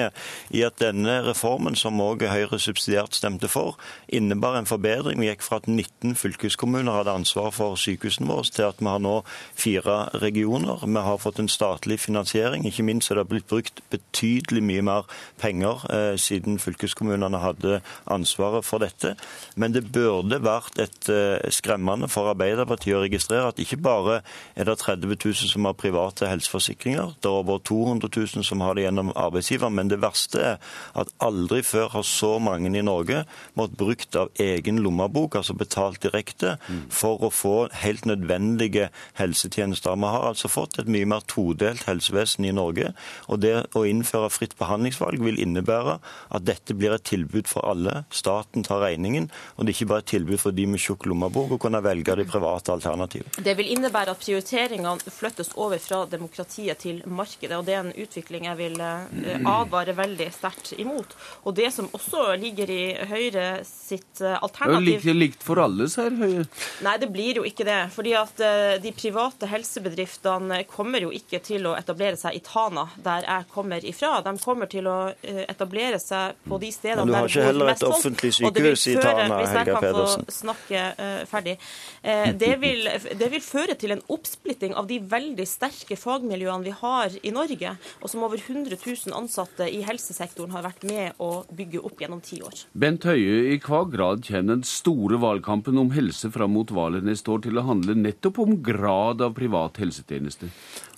[0.55, 3.77] i at denne reformen, som òg Høyre subsidiært stemte for,
[4.07, 5.19] innebar en forbedring.
[5.21, 9.01] Vi gikk fra at 19 fylkeskommuner hadde ansvar for sykehusene våre, til at vi har
[9.03, 9.15] nå
[9.57, 10.83] fire regioner.
[10.85, 12.67] Vi har fått en statlig finansiering.
[12.67, 15.09] Ikke minst er det blitt brukt betydelig mye mer
[15.41, 17.79] penger eh, siden fylkeskommunene hadde
[18.11, 19.15] ansvaret for dette.
[19.59, 24.21] Men det burde vært et eh, skremmende for Arbeiderpartiet å registrere at ikke bare
[24.55, 28.75] er det 30 000 som har private helseforsikringer, det er over 200 000 som har
[28.75, 30.57] det gjennom arbeidsgiver, men det verste er
[30.99, 33.23] at aldri før har så mange i Norge
[33.57, 36.57] måttet brukt av egen lommebok, altså betalt direkte,
[36.89, 39.95] for å få helt nødvendige helsetjenester.
[39.99, 42.93] Vi har altså fått et mye mer todelt helsevesen i Norge.
[43.27, 45.99] og Det å innføre fritt behandlingsvalg vil innebære
[46.35, 48.03] at dette blir et tilbud for alle.
[48.11, 51.55] Staten tar regningen, og det er ikke bare et tilbud for de med tjukk lommebok
[51.55, 53.43] å kunne velge de private alternativene.
[53.43, 57.95] Det vil innebære at prioriteringene flyttes over fra demokratiet til markedet, og det er en
[57.95, 61.15] utvikling jeg vil eh, advare veldig sterkt imot.
[61.43, 65.87] Og Det som også ligger i Høyre sitt Eh, alternativ Det er likt for alle,
[65.91, 66.45] sier Høie.
[66.85, 67.79] Nei, det blir jo ikke det.
[67.93, 72.87] fordi at eh, de private helsebedriftene kommer jo ikke til å etablere seg i Tana,
[73.03, 74.19] der jeg kommer ifra.
[74.25, 77.39] De kommer til å eh, etablere seg på de stedene der det bor mest folk.
[77.39, 79.39] Men du har ikke heller et offentlig sykehus i Tana, Helga Pedersen.
[79.39, 81.55] Hvis jeg kan få snakke uh, ferdig.
[82.03, 82.91] Uh, det, vil,
[83.23, 87.75] det vil føre til en oppsplitting av de veldig sterke fagmiljøene vi har i Norge,
[88.01, 92.23] og som over 100 000 ansatte i helsesektoren har vært med å bygge opp gjennom
[92.25, 92.65] ti år.
[92.73, 97.31] Bent Høie, i hva grad kommer den store valgkampen om helse fram mot valget neste
[97.33, 100.49] år til å handle nettopp om grad av privat helsetjeneste?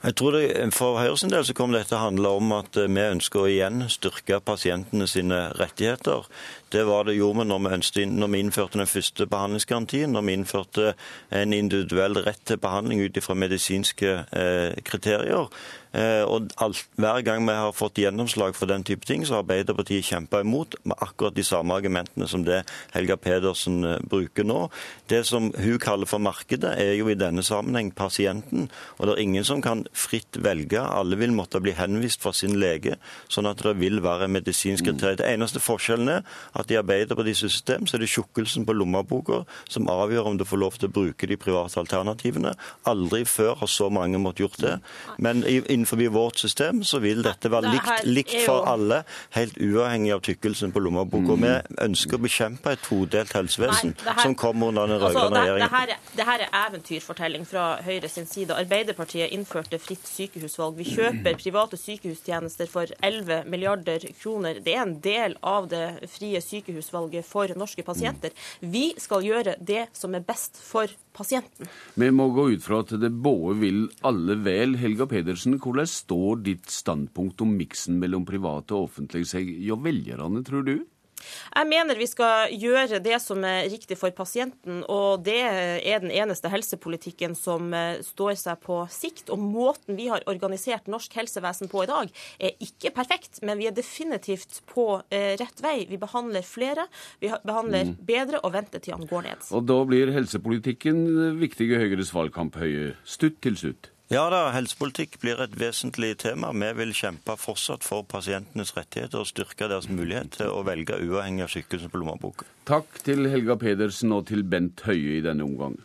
[0.01, 3.43] Jeg tror det, For Høyres del så kommer dette å handle om at vi ønsker
[3.43, 6.25] å igjen styrke pasientene sine rettigheter.
[6.73, 10.25] Det var det gjorde vi når vi, ønsket, når vi innførte den første behandlingsgarantien, når
[10.25, 10.93] vi innførte
[11.29, 15.53] en individuell rett til behandling ut fra medisinske eh, kriterier.
[15.93, 19.43] Eh, og alt, Hver gang vi har fått gjennomslag for den type ting, så har
[19.43, 22.61] Arbeiderpartiet kjempa imot med akkurat de samme argumentene som det
[22.93, 24.69] Helga Pedersen eh, bruker nå.
[25.11, 28.69] Det som hun kaller for markedet, er jo i denne sammenheng pasienten.
[28.99, 30.79] Og det er ingen som kan fritt velge.
[30.79, 32.95] Alle vil måtte bli henvist fra sin lege,
[33.27, 35.19] sånn at det vil være medisinsk kriterium.
[35.19, 36.23] Det eneste forskjellen er
[36.57, 40.61] at i Arbeiderpartiets system så er det tjukkelsen på lommeboka som avgjør om du får
[40.61, 42.53] lov til å bruke de private alternativene.
[42.87, 44.75] Aldri før har så mange måttet gjort det.
[45.21, 45.43] Men
[45.81, 49.01] innenfor vårt system så vil dette være likt, likt for alle,
[49.35, 51.37] helt uavhengig av tykkelsen på lommeboka.
[51.41, 51.53] Vi
[51.85, 55.67] ønsker å bekjempe et todelt helsevesen Nei, her, som kommer under den altså, rød-grønne regjeringen.
[55.67, 58.55] Det, her, det her er eventyrfortelling fra Høyre sin side.
[58.55, 60.77] Arbeiderpartiet innførte fritt sykehusvalg.
[60.79, 64.61] Vi kjøper private sykehustjenester for 11 milliarder kroner.
[64.63, 68.31] Det er en del av det frie sykehusvalget sykehusvalget for norske pasienter.
[68.59, 71.67] Vi skal gjøre det som er best for pasienten.
[71.95, 74.77] Vi må gå ut fra at det både vil alle vel.
[74.79, 80.43] Helga Pedersen, hvordan står ditt standpunkt om miksen mellom private og offentlig seg hjå velgerne,
[80.47, 80.75] tror du?
[81.21, 86.13] Jeg mener vi skal gjøre det som er riktig for pasienten, og det er den
[86.13, 89.29] eneste helsepolitikken som eh, står seg på sikt.
[89.33, 92.11] Og måten vi har organisert norsk helsevesen på i dag,
[92.41, 95.77] er ikke perfekt, men vi er definitivt på eh, rett vei.
[95.89, 96.87] Vi behandler flere,
[97.21, 97.95] vi behandler mm.
[98.07, 99.49] bedre, og ventetidene går ned.
[99.55, 101.05] Og da blir helsepolitikken
[101.41, 102.95] viktig i Høyres valgkamp, Høie.
[103.07, 103.91] Stutt til slutt.
[104.11, 106.49] Ja da, helsepolitikk blir et vesentlig tema.
[106.51, 111.45] Vi vil kjempe fortsatt for pasientenes rettigheter og styrke deres mulighet til å velge uavhengig
[111.45, 112.43] av sykehuset på lommeboka.
[112.67, 115.79] Takk til Helga Pedersen og til Bent Høie i denne omgang.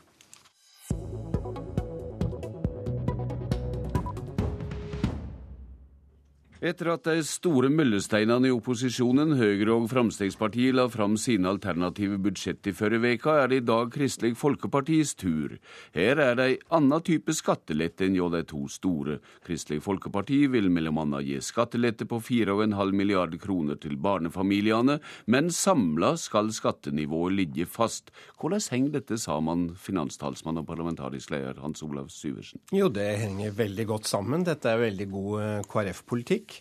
[6.66, 12.66] Etter at de store møllesteinene i opposisjonen, Høyre og Fremskrittspartiet, la fram sine alternative budsjett
[12.66, 15.54] i førre veka, er det i dag Kristelig Folkepartis tur.
[15.94, 19.20] Her er det ei anna type skattelette enn hjå de to store.
[19.46, 24.98] Kristelig Folkeparti vil anna gi skattelette på 4,5 milliarder kroner til barnefamiliene,
[25.30, 28.10] men samla skal skattenivået ligge fast.
[28.40, 32.58] Hvordan henger dette sammen, finanstalsmann og parlamentarisk leder Hans Olav Syversen?
[32.74, 34.42] Jo, det henger veldig godt sammen.
[34.42, 36.55] Dette er veldig god eh, KrF-politikk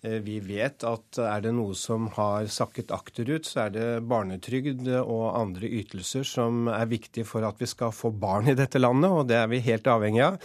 [0.00, 4.86] Eh, vi vet at er det noe som har sakket akterut, så er det barnetrygd
[5.00, 9.10] og andre ytelser som er viktig for at vi skal få barn i dette landet,
[9.10, 10.38] og det er vi helt avhengig av.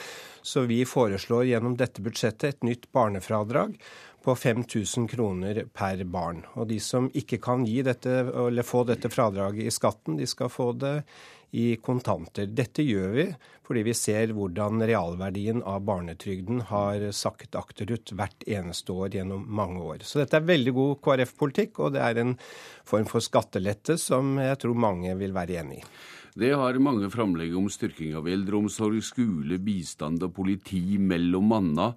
[0.44, 3.78] Så vi foreslår gjennom dette budsjettet et nytt barnefradrag
[4.24, 6.42] på 5000 kroner per barn.
[6.56, 8.24] Og de som ikke kan dette,
[8.64, 11.02] få dette fradraget i skatten, de skal få det
[11.54, 12.48] i kontanter.
[12.50, 13.28] Dette gjør vi
[13.64, 19.80] fordi vi ser hvordan realverdien av barnetrygden har sakket akterut hvert eneste år gjennom mange
[19.80, 20.04] år.
[20.04, 22.34] Så dette er veldig god KrF-politikk, og det er en
[22.90, 25.86] form for skattelette som jeg tror mange vil være enig i.
[26.34, 31.92] Det har mange framlegg om styrking av eldreomsorg, skole, bistand og politi, mellom anna.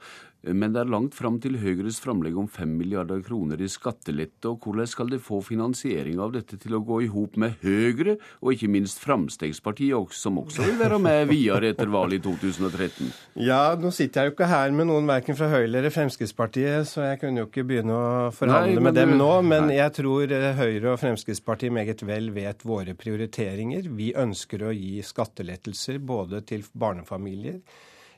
[0.46, 4.48] Men det er langt fram til Høyres framlegg om 5 milliarder kroner i skattelette.
[4.50, 8.16] og Hvordan skal de få finansiering av dette til å gå i hop med Høyre,
[8.40, 13.10] og ikke minst Fremskrittspartiet, som også vil være med videre etter valget i 2013?
[13.46, 17.08] Ja, nå sitter jeg jo ikke her med noen verken fra Høyre eller Fremskrittspartiet, så
[17.08, 19.32] jeg kunne jo ikke begynne å forhandle Nei, med dem nå.
[19.46, 19.80] Men nei.
[19.80, 23.90] jeg tror eh, Høyre og Fremskrittspartiet meget vel vet våre prioriteringer.
[23.98, 27.60] Vi ønsker å gi skattelettelser både til barnefamilier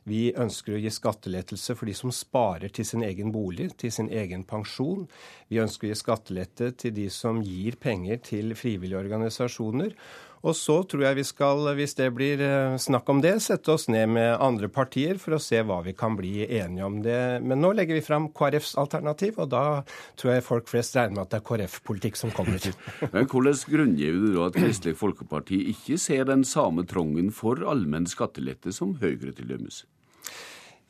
[0.08, 4.08] vi ønsker å gi skattelettelse for de som sparer til sin egen bolig, til sin
[4.08, 5.06] egen pensjon.
[5.52, 9.94] Vi ønsker å gi skattelette til de som gir penger til frivillige organisasjoner.
[10.46, 13.88] Og så tror jeg vi skal, hvis det blir eh, snakk om det, sette oss
[13.90, 17.00] ned med andre partier for å se hva vi kan bli enige om.
[17.02, 17.18] det.
[17.42, 19.64] Men nå legger vi fram KrFs alternativ, og da
[20.20, 22.62] tror jeg folk flest regner med at det er KrF-politikk som kommer.
[23.14, 28.06] Men Hvordan grunngir du da at Kristelig Folkeparti ikke ser den samme trongen for allmenn
[28.10, 29.84] skattelette som Høyre til dømes?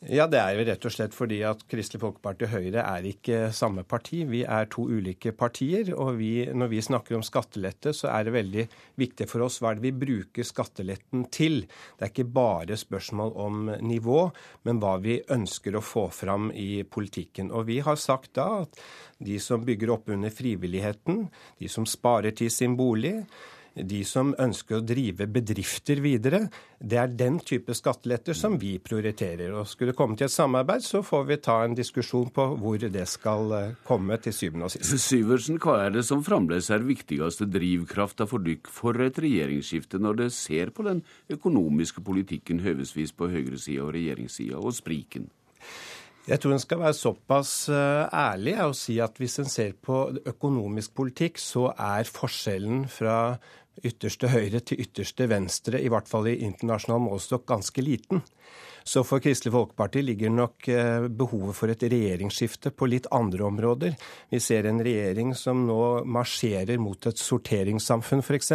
[0.06, 3.48] Ja, Det er jo rett og slett fordi at Kristelig Folkeparti og Høyre er ikke
[3.50, 4.20] samme parti.
[4.30, 5.90] Vi er to ulike partier.
[5.92, 9.72] og vi, Når vi snakker om skattelette, så er det veldig viktig for oss hva
[9.72, 11.66] er det vi bruker skatteletten til.
[11.98, 14.30] Det er ikke bare spørsmål om nivå,
[14.62, 17.50] men hva vi ønsker å få fram i politikken.
[17.50, 18.78] Og vi har sagt da at
[19.18, 23.26] de som bygger opp under frivilligheten, de som sparer til sin bolig,
[23.86, 26.46] de som ønsker å drive bedrifter videre,
[26.78, 29.52] det er den type skatteletter som vi prioriterer.
[29.59, 32.78] Og Skulle det komme til et samarbeid, så får vi ta en diskusjon på hvor
[32.78, 34.94] det skal eh, komme til syvende og sist.
[35.09, 40.22] Syversen, hva er det som fremdeles er viktigste drivkrafta for dykk for et regjeringsskifte, når
[40.22, 45.28] det ser på den økonomiske politikken høvesvis på høyresida og regjeringssida, og spriken?
[46.28, 50.02] Jeg tror en skal være såpass eh, ærlig og si at hvis en ser på
[50.28, 53.38] økonomisk politikk, så er forskjellen fra
[53.86, 58.22] ytterste høyre til ytterste venstre, i hvert fall i internasjonal målestokk, ganske liten.
[58.88, 63.96] Så for Kristelig Folkeparti ligger nok eh, behovet for et regjeringsskifte på litt andre områder.
[64.32, 68.55] Vi ser en regjering som nå marsjerer mot et sorteringssamfunn, f.eks.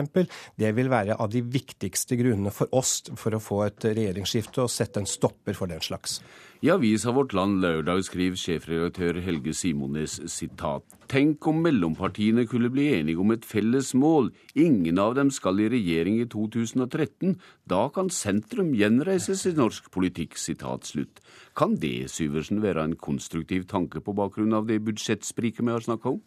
[0.58, 4.74] Det vil være av de viktigste grunnene for oss for å få et regjeringsskifte og
[4.74, 6.18] sette en stopper for den slags.
[6.64, 12.86] I avisa Vårt Land lørdag skriver sjefredaktør Helge Simones sitat Tenk om mellompartiene kunne bli
[13.02, 14.30] enige om et felles mål.
[14.56, 17.36] Ingen av dem skal i regjering i 2013.
[17.68, 20.40] Da kan sentrum gjenreises i norsk politikk.
[20.40, 21.20] Sitat slutt.
[21.52, 26.16] Kan det, Syversen, være en konstruktiv tanke på bakgrunn av det budsjettspriket vi har snakka
[26.16, 26.24] om?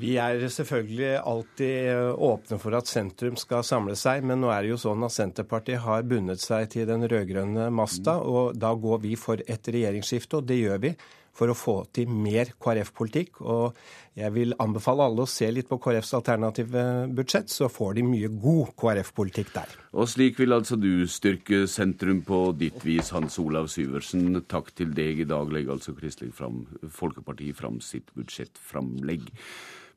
[0.00, 4.72] Vi er selvfølgelig alltid åpne for at sentrum skal samle seg, men nå er det
[4.72, 9.16] jo sånn at Senterpartiet har bundet seg til den rød-grønne masta, og da går vi
[9.20, 10.94] for et regjeringsskifte, og det gjør vi
[11.32, 13.40] for å få til mer KrF-politikk.
[13.40, 13.76] Og
[14.18, 16.84] jeg vil anbefale alle å se litt på KrFs alternative
[17.16, 19.76] budsjett, så får de mye god KrF-politikk der.
[19.96, 24.42] Og slik vil altså du styrke sentrum på ditt vis, Hans Olav Syversen.
[24.48, 25.24] Takk til deg.
[25.24, 29.32] I dag legger altså Kristelig Folkeparti fram sitt budsjettframlegg.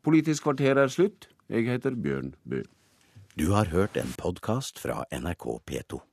[0.06, 1.32] Politisk kvarter er slutt.
[1.50, 2.62] Jeg heter Bjørn Bø.
[3.34, 6.06] Du har hørt en podkast fra NRK P2.